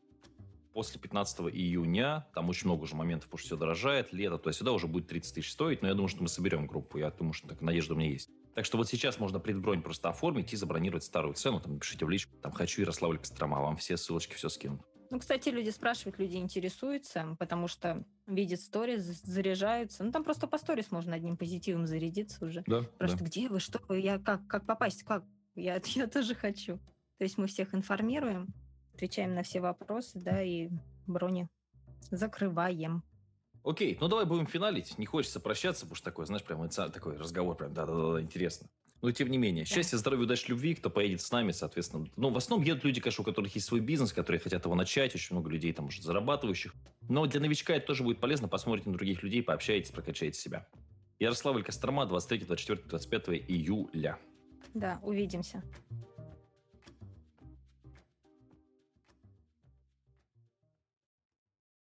После 0.73 1.01
15 1.01 1.41
июня, 1.53 2.27
там 2.35 2.49
очень 2.49 2.67
много 2.67 2.83
уже 2.83 2.97
моментов, 2.97 3.29
потому 3.29 3.39
что 3.39 3.47
все 3.47 3.57
дорожает, 3.57 4.13
лето, 4.13 4.39
то 4.39 4.49
есть 4.49 4.59
сюда 4.59 4.73
уже 4.73 4.87
будет 4.87 5.09
30 5.09 5.35
тысяч 5.35 5.51
стоить, 5.51 5.83
но 5.83 5.89
я 5.89 5.95
думаю, 5.95 6.09
что 6.09 6.23
мы 6.23 6.29
соберем 6.29 6.69
группу, 6.69 6.99
я 6.99 7.11
думаю, 7.11 7.33
что 7.33 7.49
так, 7.49 7.61
надежда 7.61 7.95
у 7.95 7.97
меня 7.97 8.11
есть. 8.11 8.31
Так 8.55 8.65
что 8.65 8.77
вот 8.77 8.87
сейчас 8.87 9.19
можно 9.19 9.41
предбронь 9.41 9.83
просто 9.83 10.09
оформить 10.09 10.53
и 10.53 10.57
забронировать 10.57 11.03
старую 11.03 11.35
цену, 11.35 11.59
там 11.59 11.75
напишите 11.75 12.05
в 12.05 12.11
личку, 12.11 12.37
там 12.43 12.53
хочу 12.53 12.83
Ярославль 12.83 13.19
Кострома, 13.19 13.61
вам 13.61 13.77
все 13.77 13.97
ссылочки 13.97 14.35
все 14.35 14.49
скинут. 14.49 14.81
Ну, 15.11 15.19
кстати, 15.19 15.49
люди 15.49 15.71
спрашивают, 15.71 16.19
люди 16.19 16.37
интересуются, 16.37 17.37
потому 17.39 17.67
что 17.67 18.05
видят 18.27 18.61
сторис, 18.61 19.03
заряжаются. 19.03 20.05
Ну, 20.05 20.13
там 20.13 20.23
просто 20.23 20.47
по 20.47 20.59
сторис 20.59 20.91
можно 20.91 21.15
одним 21.15 21.37
позитивом 21.37 21.87
зарядиться 21.87 22.45
уже. 22.45 22.63
Да, 22.67 22.83
Просто 22.99 23.19
да. 23.19 23.25
где 23.25 23.49
вы, 23.49 23.61
что 23.61 23.81
вы, 23.89 24.01
я 24.01 24.19
как, 24.19 24.47
как 24.47 24.67
попасть, 24.67 25.05
как? 25.05 25.25
Я, 25.55 25.81
я 25.85 26.07
тоже 26.07 26.35
хочу. 26.35 26.79
То 27.17 27.25
есть 27.25 27.39
мы 27.39 27.47
всех 27.47 27.75
информируем, 27.75 28.49
отвечаем 28.95 29.35
на 29.35 29.43
все 29.43 29.61
вопросы, 29.61 30.19
да, 30.21 30.43
и 30.43 30.69
брони 31.07 31.49
закрываем. 32.11 33.03
Окей, 33.65 33.99
ну 34.01 34.09
давай 34.09 34.25
будем 34.25 34.47
финалить. 34.47 34.99
Не 34.99 35.07
хочется 35.07 35.41
прощаться, 35.41 35.83
потому 35.83 35.97
что 35.97 36.05
такой, 36.05 36.27
знаешь, 36.27 36.45
прям 36.45 36.69
такой 36.69 37.17
разговор, 37.17 37.57
прям 37.57 37.75
да-да-да, 37.75 38.21
интересно. 38.21 38.69
Но 39.01 39.13
тем 39.13 39.31
не 39.31 39.39
менее, 39.39 39.65
счастья, 39.65 39.97
здоровья, 39.97 40.25
удачи, 40.25 40.49
любви, 40.49 40.75
кто 40.75 40.91
поедет 40.91 41.21
с 41.21 41.31
нами, 41.31 41.53
соответственно. 41.53 42.07
Ну, 42.17 42.31
в 42.31 42.37
основном 42.37 42.67
едут 42.67 42.85
люди, 42.85 43.01
конечно, 43.01 43.23
у 43.23 43.25
которых 43.25 43.55
есть 43.55 43.67
свой 43.67 43.81
бизнес, 43.81 44.13
которые 44.13 44.41
хотят 44.41 44.65
его 44.65 44.75
начать, 44.75 45.15
очень 45.15 45.37
много 45.37 45.51
людей 45.51 45.73
там 45.73 45.87
уже 45.87 46.03
зарабатывающих. 46.03 46.75
Но 47.09 47.27
для 47.27 47.41
новичка 47.41 47.75
это 47.75 47.87
тоже 47.87 48.03
будет 48.03 48.19
полезно, 48.19 48.49
посмотрите 48.49 48.91
на 48.91 48.97
других 48.97 49.23
людей, 49.23 49.43
пообщайтесь, 49.43 49.91
прокачайте 49.91 50.39
себя. 50.39 50.67
Ярославль 51.21 51.63
Кострома, 51.63 52.07
23, 52.07 52.47
24, 52.47 52.89
25 52.89 53.29
июля. 53.49 54.19
Да, 54.75 55.01
увидимся. 55.03 55.63